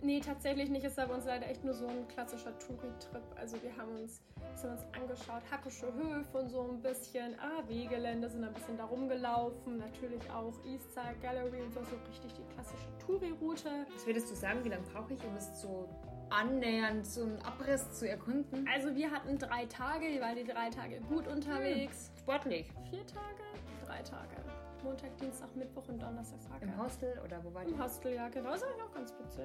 Nee, 0.01 0.21
tatsächlich 0.21 0.71
nicht. 0.71 0.85
Es 0.85 0.97
war 0.97 1.07
bei 1.07 1.15
uns 1.15 1.25
leider 1.25 1.49
echt 1.49 1.65
nur 1.65 1.75
so 1.75 1.87
ein 1.87 2.07
klassischer 2.09 2.57
Touri-Trip. 2.59 3.23
Also 3.37 3.61
wir 3.63 3.77
haben 3.77 3.97
uns, 3.97 4.23
das 4.53 4.65
haben 4.65 4.73
uns 4.73 4.87
angeschaut, 4.93 5.43
Hackische 5.51 5.93
Höfe 5.93 6.39
und 6.39 6.49
so 6.49 6.71
ein 6.71 6.81
bisschen 6.81 7.35
AW-Gelände, 7.41 8.29
sind 8.29 8.45
ein 8.45 8.55
bisschen 8.55 8.77
da 8.77 8.85
rumgelaufen. 8.85 9.79
Natürlich 9.79 10.31
auch 10.31 10.55
Eastside 10.65 11.17
Gallery 11.21 11.63
und 11.63 11.73
so, 11.75 11.81
so 11.81 11.97
richtig 12.09 12.33
die 12.35 12.55
klassische 12.55 12.87
Touri-Route. 13.05 13.87
Was 13.93 14.07
würdest 14.07 14.31
du 14.31 14.37
sagen, 14.37 14.65
wie 14.65 14.69
lange 14.69 14.85
brauche 14.93 15.15
ich, 15.15 15.25
um 15.25 15.35
es 15.37 15.61
so 15.61 15.89
annähernd 16.31 17.07
so 17.07 17.23
einen 17.23 17.43
Abriss 17.43 17.91
zu 17.93 18.09
erkunden? 18.09 18.69
Also 18.73 18.95
wir 18.95 19.11
hatten 19.11 19.39
drei 19.39 19.67
Tage, 19.67 20.07
wir 20.07 20.21
waren 20.21 20.37
die 20.37 20.45
drei 20.45 20.71
Tage 20.71 21.01
gut 21.09 21.27
unterwegs. 21.27 22.13
Sportlich. 22.19 22.71
Vier 22.91 23.05
Tage? 23.07 23.43
Drei 23.85 24.03
Tage. 24.03 24.37
Montag, 24.83 25.17
Dienstag, 25.19 25.55
Mittwoch 25.57 25.89
und 25.89 26.01
Donnerstag. 26.01 26.39
Im 26.61 26.77
Hostel 26.83 27.21
oder 27.25 27.43
wo 27.45 27.53
war? 27.53 27.63
Im 27.63 27.83
Hostel, 27.83 28.15
ja, 28.15 28.29
genau. 28.29 28.51
Das 28.51 28.63
ist 28.63 28.69
eigentlich 28.69 28.83
auch 28.83 28.95
ganz 28.95 29.15
witzig. 29.19 29.45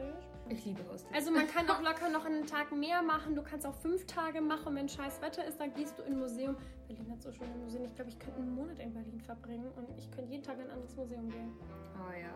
Ich 0.50 0.66
liebe 0.66 0.84
Hostels. 0.92 1.14
Also 1.14 1.32
man 1.32 1.48
kann 1.48 1.70
auch 1.70 1.82
locker 1.90 2.10
noch 2.10 2.26
einen 2.26 2.46
Tag 2.46 2.72
mehr 2.72 3.02
machen. 3.02 3.36
Du 3.36 3.44
kannst 3.44 3.66
auch 3.66 3.76
fünf 3.76 4.06
Tage 4.06 4.42
machen. 4.42 4.76
Wenn 4.76 4.88
scheiß 4.90 5.22
Wetter 5.22 5.46
ist, 5.46 5.60
dann 5.60 5.74
gehst 5.74 5.98
du 5.98 6.04
in 6.04 6.14
ein 6.14 6.20
Museum. 6.20 6.56
Berlin 6.88 7.12
hat 7.12 7.22
so 7.22 7.32
schöne 7.32 7.54
Museen. 7.56 7.86
Ich 7.86 7.96
glaube, 7.96 8.10
ich 8.10 8.20
könnte 8.20 8.40
einen 8.40 8.56
Monat 8.56 8.80
in 8.80 8.94
Berlin 8.94 9.20
verbringen 9.20 9.72
und 9.76 9.98
ich 9.98 10.10
könnte 10.12 10.32
jeden 10.32 10.44
Tag 10.44 10.58
in 10.58 10.66
ein 10.66 10.72
anderes 10.72 10.96
Museum 10.96 11.30
gehen. 11.30 11.52
oh 11.96 12.12
ja. 12.12 12.34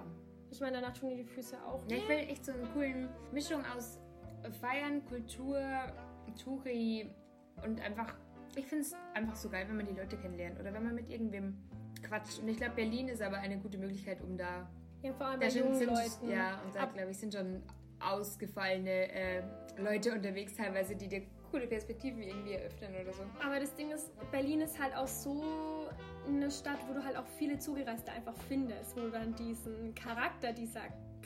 Ich 0.50 0.62
meine, 0.62 0.80
danach 0.80 0.98
tun 0.98 1.10
dir 1.10 1.18
die 1.18 1.26
Füße 1.26 1.58
auch. 1.66 1.82
Ja, 1.90 1.98
ich 1.98 2.08
will 2.08 2.18
echt 2.18 2.46
so 2.46 2.54
eine 2.54 2.64
coole 2.74 3.10
Mischung 3.32 3.62
aus 3.76 4.00
Feiern, 4.62 5.04
Kultur, 5.06 5.62
Touri 6.42 7.12
und 7.66 7.82
einfach. 7.82 8.14
Ich 8.58 8.66
finde 8.66 8.84
es 8.86 8.96
einfach 9.14 9.36
so 9.36 9.50
geil, 9.50 9.66
wenn 9.68 9.78
man 9.78 9.86
die 9.86 9.94
Leute 9.94 10.18
kennenlernt 10.18 10.60
oder 10.60 10.74
wenn 10.74 10.84
man 10.84 10.96
mit 10.96 11.10
irgendwem 11.10 11.56
quatscht. 12.02 12.40
Und 12.40 12.48
ich 12.48 12.58
glaube, 12.58 12.74
Berlin 12.76 13.08
ist 13.08 13.22
aber 13.22 13.38
eine 13.38 13.58
gute 13.60 13.78
Möglichkeit, 13.78 14.20
um 14.22 14.36
da. 14.36 14.68
Ja, 15.04 15.14
vor 15.14 15.28
allem 15.28 15.40
Da 15.40 15.46
bei 15.46 15.50
sind, 15.52 15.64
jungen 15.64 15.78
sind, 15.78 15.90
Leuten. 15.90 16.30
ja, 16.32 16.60
und 16.66 16.76
da 16.76 16.86
glaube 16.86 17.12
ich, 17.12 17.18
sind 17.18 17.34
schon 17.36 17.62
ausgefallene 18.00 19.12
äh, 19.12 19.44
Leute 19.78 20.12
unterwegs, 20.12 20.56
teilweise, 20.56 20.96
die 20.96 21.08
dir 21.08 21.22
coole 21.52 21.68
Perspektiven 21.68 22.22
irgendwie 22.24 22.54
eröffnen 22.54 22.94
oder 23.02 23.14
so. 23.14 23.22
Aber 23.44 23.60
das 23.60 23.74
Ding 23.76 23.92
ist, 23.92 24.12
Berlin 24.32 24.62
ist 24.62 24.82
halt 24.82 24.96
auch 24.96 25.08
so 25.08 25.44
eine 26.28 26.50
Stadt, 26.52 26.80
wo 26.88 26.94
du 26.94 27.04
halt 27.04 27.16
auch 27.16 27.26
viele 27.38 27.58
Zugereiste 27.60 28.12
einfach 28.12 28.36
findest, 28.50 28.96
wo 28.98 29.02
du 29.02 29.12
dann 29.12 29.34
diesen 29.36 29.94
Charakter 29.96 30.52
dieser 30.52 30.82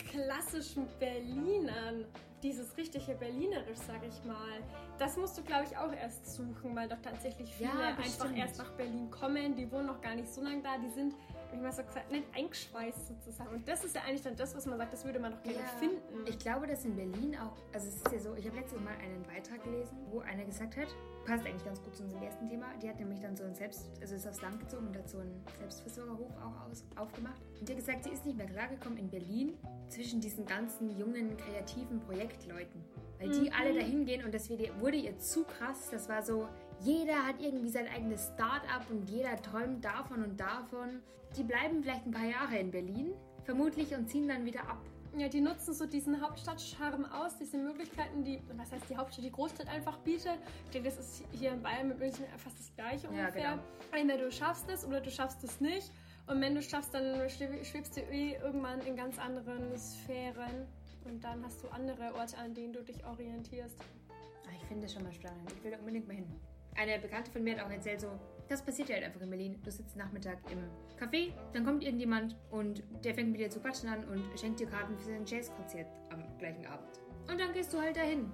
klassischen 0.10 0.88
Berlinern, 1.00 2.06
dieses 2.44 2.76
richtige 2.78 3.14
Berlinerisch, 3.16 3.78
sag 3.88 4.02
ich 4.08 4.24
mal, 4.24 4.62
das 4.98 5.16
musst 5.18 5.38
du, 5.38 5.44
glaube 5.44 5.66
ich, 5.70 5.78
auch 5.78 5.92
erst 5.94 6.36
suchen, 6.36 6.76
weil 6.76 6.88
doch 6.88 7.02
tatsächlich 7.02 7.54
viele 7.54 7.70
Ja, 7.70 7.96
einfach 7.96 8.36
erst 8.36 8.58
nach 8.58 8.72
Berlin 8.72 9.10
kommen, 9.12 9.56
die 9.56 9.72
wohnen 9.72 9.88
noch 9.88 10.02
gar 10.02 10.16
nicht 10.16 10.32
so 10.32 10.42
lange 10.42 10.62
da, 10.62 10.78
die 10.78 10.90
sind, 10.90 11.14
wie 11.52 11.58
man 11.58 11.72
so 11.72 11.84
gesagt, 11.84 12.12
nicht 12.12 12.26
eingeschweißt 12.36 13.08
sozusagen. 13.08 13.50
Und 13.50 13.68
das 13.68 13.84
ist 13.84 13.96
ja 13.96 14.02
eigentlich 14.02 14.24
dann 14.24 14.36
das, 14.36 14.56
was 14.56 14.66
man 14.66 14.78
sagt, 14.78 14.94
das 14.94 15.06
würde 15.06 15.20
man 15.20 15.34
doch 15.34 15.44
gerne 15.44 15.60
finden. 15.80 16.26
Ich 16.26 16.40
glaube, 16.40 16.68
dass 16.68 16.86
in 16.86 16.96
Berlin 16.96 17.38
auch, 17.38 17.56
also 17.74 17.88
es 17.88 17.96
ist 17.96 18.12
ja 18.12 18.20
so, 18.20 18.36
ich 18.36 18.46
habe 18.46 18.58
letztes 18.58 18.80
Mal 18.80 18.94
einen 19.04 19.24
Beitrag 19.24 19.64
gelesen, 19.64 19.98
wo 20.10 20.20
einer 20.20 20.46
gesagt 20.46 20.78
hat, 20.78 20.88
passt 21.26 21.46
eigentlich 21.46 21.66
ganz 21.66 21.82
gut 21.82 21.96
zu 21.96 22.04
unserem 22.04 22.24
ersten 22.24 22.48
Thema, 22.50 22.68
die 22.82 22.90
hat 22.90 23.00
nämlich 23.00 23.20
dann 23.20 23.36
so 23.36 23.44
ein 23.44 23.54
Selbst, 23.54 23.90
also 24.02 24.16
ist 24.16 24.28
aufs 24.28 24.42
Land 24.42 24.60
gezogen 24.60 24.88
und 24.88 24.98
hat 24.98 25.10
so 25.10 25.20
einen 25.20 25.44
Selbstversorgerhof 25.60 26.32
auch 26.38 26.70
aus, 26.70 26.84
aufgemacht. 26.96 27.42
Und 27.60 27.68
die 27.68 27.74
hat 27.74 27.80
gesagt, 27.80 28.04
sie 28.04 28.12
ist 28.12 28.26
nicht 28.26 28.38
mehr 28.38 28.48
klargekommen 28.48 28.98
in 28.98 29.10
Berlin 29.10 29.58
zwischen 29.88 30.20
diesen 30.20 30.46
ganzen 30.46 30.98
jungen, 30.98 31.38
kreativen 31.38 32.00
Projektleuten. 32.00 32.84
Weil 33.20 33.30
die 33.30 33.52
alle 33.52 33.74
dahin 33.76 34.06
gehen 34.06 34.26
und 34.26 34.34
das 34.34 34.50
wurde 34.50 34.98
ihr 34.98 35.18
zu 35.20 35.44
krass. 35.44 35.90
Das 35.92 36.10
war 36.10 36.24
so, 36.24 36.48
jeder 36.82 37.26
hat 37.26 37.42
irgendwie 37.42 37.70
sein 37.70 37.88
eigenes 37.88 38.32
Start-up 38.34 38.86
und 38.90 39.10
jeder 39.10 39.36
träumt 39.42 39.84
davon 39.86 40.24
und 40.24 40.40
davon. 40.40 41.02
Die 41.38 41.44
bleiben 41.44 41.82
vielleicht 41.82 42.06
ein 42.06 42.12
paar 42.12 42.26
Jahre 42.26 42.58
in 42.58 42.72
Berlin, 42.72 43.14
vermutlich, 43.44 43.94
und 43.96 44.10
ziehen 44.10 44.28
dann 44.28 44.46
wieder 44.46 44.62
ab. 44.70 44.82
Ja, 45.18 45.28
die 45.28 45.42
nutzen 45.42 45.74
so 45.74 45.86
diesen 45.86 46.22
Hauptstadtcharme 46.22 47.14
aus, 47.14 47.38
diese 47.38 47.58
Möglichkeiten, 47.58 48.24
die, 48.24 48.42
was 48.56 48.72
heißt 48.72 48.90
die 48.90 48.96
Hauptstadt, 48.96 49.26
die 49.26 49.32
Großstadt 49.32 49.68
einfach 49.68 49.98
bietet. 50.00 50.38
Ich 50.66 50.72
denke, 50.72 50.90
das 50.90 51.00
ist 51.00 51.24
hier 51.32 51.52
in 51.52 51.62
Bayern 51.62 51.90
mit 51.90 52.00
München 52.00 52.26
fast 52.38 52.58
das 52.58 52.74
gleiche 52.76 53.08
Ja, 53.08 53.26
ungefähr. 53.26 53.52
genau. 53.52 53.64
Entweder 54.02 54.24
du 54.26 54.32
schaffst 54.32 54.70
es 54.70 54.86
oder 54.86 55.02
du 55.02 55.12
schaffst 55.12 55.44
es 55.44 55.60
nicht. 55.60 55.92
Und 56.28 56.40
wenn 56.40 56.56
du 56.56 56.62
schaffst, 56.62 56.94
dann 56.94 57.04
schweb- 57.30 57.64
schwebst 57.66 57.98
du 57.98 58.02
eh 58.02 58.36
irgendwann 58.42 58.80
in 58.82 58.96
ganz 58.96 59.20
anderen 59.20 59.78
Sphären. 59.78 60.66
Und 61.04 61.22
dann 61.24 61.44
hast 61.44 61.62
du 61.64 61.68
andere 61.70 62.14
Orte, 62.16 62.38
an 62.38 62.54
denen 62.54 62.72
du 62.72 62.82
dich 62.84 63.04
orientierst. 63.06 63.76
Ah, 64.10 64.52
Ich 64.56 64.66
finde 64.68 64.84
das 64.84 64.94
schon 64.94 65.04
mal 65.04 65.12
spannend. 65.12 65.52
Ich 65.58 65.64
will 65.64 65.72
da 65.72 65.78
unbedingt 65.80 66.08
mal 66.08 66.16
hin. 66.16 66.28
Eine 66.76 67.00
Bekannte 67.00 67.32
von 67.32 67.44
mir 67.44 67.58
hat 67.58 67.66
auch 67.66 67.72
erzählt, 67.72 68.02
so, 68.02 68.08
das 68.48 68.62
passiert 68.62 68.90
ja 68.90 68.96
halt 68.96 69.06
einfach 69.06 69.22
in 69.22 69.30
Berlin. 69.30 69.60
Du 69.64 69.72
sitzt 69.72 69.96
Nachmittag 69.96 70.38
im 70.52 70.60
Café, 71.00 71.32
dann 71.54 71.66
kommt 71.66 71.84
irgendjemand 71.84 72.36
und 72.50 72.84
der 73.04 73.14
fängt 73.14 73.32
mit 73.32 73.40
dir 73.40 73.50
zu 73.50 73.60
quatschen 73.60 73.90
an 73.90 74.04
und 74.06 74.24
schenkt 74.40 74.60
dir 74.60 74.68
Karten 74.68 74.98
für 74.98 75.06
sein 75.06 75.26
Jazzkonzert 75.26 75.88
am 76.10 76.24
gleichen 76.38 76.66
Abend. 76.66 77.00
Und 77.30 77.40
dann 77.40 77.54
gehst 77.54 77.74
du 77.74 77.80
halt 77.80 77.96
dahin. 77.96 78.32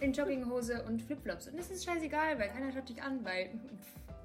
In 0.00 0.12
Jogginghose 0.12 0.82
und 0.84 1.00
Flipflops. 1.02 1.48
Und 1.48 1.58
das 1.58 1.70
ist 1.70 1.84
scheißegal, 1.84 2.38
weil 2.38 2.48
keiner 2.48 2.72
schaut 2.72 2.88
dich 2.88 3.02
an, 3.02 3.24
weil. 3.24 3.50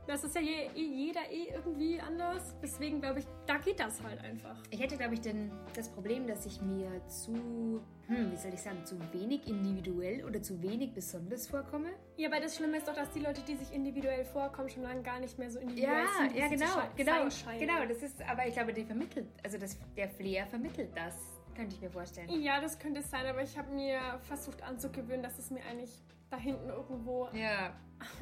Das 0.08 0.24
ist 0.24 0.36
ja 0.36 0.42
je, 0.42 0.70
eh 0.74 0.82
jeder 0.82 1.30
eh 1.30 1.50
irgendwie 1.54 2.00
anders. 2.00 2.56
Deswegen 2.62 3.02
glaube 3.02 3.20
ich, 3.20 3.26
da 3.46 3.58
geht 3.58 3.80
das 3.80 4.02
halt 4.02 4.24
einfach. 4.24 4.56
Ich 4.70 4.80
hätte, 4.80 4.96
glaube 4.96 5.16
ich, 5.16 5.22
denn 5.22 5.52
das 5.76 5.90
Problem, 5.90 6.26
dass 6.26 6.46
ich 6.46 6.62
mir 6.62 7.06
zu, 7.08 7.82
hm, 8.08 8.32
wie 8.32 8.38
soll 8.38 8.54
ich 8.54 8.62
sagen, 8.62 8.86
zu 8.86 8.98
wenig 9.14 9.46
individuell 9.48 10.24
oder 10.24 10.42
zu 10.42 10.62
wenig 10.62 10.94
besonders 10.94 11.48
vorkomme. 11.50 11.90
Ja, 12.16 12.30
aber 12.30 12.40
das 12.40 12.56
Schlimme 12.56 12.78
ist 12.78 12.88
doch, 12.88 12.96
dass 12.96 13.12
die 13.12 13.20
Leute, 13.20 13.42
die 13.42 13.58
sich 13.58 13.74
individuell 13.74 14.24
vorkommen, 14.24 14.70
schon 14.70 14.84
lange 14.84 15.02
gar 15.02 15.20
nicht 15.20 15.38
mehr 15.38 15.52
so 15.52 15.60
individuell 15.60 16.06
Ja, 16.06 16.30
sind. 16.30 16.36
ja, 16.38 16.48
genau, 16.48 16.66
genau, 16.96 17.60
genau. 17.60 17.86
Das 17.88 18.02
ist, 18.02 18.22
aber 18.22 18.48
ich 18.48 18.54
glaube, 18.54 18.74
die 18.74 18.86
vermittelt, 18.86 19.28
also 19.44 19.58
das, 19.58 19.78
der 19.98 20.10
Flair 20.10 20.48
vermittelt 20.48 20.92
das, 20.96 21.16
könnte 21.54 21.76
ich 21.76 21.82
mir 21.82 21.90
vorstellen. 21.90 22.30
Ja, 22.42 22.62
das 22.62 22.80
könnte 22.80 23.02
es 23.02 23.10
sein, 23.12 23.26
aber 23.26 23.42
ich 23.44 23.58
habe 23.58 23.74
mir 23.74 24.00
versucht 24.22 24.64
anzugewöhnen, 24.64 25.24
dass 25.24 25.38
es 25.38 25.52
mir 25.52 25.62
eigentlich 25.70 26.02
da 26.30 26.38
hinten 26.38 26.70
irgendwo 26.70 27.28
Ja, 27.34 27.74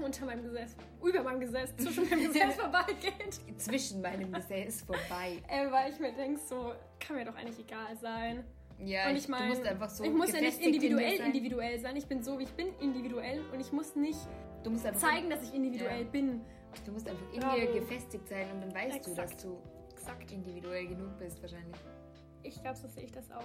unter 0.03 0.25
meinem 0.25 0.43
Gesäß, 0.43 0.75
über 1.03 1.23
meinem 1.23 1.39
Gesäß, 1.39 1.75
zwischen 1.75 2.09
meinem 2.09 2.23
Gesäß 2.33 2.55
vorbeigeht. 2.55 3.39
zwischen 3.57 4.01
meinem 4.01 4.31
Gesäß 4.31 4.81
vorbei. 4.83 5.41
Äh, 5.47 5.71
weil 5.71 5.91
ich 5.91 5.99
mir 5.99 6.13
denke, 6.13 6.39
so 6.39 6.73
kann 6.99 7.17
mir 7.17 7.25
doch 7.25 7.35
eigentlich 7.35 7.59
egal 7.59 7.95
sein. 7.97 8.43
Ja, 8.77 9.09
und 9.09 9.15
ich 9.15 9.27
meine, 9.29 9.45
du 9.47 9.49
musst 9.57 9.65
einfach 9.65 9.89
so 9.89 10.03
ich 10.03 10.11
muss 10.11 10.33
ja 10.33 10.41
nicht 10.41 10.59
individuell 10.59 11.17
sein. 11.17 11.27
individuell 11.27 11.79
sein. 11.79 11.95
Ich 11.95 12.07
bin 12.07 12.21
so, 12.21 12.37
wie 12.37 12.43
ich 12.43 12.51
bin, 12.51 12.67
individuell 12.81 13.41
und 13.53 13.59
ich 13.59 13.71
muss 13.71 13.95
nicht 13.95 14.19
Du 14.63 14.75
zeigen, 14.75 15.29
dass 15.29 15.43
ich 15.43 15.53
individuell 15.53 16.01
Ja. 16.03 16.09
bin. 16.09 16.41
Du 16.85 16.91
musst 16.91 17.07
einfach 17.07 17.31
in 17.33 17.39
dir 17.39 17.71
gefestigt 17.71 18.27
sein 18.27 18.51
und 18.51 18.61
dann 18.61 18.73
weißt 18.75 19.05
du, 19.05 19.11
Exakt. 19.11 19.31
dass 19.33 19.43
du 19.43 19.57
Exakt. 19.93 20.31
individuell 20.31 20.87
genug 20.87 21.17
bist 21.17 21.41
wahrscheinlich. 21.41 21.77
Ich 22.43 22.61
glaube, 22.61 22.75
so 22.77 22.87
sehe 22.87 23.03
ich 23.03 23.11
das 23.11 23.31
auch. 23.31 23.43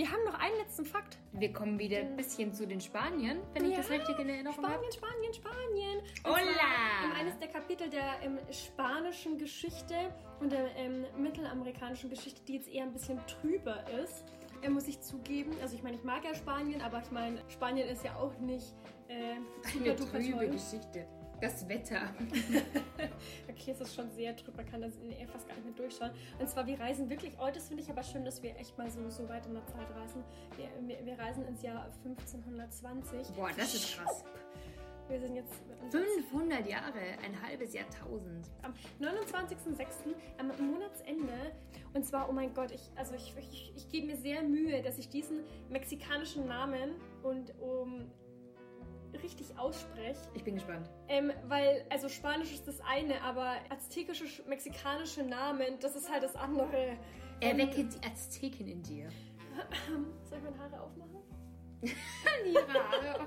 Wir 0.00 0.10
haben 0.10 0.24
noch 0.24 0.40
einen 0.40 0.56
letzten 0.56 0.86
Fakt. 0.86 1.18
Wir 1.32 1.52
kommen 1.52 1.78
wieder 1.78 1.98
ein 1.98 2.16
bisschen 2.16 2.54
zu 2.54 2.66
den 2.66 2.80
Spaniern, 2.80 3.36
wenn 3.52 3.66
ich 3.66 3.72
Ja, 3.72 3.76
das 3.82 3.90
richtig 3.90 4.18
in 4.18 4.30
Erinnerung 4.30 4.56
habe. 4.64 4.82
Spanien, 4.90 4.92
Spanien, 4.94 5.34
Spanien. 5.34 6.00
Hola! 6.24 7.04
In 7.04 7.12
eines 7.20 7.38
der 7.38 7.48
Kapitel 7.48 7.90
der 7.90 8.14
ähm, 8.22 8.38
spanischen 8.50 9.36
Geschichte 9.36 9.94
und 10.40 10.52
der 10.52 10.74
ähm, 10.76 11.04
mittelamerikanischen 11.18 12.08
Geschichte, 12.08 12.40
die 12.48 12.54
jetzt 12.54 12.68
eher 12.70 12.84
ein 12.84 12.94
bisschen 12.94 13.20
trüber 13.26 13.84
ist, 14.02 14.24
äh, 14.62 14.70
muss 14.70 14.88
ich 14.88 15.02
zugeben. 15.02 15.52
Also 15.60 15.76
ich 15.76 15.82
meine, 15.82 15.96
ich 15.96 16.02
mag 16.02 16.24
ja 16.24 16.34
Spanien, 16.34 16.80
aber 16.80 17.02
ich 17.02 17.10
meine, 17.10 17.42
Spanien 17.48 17.86
ist 17.86 18.02
ja 18.02 18.14
auch 18.16 18.32
nicht 18.38 18.72
äh, 19.08 19.34
super 19.70 20.16
Eine 20.16 20.30
trübe. 20.30 20.48
Geschichte. 20.48 21.06
Das 21.40 21.68
Wetter. 21.68 22.14
Okay, 23.48 23.72
es 23.72 23.80
ist 23.80 23.94
schon 23.94 24.10
sehr 24.10 24.34
trüb, 24.36 24.56
man 24.56 24.64
kann 24.64 24.80
das 24.80 24.94
fast 25.30 25.46
gar 25.46 25.54
nicht 25.54 25.64
mehr 25.66 25.74
durchschauen. 25.74 26.10
Und 26.38 26.48
zwar, 26.48 26.66
wir 26.66 26.80
reisen 26.80 27.10
wirklich, 27.10 27.34
oh, 27.38 27.50
das 27.52 27.68
finde 27.68 27.82
ich 27.82 27.90
aber 27.90 28.02
schön, 28.02 28.24
dass 28.24 28.42
wir 28.42 28.56
echt 28.56 28.76
mal 28.78 28.90
so, 28.90 29.08
so 29.10 29.28
weit 29.28 29.44
in 29.46 29.52
der 29.52 29.66
Zeit 29.66 29.90
reisen. 29.94 30.24
Wir, 30.56 30.68
wir, 30.86 31.04
wir 31.04 31.18
reisen 31.18 31.44
ins 31.46 31.62
Jahr 31.62 31.84
1520. 32.04 33.34
Boah, 33.34 33.50
das 33.56 33.74
ist 33.74 33.96
krass. 33.96 34.24
Wir 35.10 35.20
sind 35.20 35.34
jetzt 35.34 35.52
500 35.90 36.66
Jahre, 36.68 37.00
ein 37.24 37.42
halbes 37.42 37.74
Jahrtausend. 37.74 38.46
am 38.62 38.72
29.06. 39.00 40.14
am 40.38 40.48
Monatsende. 40.70 41.52
Und 41.92 42.06
zwar, 42.06 42.30
oh 42.30 42.32
mein 42.32 42.54
Gott, 42.54 42.70
ich, 42.70 42.90
also 42.94 43.14
ich, 43.14 43.34
ich, 43.36 43.72
ich 43.76 43.88
gebe 43.88 44.06
mir 44.06 44.16
sehr 44.16 44.42
Mühe, 44.42 44.80
dass 44.82 44.98
ich 44.98 45.10
diesen 45.10 45.40
mexikanischen 45.68 46.46
Namen 46.46 46.94
und 47.24 47.52
um 47.60 48.08
richtig 49.22 49.58
ausspreche. 49.58 50.20
Ich 50.34 50.44
bin 50.44 50.54
gespannt. 50.54 50.88
Ähm, 51.08 51.32
weil, 51.48 51.84
also 51.90 52.08
Spanisch 52.08 52.52
ist 52.52 52.66
das 52.68 52.80
eine, 52.80 53.20
aber 53.22 53.54
aztekische, 53.70 54.24
sch- 54.24 54.46
mexikanische 54.48 55.22
Namen, 55.22 55.78
das 55.80 55.96
ist 55.96 56.10
halt 56.10 56.22
das 56.22 56.36
andere. 56.36 56.96
Ähm, 57.40 57.58
Erwecke 57.58 57.84
die 57.84 58.06
Azteken 58.06 58.66
in 58.68 58.82
dir. 58.82 59.08
soll 60.24 60.38
ich 60.38 60.44
meine 60.44 60.58
Haare 60.58 60.80
aufmachen? 60.80 61.20
Ihre 62.46 62.72
Haare. 62.72 63.26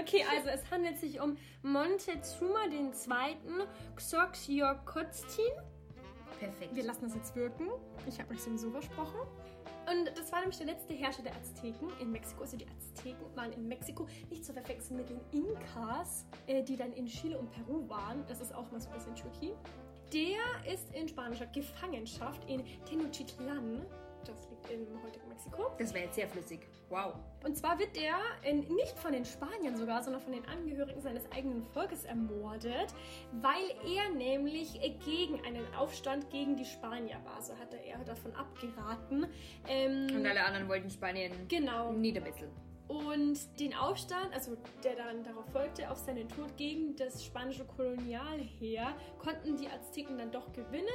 Okay, 0.00 0.24
also 0.30 0.48
es 0.48 0.70
handelt 0.70 0.96
sich 0.98 1.20
um 1.20 1.36
Montezuma 1.62 2.64
II. 2.70 2.90
Xochiocotzin. 3.96 5.44
Perfekt. 6.38 6.74
Wir 6.74 6.84
lassen 6.84 7.02
das 7.02 7.14
jetzt 7.14 7.36
wirken. 7.36 7.68
Ich 8.06 8.18
habe 8.18 8.32
mich 8.32 8.42
sowieso 8.42 8.70
versprochen. 8.70 9.20
Und 9.90 10.16
das 10.16 10.30
war 10.32 10.40
nämlich 10.40 10.58
der 10.58 10.66
letzte 10.66 10.94
Herrscher 10.94 11.22
der 11.22 11.34
Azteken 11.34 11.88
in 12.00 12.10
Mexiko. 12.12 12.42
Also 12.42 12.56
die 12.56 12.66
Azteken 12.68 13.24
waren 13.34 13.52
in 13.52 13.66
Mexiko 13.66 14.06
nicht 14.30 14.44
zu 14.44 14.52
verwechseln 14.52 14.96
mit 14.96 15.08
den 15.08 15.20
Inkas, 15.32 16.26
äh, 16.46 16.62
die 16.62 16.76
dann 16.76 16.92
in 16.92 17.06
Chile 17.06 17.38
und 17.38 17.50
Peru 17.50 17.88
waren. 17.88 18.24
Das 18.28 18.40
ist 18.40 18.54
auch 18.54 18.70
mal 18.70 18.80
so 18.80 18.88
ein 18.90 18.94
bisschen 18.94 19.14
tricky. 19.14 19.52
Der 20.12 20.72
ist 20.72 20.92
in 20.94 21.08
spanischer 21.08 21.46
Gefangenschaft 21.46 22.48
in 22.48 22.64
Tenochtitlan 22.84 23.86
das 24.24 24.48
liegt 24.50 24.70
im 24.70 25.02
heutigen 25.02 25.28
Mexiko. 25.28 25.70
Das 25.78 25.94
wäre 25.94 26.04
jetzt 26.04 26.14
sehr 26.14 26.28
flüssig. 26.28 26.60
Wow. 26.88 27.14
Und 27.44 27.56
zwar 27.56 27.78
wird 27.78 27.96
er 27.96 28.16
äh, 28.42 28.52
nicht 28.54 28.98
von 28.98 29.12
den 29.12 29.24
Spaniern 29.24 29.76
sogar, 29.76 30.02
sondern 30.02 30.20
von 30.20 30.32
den 30.32 30.44
Angehörigen 30.46 31.00
seines 31.00 31.30
eigenen 31.32 31.62
Volkes 31.62 32.04
ermordet, 32.04 32.92
weil 33.40 33.70
er 33.86 34.14
nämlich 34.14 34.80
gegen 35.04 35.44
einen 35.44 35.72
Aufstand 35.74 36.30
gegen 36.30 36.56
die 36.56 36.64
Spanier 36.64 37.16
war. 37.24 37.40
So 37.40 37.56
hatte 37.58 37.76
er 37.76 37.98
davon 38.04 38.34
abgeraten. 38.34 39.26
Ähm, 39.68 40.08
Und 40.14 40.26
alle 40.26 40.44
anderen 40.44 40.68
wollten 40.68 40.90
Spanien 40.90 41.32
genau. 41.48 41.92
niedermetzeln. 41.92 42.50
Und 42.90 43.38
den 43.60 43.72
Aufstand, 43.72 44.34
also 44.34 44.56
der 44.82 44.96
dann 44.96 45.22
darauf 45.22 45.46
folgte, 45.52 45.88
auf 45.88 45.98
seinen 45.98 46.28
Tod 46.28 46.56
gegen 46.56 46.96
das 46.96 47.24
spanische 47.24 47.64
Kolonialheer, 47.64 48.96
konnten 49.20 49.56
die 49.56 49.68
Azteken 49.68 50.18
dann 50.18 50.32
doch 50.32 50.52
gewinnen. 50.52 50.88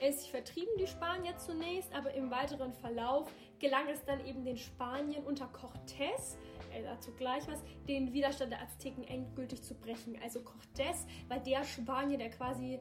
Es 0.00 0.26
vertrieben 0.26 0.72
die 0.80 0.86
Spanier 0.86 1.36
zunächst, 1.36 1.94
aber 1.94 2.14
im 2.14 2.30
weiteren 2.30 2.72
Verlauf 2.72 3.30
gelang 3.58 3.86
es 3.88 4.02
dann 4.06 4.24
eben 4.24 4.46
den 4.46 4.56
Spaniern 4.56 5.24
unter 5.24 5.44
Cortés, 5.44 6.38
äh, 6.72 6.84
dazu 6.84 7.12
gleich 7.12 7.46
was, 7.46 7.62
den 7.86 8.14
Widerstand 8.14 8.50
der 8.50 8.62
Azteken 8.62 9.04
endgültig 9.04 9.62
zu 9.62 9.74
brechen. 9.74 10.18
Also 10.22 10.40
Cortés 10.40 11.06
war 11.28 11.38
der 11.38 11.64
Spanier, 11.64 12.16
der 12.16 12.30
quasi 12.30 12.80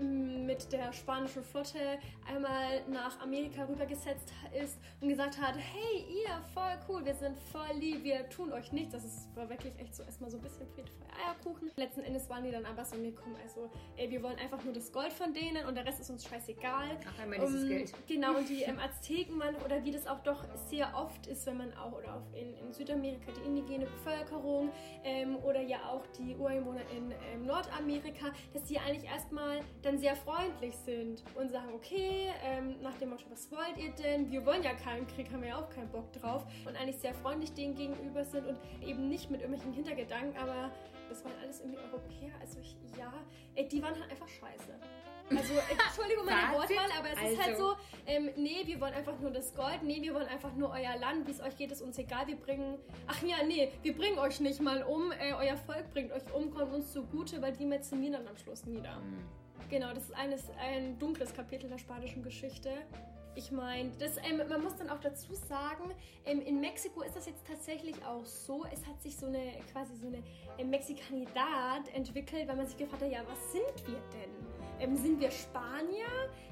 mit 0.00 0.72
der 0.72 0.92
spanischen 0.92 1.42
Flotte 1.42 1.98
einmal 2.26 2.82
nach 2.88 3.20
Amerika 3.20 3.64
rübergesetzt 3.64 4.32
ist 4.62 4.78
und 5.00 5.08
gesagt 5.08 5.40
hat, 5.40 5.56
hey 5.56 6.04
ihr, 6.08 6.42
voll 6.52 6.78
cool, 6.88 7.04
wir 7.04 7.14
sind 7.14 7.38
voll 7.38 7.76
lieb, 7.78 8.04
wir 8.04 8.28
tun 8.28 8.52
euch 8.52 8.72
nichts. 8.72 8.92
Das 8.92 9.04
ist, 9.04 9.34
war 9.36 9.48
wirklich 9.48 9.72
echt 9.78 9.94
so 9.94 10.02
erstmal 10.02 10.30
so 10.30 10.38
ein 10.38 10.42
bisschen 10.42 10.66
Friede, 10.68 10.90
Eierkuchen. 11.26 11.70
Letzten 11.76 12.00
Endes 12.00 12.28
waren 12.28 12.44
die 12.44 12.50
dann 12.50 12.64
aber 12.66 12.84
so 12.84 12.96
gekommen, 12.96 13.36
also 13.42 13.70
ey, 13.96 14.10
wir 14.10 14.22
wollen 14.22 14.38
einfach 14.38 14.62
nur 14.64 14.72
das 14.72 14.92
Gold 14.92 15.12
von 15.12 15.32
denen 15.32 15.66
und 15.66 15.74
der 15.74 15.86
Rest 15.86 16.00
ist 16.00 16.10
uns 16.10 16.24
scheißegal. 16.24 16.98
Ach, 17.06 17.22
einmal 17.22 17.40
dieses 17.40 17.62
um, 17.62 17.68
Geld. 17.68 17.92
Genau, 18.06 18.36
und 18.36 18.48
die 18.48 18.62
ähm, 18.62 18.78
Azteken, 18.78 19.36
man, 19.36 19.54
oder 19.56 19.84
wie 19.84 19.90
das 19.90 20.06
auch 20.06 20.20
doch 20.20 20.44
sehr 20.68 20.92
oft 20.96 21.26
ist, 21.26 21.46
wenn 21.46 21.58
man 21.58 21.72
auch, 21.74 21.92
oder 21.92 22.16
auch 22.16 22.36
in, 22.36 22.54
in 22.56 22.72
Südamerika, 22.72 23.30
die 23.32 23.46
indigene 23.46 23.86
Bevölkerung 23.86 24.70
ähm, 25.04 25.36
oder 25.44 25.60
ja 25.60 25.78
auch 25.88 26.06
die 26.18 26.36
Ureinwohner 26.36 26.82
in 26.96 27.12
ähm, 27.32 27.46
Nordamerika, 27.46 28.32
dass 28.52 28.64
die 28.64 28.78
eigentlich 28.78 29.04
erstmal 29.04 29.43
mal 29.44 29.60
dann 29.82 29.98
sehr 29.98 30.16
freundlich 30.16 30.74
sind 30.76 31.22
und 31.34 31.50
sagen, 31.50 31.72
okay, 31.74 32.30
ähm, 32.44 32.76
nach 32.82 32.94
dem 32.94 33.10
Motto, 33.10 33.24
was 33.30 33.50
wollt 33.50 33.76
ihr 33.78 33.90
denn? 33.90 34.30
Wir 34.30 34.44
wollen 34.44 34.62
ja 34.62 34.74
keinen 34.74 35.06
Krieg, 35.06 35.30
haben 35.32 35.42
wir 35.42 35.50
ja 35.50 35.58
auch 35.58 35.70
keinen 35.70 35.90
Bock 35.90 36.12
drauf. 36.12 36.44
Und 36.66 36.76
eigentlich 36.76 36.98
sehr 36.98 37.14
freundlich 37.14 37.52
denen 37.52 37.74
gegenüber 37.74 38.24
sind 38.24 38.46
und 38.46 38.58
eben 38.82 39.08
nicht 39.08 39.30
mit 39.30 39.40
irgendwelchen 39.40 39.74
Hintergedanken, 39.74 40.36
aber 40.36 40.70
das 41.08 41.24
waren 41.24 41.34
alles 41.42 41.60
irgendwie 41.60 41.78
Europäer. 41.78 42.32
Also 42.40 42.58
ich, 42.60 42.76
ja, 42.98 43.12
ey, 43.54 43.68
die 43.68 43.82
waren 43.82 43.94
halt 44.00 44.10
einfach 44.10 44.28
scheiße. 44.28 44.72
Also, 45.30 45.54
Entschuldigung 45.54 46.26
meine 46.26 46.52
Wortwahl, 46.52 46.90
aber 46.98 47.10
es 47.12 47.18
also. 47.18 47.32
ist 47.32 47.42
halt 47.42 47.54
also. 47.54 47.70
so, 47.70 47.76
ähm, 48.06 48.30
nee, 48.36 48.62
wir 48.64 48.80
wollen 48.80 48.92
einfach 48.92 49.18
nur 49.20 49.30
das 49.30 49.54
Gold, 49.54 49.82
nee, 49.82 50.02
wir 50.02 50.14
wollen 50.14 50.26
einfach 50.26 50.54
nur 50.54 50.70
euer 50.70 50.96
Land, 50.98 51.26
wie 51.26 51.30
es 51.30 51.40
euch 51.40 51.56
geht, 51.56 51.72
ist 51.72 51.82
uns 51.82 51.98
egal, 51.98 52.26
wir 52.26 52.36
bringen, 52.36 52.78
ach 53.06 53.22
ja, 53.22 53.36
nee, 53.46 53.70
wir 53.82 53.96
bringen 53.96 54.18
euch 54.18 54.40
nicht 54.40 54.60
mal 54.60 54.82
um, 54.82 55.12
äh, 55.12 55.32
euer 55.32 55.56
Volk 55.56 55.90
bringt 55.92 56.12
euch 56.12 56.22
um, 56.34 56.50
kommt 56.50 56.72
uns 56.74 56.92
zugute, 56.92 57.40
weil 57.40 57.52
die 57.52 57.64
metzen 57.64 58.02
wir 58.02 58.12
dann 58.12 58.28
am 58.28 58.36
Schluss 58.36 58.66
nieder. 58.66 58.96
Mhm. 58.96 59.24
Genau, 59.70 59.92
das 59.94 60.04
ist 60.04 60.14
eines, 60.14 60.44
ein 60.60 60.98
dunkles 60.98 61.34
Kapitel 61.34 61.70
der 61.70 61.78
spanischen 61.78 62.22
Geschichte. 62.22 62.70
Ich 63.36 63.50
meine, 63.50 63.90
ähm, 64.22 64.48
man 64.48 64.62
muss 64.62 64.76
dann 64.76 64.88
auch 64.90 65.00
dazu 65.00 65.34
sagen, 65.34 65.92
ähm, 66.24 66.40
in 66.40 66.60
Mexiko 66.60 67.02
ist 67.02 67.16
das 67.16 67.26
jetzt 67.26 67.44
tatsächlich 67.46 67.96
auch 68.04 68.24
so. 68.24 68.64
Es 68.72 68.86
hat 68.86 69.02
sich 69.02 69.16
so 69.16 69.26
eine 69.26 69.54
quasi 69.72 69.96
so 69.96 70.06
eine 70.06 70.22
äh, 70.58 70.64
Mexikanidad 70.64 71.92
entwickelt, 71.92 72.46
weil 72.46 72.56
man 72.56 72.66
sich 72.66 72.76
gefragt 72.76 73.02
hat, 73.02 73.10
ja, 73.10 73.22
was 73.26 73.52
sind 73.52 73.88
wir 73.88 74.00
denn? 74.12 74.53
Ähm, 74.84 74.96
sind 74.96 75.20
wir 75.20 75.30
Spanier? 75.30 76.06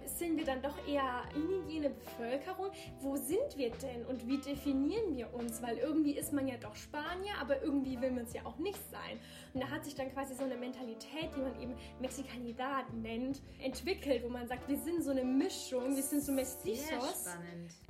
Sind 0.04 0.36
wir 0.36 0.44
dann 0.44 0.62
doch 0.62 0.76
eher 0.86 1.22
indigene 1.34 1.90
Bevölkerung? 1.90 2.70
Wo 3.00 3.16
sind 3.16 3.56
wir 3.56 3.70
denn 3.70 4.04
und 4.06 4.26
wie 4.26 4.38
definieren 4.38 5.16
wir 5.16 5.32
uns? 5.34 5.62
Weil 5.62 5.78
irgendwie 5.78 6.16
ist 6.16 6.32
man 6.32 6.46
ja 6.46 6.56
doch 6.56 6.74
Spanier, 6.76 7.32
aber 7.40 7.62
irgendwie 7.62 8.00
will 8.00 8.10
man 8.10 8.24
es 8.24 8.32
ja 8.32 8.44
auch 8.44 8.58
nicht 8.58 8.78
sein. 8.90 9.18
Und 9.54 9.62
da 9.62 9.70
hat 9.70 9.84
sich 9.84 9.94
dann 9.94 10.12
quasi 10.12 10.34
so 10.34 10.44
eine 10.44 10.56
Mentalität, 10.56 11.30
die 11.36 11.40
man 11.40 11.60
eben 11.60 11.74
Mexikanidad 12.00 12.92
nennt, 12.94 13.40
entwickelt, 13.58 14.22
wo 14.22 14.28
man 14.28 14.46
sagt, 14.46 14.68
wir 14.68 14.76
sind 14.76 15.02
so 15.02 15.10
eine 15.10 15.24
Mischung, 15.24 15.94
wir 15.94 16.02
sind 16.02 16.22
so 16.22 16.32
Mestizos. 16.32 17.24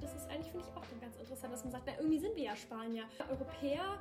Das 0.01 0.15
ist 0.15 0.29
eigentlich, 0.31 0.51
finde 0.53 0.67
ich, 0.67 0.77
auch 0.77 1.01
ganz 1.01 1.17
interessant, 1.17 1.53
dass 1.53 1.65
man 1.65 1.73
sagt, 1.73 1.85
na, 1.87 1.93
irgendwie 1.99 2.19
sind 2.19 2.37
wir 2.37 2.45
ja 2.45 2.57
Spanier. 2.57 3.05
Europäer 3.31 3.99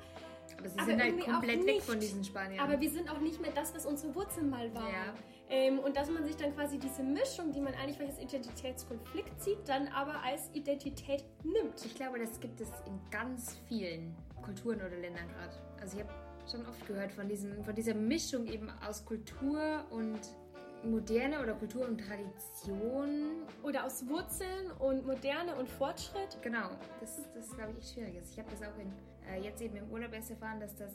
aber 0.57 0.69
sie 0.69 0.79
sind 0.79 0.93
aber 0.93 1.03
halt 1.03 1.19
komplett 1.19 1.65
weg 1.65 1.81
von 1.81 1.99
diesen 1.99 2.23
Spaniern. 2.23 2.59
Aber 2.59 2.79
wir 2.79 2.89
sind 2.89 3.09
auch 3.09 3.19
nicht 3.19 3.41
mehr 3.41 3.51
das, 3.51 3.73
was 3.75 3.85
unsere 3.85 4.13
Wurzeln 4.15 4.49
mal 4.49 4.73
waren. 4.73 4.91
Ja. 4.91 5.13
Ähm, 5.49 5.79
und 5.79 5.97
dass 5.97 6.09
man 6.09 6.23
sich 6.23 6.37
dann 6.37 6.55
quasi 6.55 6.79
diese 6.79 7.03
Mischung, 7.03 7.51
die 7.51 7.59
man 7.59 7.73
eigentlich 7.75 7.99
als 7.99 8.19
Identitätskonflikt 8.19 9.41
sieht, 9.41 9.67
dann 9.67 9.89
aber 9.89 10.23
als 10.23 10.49
Identität 10.53 11.25
nimmt. 11.43 11.83
Ich 11.85 11.95
glaube, 11.95 12.19
das 12.19 12.39
gibt 12.39 12.61
es 12.61 12.69
in 12.85 12.99
ganz 13.09 13.57
vielen 13.67 14.15
Kulturen 14.41 14.77
oder 14.77 14.97
Ländern 14.97 15.27
gerade. 15.27 15.53
Also 15.81 15.97
ich 15.97 16.03
habe 16.03 16.13
schon 16.49 16.65
oft 16.65 16.85
gehört 16.87 17.11
von, 17.11 17.27
diesem, 17.27 17.63
von 17.63 17.75
dieser 17.75 17.93
Mischung 17.93 18.47
eben 18.47 18.69
aus 18.87 19.05
Kultur 19.05 19.85
und 19.89 20.19
Moderne 20.83 21.41
oder 21.41 21.53
Kultur 21.53 21.87
und 21.87 21.99
Tradition. 21.99 23.43
Oder 23.63 23.85
aus 23.85 24.07
Wurzeln 24.07 24.71
und 24.79 25.05
Moderne 25.05 25.55
und 25.55 25.69
Fortschritt. 25.69 26.37
Genau, 26.41 26.69
das, 26.99 27.17
das 27.35 27.47
ist, 27.47 27.55
glaube 27.55 27.71
ich, 27.71 27.77
echt 27.79 27.93
schwierig. 27.93 28.15
Ich 28.31 28.39
habe 28.39 28.49
das 28.49 28.61
auch 28.61 28.77
in, 28.79 28.91
äh, 29.30 29.39
jetzt 29.41 29.61
eben 29.61 29.78
im 29.78 29.89
Urlaub 29.89 30.11
erst 30.13 30.32
erfahren, 30.32 30.59
dass 30.59 30.76
das. 30.76 30.91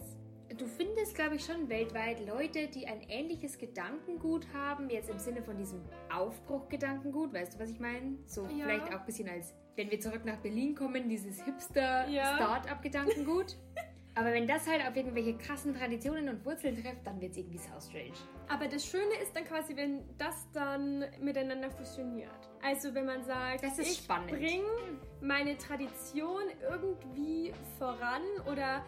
Du 0.57 0.67
findest, 0.67 1.17
glaube 1.17 1.37
ich, 1.37 1.45
schon 1.45 1.69
weltweit 1.69 2.25
Leute, 2.25 2.69
die 2.69 2.87
ein 2.87 3.03
ähnliches 3.09 3.59
Gedankengut 3.59 4.47
haben, 4.55 4.89
jetzt 4.91 5.11
im 5.11 5.19
Sinne 5.19 5.43
von 5.43 5.59
diesem 5.59 5.81
Aufbruchgedankengut, 6.15 7.35
weißt 7.35 7.55
du, 7.55 7.59
was 7.59 7.71
ich 7.71 7.81
meine? 7.81 8.17
So 8.27 8.45
ja. 8.45 8.65
vielleicht 8.65 8.95
auch 8.95 9.01
ein 9.01 9.07
bisschen 9.07 9.29
als, 9.29 9.57
wenn 9.75 9.91
wir 9.91 9.99
zurück 9.99 10.25
nach 10.25 10.37
Berlin 10.37 10.77
kommen, 10.77 11.09
dieses 11.09 11.45
Hipster-Start-up-Gedankengut. 11.45 13.57
Ja. 13.77 13.83
Aber 14.17 14.33
wenn 14.33 14.47
das 14.47 14.67
halt 14.67 14.81
auf 14.87 14.97
irgendwelche 14.97 15.37
krassen 15.37 15.75
Traditionen 15.75 16.31
und 16.31 16.45
Wurzeln 16.45 16.75
trifft, 16.75 17.07
dann 17.07 17.21
wird 17.21 17.33
es 17.33 17.37
irgendwie 17.37 17.59
sau 17.59 17.79
strange. 17.79 18.15
Aber 18.49 18.67
das 18.67 18.87
Schöne 18.87 19.15
ist 19.23 19.37
dann 19.37 19.45
quasi, 19.45 19.77
wenn 19.77 20.05
das 20.17 20.51
dann 20.53 21.05
miteinander 21.21 21.71
fusioniert. 21.71 22.31
Also 22.63 22.95
wenn 22.95 23.05
man 23.05 23.23
sagt, 23.25 23.63
das 23.63 23.79
ist 23.79 24.01
ich 24.01 24.09
bringe 24.09 24.65
meine 25.21 25.59
Tradition 25.59 26.43
irgendwie 26.71 27.53
voran 27.79 28.23
oder 28.51 28.83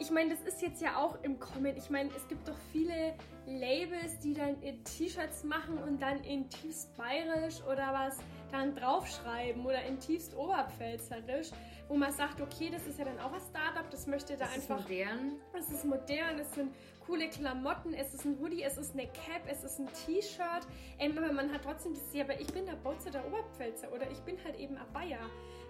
ich 0.00 0.10
meine, 0.10 0.30
das 0.30 0.42
ist 0.42 0.60
jetzt 0.62 0.82
ja 0.82 0.96
auch 0.96 1.22
im 1.22 1.38
Comment. 1.38 1.78
Ich 1.78 1.88
meine, 1.88 2.10
es 2.16 2.26
gibt 2.26 2.48
doch 2.48 2.58
viele 2.72 3.14
Labels, 3.46 4.18
die 4.18 4.34
dann 4.34 4.56
T-Shirts 4.60 5.44
machen 5.44 5.78
und 5.78 6.02
dann 6.02 6.24
in 6.24 6.48
tiefst 6.50 6.96
bayerisch 6.96 7.62
oder 7.62 7.92
was 7.92 8.18
dann 8.50 8.74
draufschreiben 8.74 9.64
oder 9.64 9.82
in 9.84 10.00
tiefst 10.00 10.34
oberpfälzerisch, 10.34 11.50
wo 11.92 11.96
man 11.98 12.10
sagt, 12.10 12.40
okay, 12.40 12.70
das 12.72 12.86
ist 12.86 12.98
ja 12.98 13.04
dann 13.04 13.18
auch 13.20 13.34
ein 13.34 13.40
Startup, 13.50 13.88
das 13.90 14.06
möchte 14.06 14.34
da 14.34 14.46
das 14.46 14.54
einfach. 14.54 14.78
Ist 14.78 14.88
modern. 14.88 15.32
Es 15.52 15.70
ist 15.70 15.84
modern, 15.84 16.38
es 16.38 16.54
sind 16.54 16.74
coole 17.06 17.28
Klamotten, 17.28 17.92
es 17.92 18.14
ist 18.14 18.24
ein 18.24 18.38
Hoodie, 18.40 18.62
es 18.62 18.78
ist 18.78 18.94
eine 18.94 19.08
Cap, 19.08 19.42
es 19.46 19.62
ist 19.62 19.78
ein 19.78 19.88
T-Shirt. 20.06 20.66
Ähm, 20.98 21.18
aber 21.18 21.30
man 21.34 21.52
hat 21.52 21.64
trotzdem 21.64 21.92
das, 21.92 22.02
ja, 22.14 22.24
aber 22.24 22.40
ich 22.40 22.46
bin 22.46 22.64
der 22.64 22.76
Bautzer 22.76 23.10
der 23.10 23.26
Oberpfälzer 23.26 23.92
oder 23.92 24.10
ich 24.10 24.18
bin 24.20 24.42
halt 24.42 24.58
eben 24.58 24.78
ein 24.78 24.90
Bayer. 24.94 25.18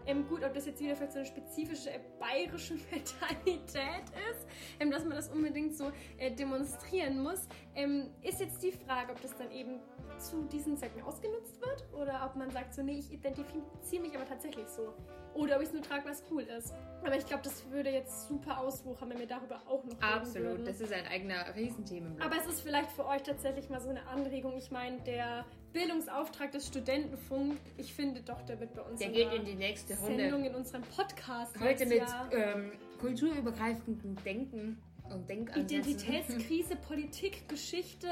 Ähm, 0.06 0.28
gut, 0.28 0.44
ob 0.44 0.54
das 0.54 0.66
jetzt 0.66 0.80
wieder 0.80 0.94
vielleicht 0.94 1.12
so 1.12 1.18
eine 1.18 1.26
spezifische 1.26 1.90
äh, 1.90 1.98
bayerische 2.20 2.74
Mentalität 2.92 4.04
ist, 4.30 4.46
ähm, 4.78 4.92
dass 4.92 5.04
man 5.04 5.16
das 5.16 5.28
unbedingt 5.28 5.76
so 5.76 5.90
äh, 6.18 6.30
demonstrieren 6.30 7.20
muss, 7.20 7.48
ähm, 7.74 8.10
ist 8.22 8.40
jetzt 8.40 8.62
die 8.62 8.72
Frage, 8.72 9.12
ob 9.12 9.20
das 9.22 9.36
dann 9.36 9.50
eben 9.50 9.80
zu 10.18 10.44
diesen 10.44 10.76
Zwecken 10.76 11.02
ausgenutzt 11.02 11.60
wird 11.60 11.84
oder 11.92 12.24
ob 12.26 12.36
man 12.36 12.50
sagt 12.50 12.74
so, 12.74 12.82
nee, 12.82 12.98
ich 12.98 13.12
identifiziere 13.12 14.02
mich 14.02 14.14
aber 14.14 14.26
tatsächlich 14.26 14.68
so. 14.68 14.94
Oder 15.34 15.56
ob 15.56 15.62
ich 15.62 15.68
es 15.68 15.72
nur 15.72 15.82
trage, 15.82 16.04
was 16.04 16.22
cool 16.30 16.42
ist. 16.42 16.74
Aber 17.02 17.16
ich 17.16 17.24
glaube, 17.24 17.42
das 17.42 17.68
würde 17.70 17.90
jetzt 17.90 18.28
super 18.28 18.58
auswuchern, 18.58 19.08
wenn 19.10 19.18
wir 19.18 19.26
darüber 19.26 19.62
auch 19.66 19.82
noch 19.84 19.94
reden 19.94 20.02
Absolut, 20.02 20.48
würden. 20.48 20.64
das 20.66 20.80
ist 20.80 20.92
ein 20.92 21.06
eigener 21.06 21.54
Riesenthemenblock. 21.56 22.24
Aber 22.24 22.36
es 22.36 22.46
ist 22.46 22.60
vielleicht 22.60 22.90
für 22.92 23.06
euch 23.06 23.22
tatsächlich 23.22 23.70
mal 23.70 23.80
so 23.80 23.88
eine 23.88 24.06
Anregung. 24.06 24.56
Ich 24.58 24.70
meine, 24.70 25.00
der 25.00 25.46
Bildungsauftrag 25.72 26.52
des 26.52 26.66
Studentenfunk, 26.66 27.56
ich 27.78 27.94
finde 27.94 28.20
doch, 28.20 28.42
der 28.42 28.60
wird 28.60 28.74
bei 28.74 28.82
uns 28.82 28.98
der 28.98 29.08
in 29.08 29.14
geht 29.14 29.32
in 29.32 29.44
die 29.46 29.54
nächste 29.54 29.98
Runde. 29.98 30.16
Sendung 30.16 30.44
in 30.44 30.54
unserem 30.54 30.82
Podcast. 30.82 31.58
Heute 31.58 31.86
mit 31.86 32.02
ähm, 32.32 32.72
kulturübergreifendem 33.00 34.16
Denken 34.22 34.82
und 35.12 35.28
Denkansätzen. 35.28 35.78
Identitätskrise, 35.78 36.76
Politik, 36.88 37.48
Geschichte. 37.48 38.08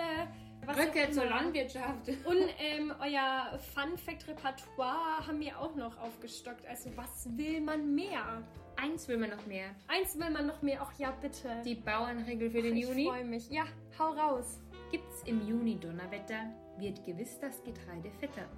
Rückkehr 0.69 1.11
zur 1.11 1.25
Landwirtschaft. 1.25 2.09
Und 2.25 2.47
ähm, 2.59 2.93
euer 3.01 3.59
Fun-Fact-Repertoire 3.75 5.27
haben 5.27 5.41
wir 5.41 5.59
auch 5.59 5.75
noch 5.75 5.99
aufgestockt. 5.99 6.67
Also, 6.67 6.91
was 6.97 7.27
will 7.37 7.61
man 7.61 7.95
mehr? 7.95 8.43
Eins 8.77 9.09
will 9.09 9.19
man 9.19 9.31
noch 9.31 9.47
mehr. 9.47 9.75
Eins 9.89 10.19
will 10.19 10.31
man 10.31 10.47
noch 10.47 10.63
mehr. 10.63 10.81
Ach 10.83 10.93
ja, 10.99 11.11
bitte. 11.11 11.63
Die 11.65 11.75
Bauernregel 11.75 12.51
für 12.51 12.63
den 12.63 12.77
ich 12.77 12.87
Juni. 12.87 13.03
Ich 13.03 13.09
freue 13.09 13.25
mich. 13.25 13.51
Ja, 13.51 13.65
hau 13.99 14.11
raus. 14.11 14.61
Gibt's 14.91 15.23
im 15.25 15.47
Juni 15.47 15.79
Donnerwetter, 15.79 16.51
wird 16.79 17.05
gewiss 17.05 17.39
das 17.39 17.63
Getreide 17.63 18.11
fetter. 18.19 18.49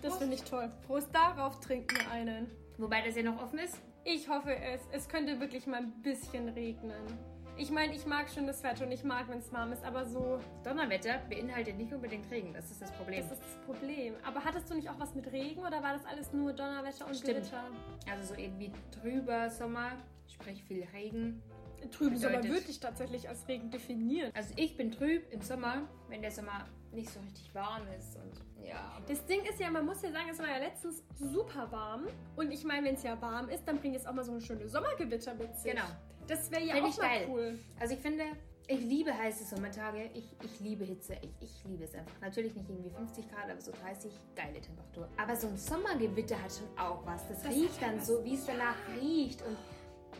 Das 0.00 0.16
finde 0.16 0.36
ich 0.36 0.42
toll. 0.42 0.70
Prost 0.86 1.14
darauf, 1.14 1.60
trinken 1.60 1.96
wir 1.96 2.10
einen. 2.10 2.50
Wobei 2.78 3.02
das 3.02 3.14
ja 3.14 3.22
noch 3.22 3.42
offen 3.42 3.58
ist. 3.58 3.78
Ich 4.04 4.28
hoffe 4.28 4.56
es. 4.56 4.80
Es 4.90 5.08
könnte 5.08 5.38
wirklich 5.38 5.66
mal 5.66 5.78
ein 5.78 5.92
bisschen 6.02 6.48
regnen. 6.48 7.18
Ich 7.56 7.70
meine, 7.70 7.94
ich 7.94 8.06
mag 8.06 8.30
schon 8.30 8.46
das 8.46 8.62
Wetter 8.62 8.86
und 8.86 8.92
ich 8.92 9.04
mag, 9.04 9.28
wenn 9.28 9.38
es 9.38 9.52
warm 9.52 9.72
ist, 9.72 9.84
aber 9.84 10.06
so. 10.06 10.40
Donnerwetter 10.64 11.20
beinhaltet 11.28 11.76
nicht 11.76 11.92
unbedingt 11.92 12.30
Regen, 12.30 12.52
das 12.54 12.70
ist 12.70 12.80
das 12.80 12.90
Problem. 12.92 13.20
Das 13.20 13.38
ist 13.38 13.42
das 13.42 13.66
Problem. 13.66 14.14
Aber 14.24 14.42
hattest 14.42 14.70
du 14.70 14.74
nicht 14.74 14.88
auch 14.88 14.98
was 14.98 15.14
mit 15.14 15.30
Regen 15.30 15.60
oder 15.60 15.82
war 15.82 15.92
das 15.92 16.04
alles 16.06 16.32
nur 16.32 16.52
Donnerwetter 16.52 17.06
und 17.06 17.16
Stimmt. 17.16 17.40
Gewitter? 17.40 17.64
Also 18.10 18.34
so 18.34 18.40
irgendwie 18.40 18.72
trüber 18.90 19.50
Sommer, 19.50 19.92
sprich 20.26 20.64
viel 20.64 20.86
Regen. 20.92 21.42
Trüben 21.90 22.16
Sommer 22.16 22.42
würde 22.44 22.64
ich 22.68 22.80
tatsächlich 22.80 23.28
als 23.28 23.46
Regen 23.48 23.70
definieren. 23.70 24.30
Also 24.34 24.54
ich 24.56 24.76
bin 24.76 24.90
trüb 24.90 25.30
im 25.32 25.42
Sommer, 25.42 25.88
wenn 26.08 26.22
der 26.22 26.30
Sommer 26.30 26.64
nicht 26.92 27.10
so 27.10 27.20
richtig 27.20 27.54
warm 27.54 27.82
ist 27.98 28.16
und 28.16 28.66
ja. 28.66 28.98
Das 29.08 29.24
Ding 29.26 29.40
ist 29.42 29.58
ja, 29.58 29.70
man 29.70 29.84
muss 29.84 30.02
ja 30.02 30.12
sagen, 30.12 30.28
es 30.30 30.38
war 30.38 30.48
ja 30.48 30.58
letztens 30.58 31.02
super 31.16 31.70
warm. 31.72 32.06
Und 32.36 32.52
ich 32.52 32.64
meine, 32.64 32.86
wenn 32.86 32.94
es 32.94 33.02
ja 33.02 33.20
warm 33.20 33.48
ist, 33.48 33.66
dann 33.66 33.78
bringt 33.78 33.96
es 33.96 34.06
auch 34.06 34.12
mal 34.12 34.24
so 34.24 34.32
eine 34.32 34.40
schöne 34.40 34.68
Sommergewitter 34.68 35.34
mit 35.34 35.56
sich. 35.56 35.72
Genau. 35.72 35.86
Das 36.26 36.50
wäre 36.50 36.62
ja 36.62 36.74
Finde 36.74 36.88
auch 36.90 36.98
mal 36.98 37.08
geil. 37.08 37.26
cool. 37.30 37.58
Also 37.80 37.94
ich 37.94 38.00
finde, 38.00 38.24
ich 38.68 38.80
liebe 38.80 39.16
heiße 39.16 39.44
Sommertage. 39.44 40.10
Ich, 40.14 40.24
ich 40.42 40.60
liebe 40.60 40.84
Hitze. 40.84 41.16
Ich, 41.20 41.30
ich 41.40 41.64
liebe 41.64 41.84
es 41.84 41.94
einfach. 41.94 42.20
Natürlich 42.20 42.54
nicht 42.54 42.68
irgendwie 42.68 42.90
50 42.90 43.28
Grad, 43.30 43.50
aber 43.50 43.60
so 43.60 43.72
30, 43.72 44.12
geile 44.36 44.60
Temperatur. 44.60 45.08
Aber 45.16 45.36
so 45.36 45.48
ein 45.48 45.56
Sommergewitter 45.56 46.40
hat 46.40 46.52
schon 46.52 46.68
auch 46.78 47.04
was. 47.04 47.26
Das, 47.28 47.42
Das 47.42 47.52
riecht 47.52 47.82
dann 47.82 48.00
so, 48.00 48.24
wie 48.24 48.34
es 48.34 48.46
danach 48.46 48.76
riecht. 49.00 49.42
Und 49.42 49.56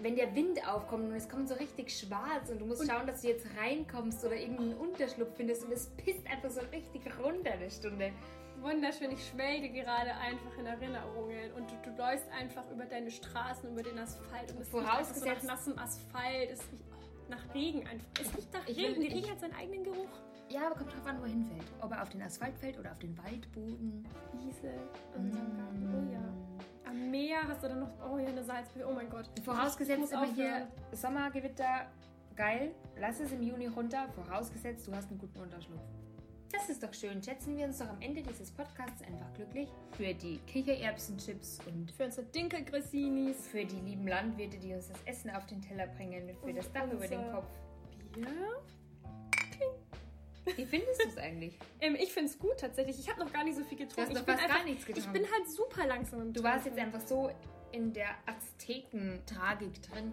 wenn 0.03 0.17
der 0.17 0.35
Wind 0.35 0.67
aufkommt 0.69 1.05
und 1.05 1.15
es 1.15 1.29
kommt 1.29 1.49
so 1.49 1.55
richtig 1.55 1.91
schwarz 1.97 2.51
und 2.51 2.61
du 2.61 2.67
musst 2.67 2.87
schauen, 2.87 3.07
dass 3.07 3.23
du 3.23 3.29
jetzt 3.29 3.47
reinkommst 3.57 4.25
oder 4.25 4.37
irgendeinen 4.37 4.75
Unterschlupf 4.75 5.37
findest 5.37 5.65
und 5.65 5.73
es 5.73 5.87
pisst 5.97 6.27
einfach 6.27 6.51
so 6.51 6.61
richtig 6.73 7.03
runter 7.23 7.53
eine 7.53 7.71
Stunde. 7.71 8.13
Wunderschön, 8.63 9.11
ich 9.11 9.27
schwelge 9.29 9.71
gerade 9.71 10.15
einfach 10.15 10.57
in 10.59 10.67
Erinnerungen 10.67 11.53
und 11.57 11.71
du, 11.71 11.75
du 11.91 11.97
läufst 11.97 12.29
einfach 12.31 12.69
über 12.71 12.85
deine 12.85 13.11
Straßen, 13.11 13.71
über 13.73 13.83
den 13.83 13.99
Asphalt 13.99 14.53
und 14.53 14.61
es 14.61 14.73
riecht 14.73 15.17
so 15.17 15.25
nach 15.27 15.43
nassem 15.43 15.79
Asphalt, 15.79 16.51
es 16.53 16.61
riecht 16.71 16.85
oh, 16.93 17.31
nach 17.31 17.55
Regen 17.55 17.87
einfach. 17.87 18.09
Es 18.21 18.37
riecht 18.37 18.53
nach 18.53 18.67
Ich 18.69 18.77
will- 18.77 18.85
Regen, 18.87 19.01
die 19.01 19.07
ich- 19.09 19.15
Regen 19.17 19.31
hat 19.31 19.41
seinen 19.41 19.55
eigenen 19.55 19.85
Geruch. 19.85 20.09
Ja, 20.49 20.67
aber 20.67 20.77
kommt 20.77 20.93
drauf 20.95 21.07
an, 21.07 21.19
wo 21.19 21.25
er 21.25 21.31
hinfällt. 21.31 21.65
Ob 21.81 21.91
er 21.93 22.03
auf 22.03 22.11
den 22.11 22.23
Asphalt 22.23 22.57
fällt 22.59 22.79
oder 22.79 22.93
auf 22.93 22.99
den 22.99 23.17
Waldboden. 23.19 24.07
Wiese, 24.35 24.73
Garten, 25.13 26.09
oh 26.09 26.13
ja. 26.13 26.21
Am 26.89 27.11
Meer 27.11 27.49
hast 27.49 27.63
du 27.65 27.69
dann 27.69 27.81
noch, 27.81 27.91
oh 28.11 28.19
ja, 28.19 28.29
eine 28.29 28.45
Salzwürfel, 28.45 28.85
oh 28.91 28.95
mein 28.95 29.09
Gott. 29.09 29.29
Vorausgesetzt 29.45 30.13
immer 30.13 30.27
hier. 30.27 30.69
Sommergewitter, 30.93 31.87
geil. 32.37 32.75
Lass 32.99 33.19
es 33.21 33.33
im 33.33 33.43
Juni 33.43 33.67
runter. 33.69 34.09
Vorausgesetzt, 34.15 34.87
du 34.87 34.95
hast 34.95 35.09
einen 35.11 35.19
guten 35.19 35.41
Unterschlupf. 35.41 35.81
Das 36.53 36.69
ist 36.69 36.83
doch 36.83 36.93
schön. 36.93 37.23
Schätzen 37.23 37.57
wir 37.57 37.65
uns 37.67 37.79
doch 37.79 37.89
am 37.89 38.01
Ende 38.01 38.23
dieses 38.23 38.51
Podcasts 38.51 39.03
einfach 39.03 39.33
glücklich. 39.35 39.69
Für 39.97 40.13
die 40.15 40.39
Kichererbsenchips 40.47 41.59
und 41.67 41.91
Für 41.93 42.05
unsere 42.05 42.27
Dinkelgressinis. 42.27 43.49
für 43.49 43.65
die 43.65 43.81
lieben 43.81 44.07
Landwirte, 44.07 44.59
die 44.59 44.73
uns 44.75 44.89
das 44.89 44.99
Essen 45.07 45.31
auf 45.31 45.47
den 45.47 45.61
Teller 45.63 45.87
bringen. 45.89 46.29
Für 46.41 46.47
Und 46.47 46.57
das 46.57 46.71
Dach 46.73 46.91
über 46.91 47.07
den 47.09 47.31
Kopf. 47.33 47.47
Bier. 48.13 48.27
Wie 50.57 50.67
findest 50.67 51.03
du 51.05 51.09
es 51.09 51.17
eigentlich? 51.19 51.59
Ähm, 51.81 51.97
ich 51.97 52.13
finde 52.13 52.31
es 52.31 52.39
gut 52.39 52.59
tatsächlich. 52.59 52.99
Ich 53.01 53.09
habe 53.11 53.19
noch 53.21 53.33
gar 53.33 53.43
nicht 53.45 53.57
so 53.57 53.65
viel 53.65 53.79
getrunken. 53.79 54.13
Du 54.15 54.21
hast 54.21 54.23
ich 54.23 54.27
noch 54.29 54.37
fast 54.39 54.49
gar 54.49 54.65
nichts 54.65 54.83
Ich 54.89 54.95
getrunken. 54.95 55.13
bin 55.15 55.23
halt 55.25 55.51
super 55.51 55.87
langsam 55.87 56.21
im 56.23 56.33
Du 56.33 56.43
warst 56.45 56.67
jetzt 56.67 56.79
einfach 56.79 57.01
so 57.01 57.31
in 57.73 57.93
der 57.93 58.11
Azteken-Tragik 58.27 59.83
drin. 59.83 60.13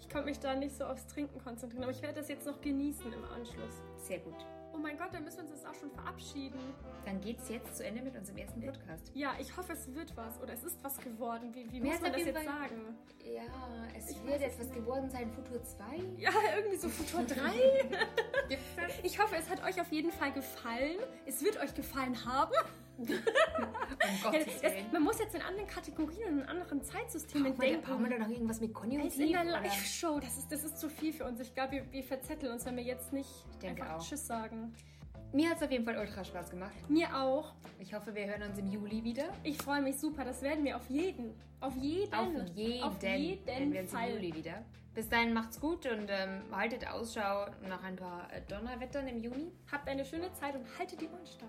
Ich 0.00 0.08
konnte 0.08 0.28
mich 0.28 0.38
da 0.38 0.54
nicht 0.54 0.74
so 0.76 0.84
aufs 0.84 1.06
Trinken 1.08 1.38
konzentrieren, 1.42 1.82
aber 1.82 1.92
ich 1.92 2.00
werde 2.02 2.20
das 2.20 2.28
jetzt 2.28 2.46
noch 2.46 2.58
genießen 2.62 3.12
im 3.12 3.24
Anschluss. 3.24 3.74
Sehr 3.98 4.20
gut. 4.20 4.46
Oh 4.80 4.82
mein 4.82 4.96
Gott, 4.96 5.08
dann 5.12 5.24
müssen 5.24 5.36
wir 5.36 5.42
uns 5.44 5.50
jetzt 5.52 5.66
auch 5.66 5.74
schon 5.74 5.90
verabschieden. 5.90 6.58
Dann 7.04 7.20
geht's 7.20 7.50
jetzt 7.50 7.76
zu 7.76 7.84
Ende 7.84 8.00
mit 8.00 8.16
unserem 8.16 8.38
ersten 8.38 8.62
Podcast. 8.62 9.10
Ja, 9.14 9.34
ich 9.38 9.54
hoffe, 9.54 9.74
es 9.74 9.94
wird 9.94 10.16
was 10.16 10.40
oder 10.40 10.54
es 10.54 10.64
ist 10.64 10.82
was 10.82 10.96
geworden. 10.96 11.52
Wie, 11.54 11.70
wie 11.70 11.80
Mir 11.80 11.92
muss 11.92 12.00
man 12.00 12.12
das 12.12 12.24
jetzt 12.24 12.34
Fall- 12.34 12.46
sagen? 12.46 12.96
Ja, 13.22 13.42
es 13.94 14.10
Ich 14.10 14.24
wird 14.24 14.40
etwas 14.40 14.72
geworden 14.72 15.10
sein, 15.10 15.30
Futur 15.32 15.62
2. 15.62 15.84
Ja, 16.16 16.30
irgendwie 16.56 16.78
so 16.78 16.88
Futur 16.88 17.24
3. 17.24 17.36
Gibt's 18.48 18.64
das? 18.74 18.92
Ich 19.02 19.18
hoffe, 19.22 19.36
es 19.36 19.50
hat 19.50 19.62
euch 19.64 19.78
auf 19.82 19.92
jeden 19.92 20.12
Fall 20.12 20.32
gefallen. 20.32 20.96
Es 21.26 21.44
wird 21.44 21.58
euch 21.62 21.74
gefallen 21.74 22.24
haben. 22.24 22.54
Um 23.08 24.32
Ja, 24.32 24.38
das, 24.44 24.72
man 24.92 25.02
muss 25.02 25.18
jetzt 25.18 25.34
in 25.34 25.42
anderen 25.42 25.66
Kategorien 25.68 26.28
und 26.34 26.38
in 26.40 26.46
anderen 26.48 26.82
Zeitsystemen 26.82 27.52
Brauchen 27.52 27.60
wir, 27.62 27.68
denken. 27.70 27.86
brauchen 27.86 28.04
wir 28.04 28.10
da 28.10 28.18
noch 28.18 28.28
irgendwas 28.30 28.60
mit 28.60 28.74
Konjunktiv? 28.74 29.20
in 29.20 29.32
der? 29.32 29.44
Live-Show, 29.44 30.20
das 30.20 30.38
ist, 30.38 30.50
das 30.52 30.64
ist 30.64 30.78
zu 30.78 30.88
viel 30.88 31.12
für 31.12 31.24
uns. 31.24 31.40
Ich 31.40 31.54
glaube, 31.54 31.72
wir, 31.72 31.92
wir 31.92 32.02
verzetteln 32.04 32.52
uns, 32.52 32.64
wenn 32.64 32.76
wir 32.76 32.82
jetzt 32.82 33.12
nicht 33.12 33.28
einfach 33.64 33.90
auch. 33.96 34.06
Tschüss 34.06 34.26
sagen. 34.26 34.72
Mir 35.32 35.48
hat 35.50 35.58
es 35.58 35.62
auf 35.62 35.70
jeden 35.70 35.84
Fall 35.84 35.96
ultra 35.96 36.24
Spaß 36.24 36.50
gemacht. 36.50 36.72
Mir 36.88 37.14
auch. 37.16 37.54
Ich 37.78 37.94
hoffe, 37.94 38.14
wir 38.14 38.26
hören 38.26 38.42
uns 38.42 38.58
im 38.58 38.66
Juli 38.66 39.04
wieder. 39.04 39.24
Ich 39.44 39.58
freue 39.58 39.80
mich 39.80 39.96
super. 39.98 40.24
Das 40.24 40.42
werden 40.42 40.64
wir 40.64 40.76
auf 40.76 40.90
jeden. 40.90 41.34
Auf 41.60 41.76
jeden. 41.76 42.12
Auf 42.12 42.28
jeden, 42.56 42.82
Auf 42.82 43.00
jeden 43.02 43.72
wir 43.72 43.80
uns 43.82 43.92
im 43.92 43.98
Fall. 43.98 44.10
Juli 44.10 44.34
wieder. 44.34 44.64
Bis 44.92 45.08
dahin 45.08 45.32
macht's 45.32 45.60
gut 45.60 45.86
und 45.86 46.08
ähm, 46.10 46.42
haltet 46.50 46.84
Ausschau 46.88 47.46
nach 47.68 47.82
ein 47.84 47.94
paar 47.94 48.28
äh, 48.32 48.40
Donnerwettern 48.48 49.06
im 49.06 49.20
Juni. 49.20 49.52
Habt 49.70 49.88
eine 49.88 50.04
schöne 50.04 50.32
Zeit 50.32 50.56
und 50.56 50.66
haltet 50.78 51.00
die 51.00 51.06
Ohren 51.06 51.24
steif. 51.26 51.48